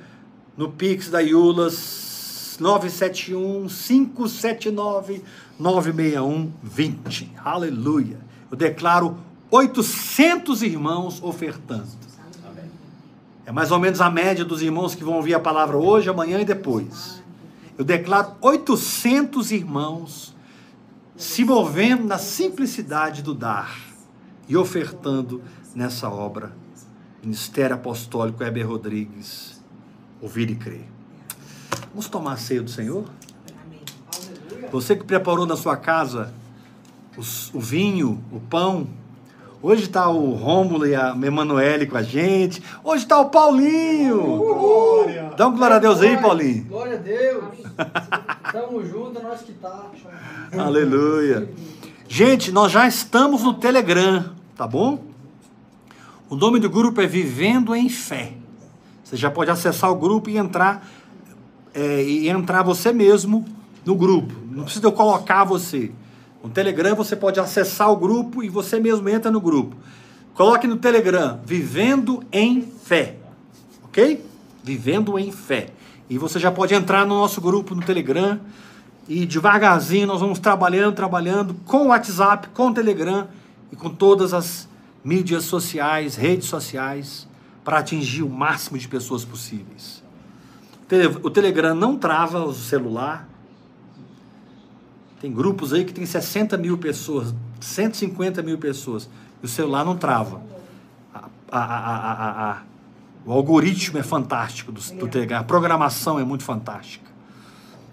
no 0.57 0.71
Pix 0.71 1.07
da 1.07 1.19
Iulas 1.19 2.57
971 2.59 3.67
579 3.67 5.21
96120. 5.59 7.31
Aleluia. 7.45 8.17
Eu 8.49 8.57
declaro 8.57 9.19
800 9.51 10.63
irmãos 10.63 11.21
ofertando. 11.21 11.89
É 13.45 13.51
mais 13.51 13.69
ou 13.69 13.77
menos 13.77 14.01
a 14.01 14.09
média 14.09 14.43
dos 14.43 14.63
irmãos 14.63 14.95
que 14.95 15.03
vão 15.03 15.17
ouvir 15.17 15.35
a 15.35 15.39
palavra 15.39 15.77
hoje, 15.77 16.09
amanhã 16.09 16.41
e 16.41 16.45
depois. 16.45 17.21
Eu 17.77 17.85
declaro 17.85 18.31
800 18.41 19.51
irmãos 19.51 20.35
se 21.15 21.45
movendo 21.45 22.03
na 22.03 22.17
simplicidade 22.17 23.21
do 23.21 23.35
dar 23.35 23.79
e 24.47 24.57
ofertando 24.57 25.39
nessa 25.75 26.09
obra. 26.09 26.51
Ministério 27.23 27.75
Apostólico 27.75 28.43
Heber 28.43 28.67
Rodrigues, 28.67 29.61
ouvir 30.21 30.49
e 30.49 30.55
crer. 30.55 30.85
Vamos 31.91 32.07
tomar 32.07 32.33
a 32.33 32.37
ceia 32.37 32.61
do 32.61 32.69
Senhor? 32.69 33.05
Amém. 33.65 34.69
Você 34.71 34.95
que 34.95 35.03
preparou 35.03 35.45
na 35.45 35.57
sua 35.57 35.75
casa 35.75 36.33
os- 37.17 37.53
o 37.53 37.59
vinho, 37.59 38.23
o 38.31 38.39
pão. 38.39 38.87
Hoje 39.61 39.83
está 39.83 40.07
o 40.07 40.33
Rômulo 40.35 40.87
e 40.87 40.95
a 40.95 41.09
Emanuele 41.21 41.85
com 41.85 41.97
a 41.97 42.01
gente. 42.03 42.63
Hoje 42.81 43.03
está 43.03 43.19
o 43.19 43.29
Paulinho. 43.29 44.21
Glória! 44.37 45.33
Dá 45.35 45.49
um 45.49 45.57
glória 45.57 45.75
a 45.75 45.79
Deus 45.79 45.99
aí, 45.99 46.17
Paulinho. 46.17 46.63
Glória 46.63 46.93
a 46.93 47.01
Deus! 47.01 47.43
Tamo 48.53 48.85
junto, 48.85 49.21
nós 49.21 49.41
que 49.41 49.51
tá. 49.53 49.87
Aleluia. 50.57 51.49
Gente, 52.07 52.51
nós 52.53 52.71
já 52.71 52.87
estamos 52.87 53.43
no 53.43 53.53
Telegram, 53.55 54.31
tá 54.55 54.65
bom? 54.65 55.08
O 56.29 56.35
nome 56.35 56.59
do 56.59 56.69
grupo 56.69 57.01
é 57.01 57.07
Vivendo 57.07 57.75
em 57.75 57.89
Fé. 57.89 58.33
Você 59.03 59.17
já 59.17 59.31
pode 59.31 59.49
acessar 59.49 59.89
o 59.89 59.95
grupo 59.95 60.29
e 60.29 60.37
entrar 60.37 60.87
é, 61.73 62.03
e 62.03 62.29
entrar 62.29 62.61
você 62.61 62.93
mesmo 62.93 63.43
no 63.83 63.95
grupo. 63.95 64.31
Não 64.51 64.63
precisa 64.63 64.85
eu 64.85 64.91
colocar 64.91 65.43
você. 65.43 65.91
No 66.43 66.49
Telegram 66.51 66.95
você 66.95 67.15
pode 67.15 67.39
acessar 67.39 67.91
o 67.91 67.95
grupo 67.95 68.43
e 68.43 68.49
você 68.49 68.79
mesmo 68.79 69.09
entra 69.09 69.31
no 69.31 69.41
grupo. 69.41 69.75
Coloque 70.35 70.67
no 70.67 70.77
Telegram 70.77 71.39
Vivendo 71.43 72.23
em 72.31 72.61
Fé. 72.61 73.15
Ok? 73.85 74.23
Vivendo 74.63 75.17
em 75.17 75.31
Fé. 75.31 75.69
E 76.07 76.19
você 76.19 76.37
já 76.37 76.51
pode 76.51 76.75
entrar 76.75 77.07
no 77.07 77.15
nosso 77.15 77.41
grupo 77.41 77.73
no 77.73 77.81
Telegram. 77.81 78.39
E 79.07 79.25
devagarzinho 79.25 80.05
nós 80.05 80.21
vamos 80.21 80.37
trabalhando, 80.37 80.93
trabalhando 80.93 81.55
com 81.65 81.85
o 81.85 81.87
WhatsApp, 81.87 82.49
com 82.49 82.67
o 82.67 82.73
Telegram 82.73 83.27
e 83.71 83.75
com 83.75 83.89
todas 83.89 84.31
as 84.31 84.68
mídias 85.03 85.43
sociais, 85.45 86.15
redes 86.15 86.47
sociais, 86.47 87.27
para 87.63 87.79
atingir 87.79 88.23
o 88.23 88.29
máximo 88.29 88.77
de 88.77 88.87
pessoas 88.87 89.23
possíveis. 89.25 90.03
O 90.83 90.85
Tele- 90.85 91.19
O 91.23 91.29
Telegram 91.29 91.75
não 91.75 91.95
trava 91.97 92.43
o 92.43 92.53
celular. 92.53 93.27
Tem 95.21 95.31
grupos 95.31 95.73
aí 95.73 95.83
que 95.83 95.93
tem 95.93 96.05
60 96.05 96.57
mil 96.57 96.77
pessoas, 96.77 97.33
150 97.59 98.41
mil 98.41 98.57
pessoas. 98.57 99.09
E 99.43 99.45
o 99.45 99.49
celular 99.49 99.83
não 99.83 99.97
trava. 99.97 100.41
A- 101.13 101.27
a- 101.51 101.59
a- 101.59 101.97
a- 101.97 102.13
a- 102.13 102.51
a- 102.51 102.61
o 103.25 103.31
algoritmo 103.33 103.97
é 103.99 104.03
fantástico 104.03 104.71
do, 104.71 104.79
do 104.81 105.07
Telegram. 105.07 105.39
A 105.39 105.43
programação 105.43 106.17
é 106.19 106.23
muito 106.23 106.43
fantástica. 106.43 107.09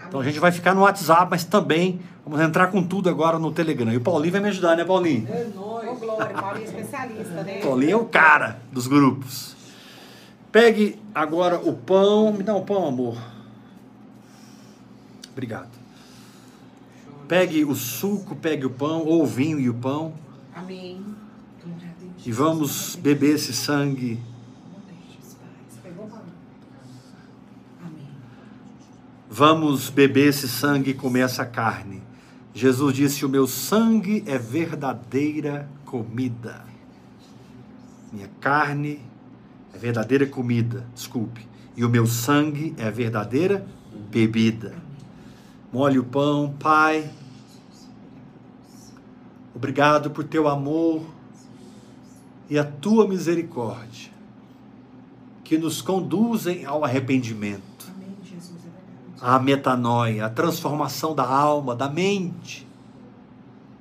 Então 0.08 0.20
a 0.20 0.24
gente 0.24 0.38
vai 0.38 0.52
ficar 0.52 0.72
no 0.74 0.82
WhatsApp, 0.82 1.26
mas 1.28 1.42
também 1.44 2.00
vamos 2.26 2.44
entrar 2.46 2.66
com 2.66 2.82
tudo 2.82 3.08
agora 3.08 3.38
no 3.38 3.52
Telegram. 3.52 3.92
E 3.92 3.96
o 3.96 4.00
Paulinho 4.00 4.32
vai 4.32 4.40
me 4.40 4.48
ajudar, 4.48 4.76
né, 4.76 4.84
Paulinho? 4.84 5.26
É 5.30 5.46
Ô, 5.56 5.60
nóis! 5.60 5.98
Glória, 5.98 6.34
Paulinho 6.34 6.64
é 6.64 6.64
especialista, 6.64 7.42
né? 7.44 7.60
Paulinho 7.60 7.92
é 7.92 7.96
o 7.96 8.04
cara 8.04 8.60
dos 8.70 8.86
grupos. 8.86 9.56
Pegue 10.50 10.98
agora 11.14 11.58
o 11.58 11.72
pão. 11.72 12.32
Me 12.32 12.42
dá 12.42 12.54
um 12.54 12.64
pão, 12.64 12.86
amor. 12.86 13.16
Obrigado. 15.32 15.70
Pegue 17.28 17.64
o 17.64 17.74
suco, 17.74 18.36
pegue 18.36 18.66
o 18.66 18.70
pão, 18.70 19.04
ou 19.04 19.22
o 19.22 19.26
vinho 19.26 19.58
e 19.58 19.68
o 19.68 19.74
pão, 19.74 20.12
Amém. 20.56 21.04
E 22.24 22.32
vamos 22.32 22.96
beber 22.96 23.34
esse 23.34 23.52
sangue. 23.52 24.18
Vamos 29.28 29.90
beber 29.90 30.28
esse 30.28 30.48
sangue 30.48 30.92
e 30.92 30.94
comer 30.94 31.20
essa 31.20 31.44
carne. 31.44 32.02
Jesus 32.56 32.94
disse: 32.94 33.26
O 33.26 33.28
meu 33.28 33.46
sangue 33.46 34.24
é 34.26 34.38
verdadeira 34.38 35.68
comida. 35.84 36.64
Minha 38.10 38.30
carne 38.40 38.98
é 39.74 39.76
verdadeira 39.76 40.26
comida, 40.26 40.86
desculpe. 40.94 41.46
E 41.76 41.84
o 41.84 41.90
meu 41.90 42.06
sangue 42.06 42.74
é 42.78 42.90
verdadeira 42.90 43.66
bebida. 44.10 44.74
Molhe 45.70 45.98
o 45.98 46.04
pão, 46.04 46.56
Pai. 46.58 47.10
Obrigado 49.54 50.10
por 50.10 50.24
teu 50.24 50.48
amor 50.48 51.04
e 52.48 52.58
a 52.58 52.64
tua 52.64 53.06
misericórdia 53.06 54.10
que 55.44 55.58
nos 55.58 55.82
conduzem 55.82 56.64
ao 56.64 56.82
arrependimento 56.84 57.90
Amém, 57.94 58.16
Jesus, 58.24 58.60
é 58.60 58.70
verdade. 58.70 58.96
A 59.20 59.38
metanoia, 59.38 60.26
a 60.26 60.30
transformação 60.30 61.14
da 61.14 61.26
alma, 61.26 61.74
da 61.74 61.88
mente. 61.88 62.66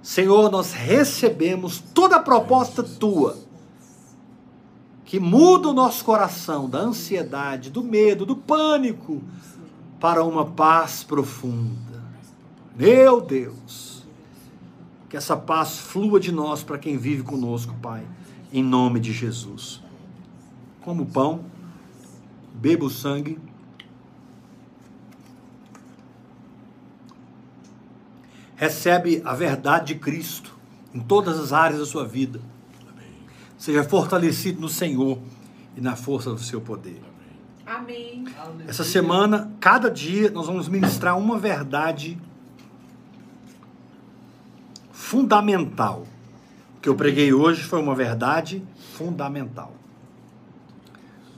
Senhor, 0.01 0.51
nós 0.51 0.71
recebemos 0.71 1.79
toda 1.93 2.17
a 2.17 2.21
proposta 2.21 2.83
tua 2.83 3.37
que 5.03 5.19
muda 5.19 5.69
o 5.69 5.73
nosso 5.73 6.03
coração 6.03 6.69
da 6.69 6.79
ansiedade, 6.79 7.69
do 7.69 7.83
medo, 7.83 8.25
do 8.25 8.35
pânico 8.35 9.21
para 9.99 10.23
uma 10.23 10.45
paz 10.45 11.03
profunda. 11.03 12.03
Meu 12.75 13.21
Deus, 13.21 14.03
que 15.09 15.15
essa 15.15 15.37
paz 15.37 15.77
flua 15.77 16.19
de 16.19 16.31
nós 16.31 16.63
para 16.63 16.77
quem 16.77 16.97
vive 16.97 17.23
conosco, 17.23 17.73
Pai, 17.81 18.03
em 18.51 18.63
nome 18.63 18.99
de 18.99 19.13
Jesus. 19.13 19.81
Como 20.81 21.03
o 21.03 21.05
pão, 21.05 21.45
beba 22.53 22.85
o 22.85 22.89
sangue. 22.89 23.39
Recebe 28.55 29.21
a 29.25 29.33
verdade 29.33 29.93
de 29.93 29.99
Cristo 29.99 30.55
em 30.93 30.99
todas 30.99 31.39
as 31.39 31.51
áreas 31.51 31.79
da 31.79 31.85
sua 31.85 32.07
vida. 32.07 32.39
Seja 33.57 33.83
fortalecido 33.83 34.61
no 34.61 34.69
Senhor 34.69 35.19
e 35.75 35.81
na 35.81 35.95
força 35.95 36.31
do 36.31 36.39
seu 36.39 36.61
poder. 36.61 37.01
Amém. 37.65 38.25
Essa 38.67 38.83
semana, 38.83 39.51
cada 39.59 39.89
dia, 39.89 40.29
nós 40.29 40.45
vamos 40.45 40.69
ministrar 40.69 41.17
uma 41.17 41.37
verdade 41.37 42.17
fundamental. 44.91 46.05
O 46.77 46.81
que 46.81 46.87
eu 46.87 46.95
preguei 46.95 47.33
hoje 47.33 47.63
foi 47.63 47.79
uma 47.81 47.95
verdade 47.95 48.63
fundamental. 48.93 49.73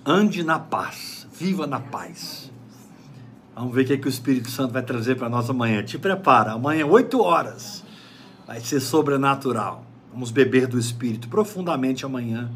Ande 0.06 0.44
na 0.44 0.60
paz, 0.60 1.27
viva 1.34 1.65
na 1.65 1.80
paz. 1.80 2.47
Vamos 3.58 3.74
ver 3.74 3.82
o 3.82 3.86
que, 3.88 3.94
é 3.94 3.98
que 3.98 4.06
o 4.06 4.10
Espírito 4.10 4.52
Santo 4.52 4.72
vai 4.72 4.84
trazer 4.84 5.16
para 5.16 5.28
nós 5.28 5.50
amanhã. 5.50 5.84
Te 5.84 5.98
prepara, 5.98 6.52
amanhã, 6.52 6.86
8 6.86 7.20
horas, 7.20 7.84
vai 8.46 8.60
ser 8.60 8.80
sobrenatural. 8.80 9.84
Vamos 10.14 10.30
beber 10.30 10.68
do 10.68 10.78
Espírito 10.78 11.28
profundamente 11.28 12.06
amanhã 12.06 12.52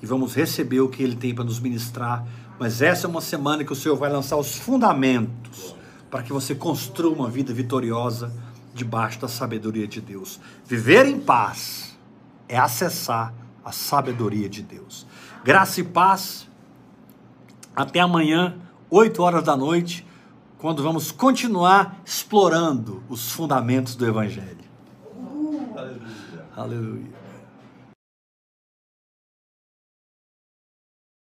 e 0.00 0.06
vamos 0.06 0.32
receber 0.32 0.80
o 0.80 0.88
que 0.88 1.02
Ele 1.02 1.16
tem 1.16 1.34
para 1.34 1.42
nos 1.42 1.58
ministrar. 1.58 2.24
Mas 2.56 2.80
essa 2.80 3.08
é 3.08 3.10
uma 3.10 3.20
semana 3.20 3.64
que 3.64 3.72
o 3.72 3.74
Senhor 3.74 3.96
vai 3.96 4.08
lançar 4.08 4.36
os 4.36 4.56
fundamentos 4.56 5.74
para 6.08 6.22
que 6.22 6.32
você 6.32 6.54
construa 6.54 7.12
uma 7.12 7.28
vida 7.28 7.52
vitoriosa 7.52 8.32
debaixo 8.72 9.20
da 9.20 9.26
sabedoria 9.26 9.88
de 9.88 10.00
Deus. 10.00 10.38
Viver 10.64 11.04
em 11.06 11.18
paz 11.18 11.98
é 12.48 12.56
acessar 12.56 13.34
a 13.64 13.72
sabedoria 13.72 14.48
de 14.48 14.62
Deus. 14.62 15.04
Graça 15.42 15.80
e 15.80 15.84
paz. 15.84 16.48
Até 17.74 17.98
amanhã, 17.98 18.54
8 18.88 19.20
horas 19.20 19.42
da 19.42 19.56
noite 19.56 20.06
quando 20.64 20.82
vamos 20.82 21.12
continuar 21.12 22.00
explorando 22.06 23.02
os 23.10 23.30
fundamentos 23.30 23.94
do 23.94 24.06
Evangelho. 24.06 24.64
Aleluia. 25.76 26.46
Aleluia. 26.56 27.13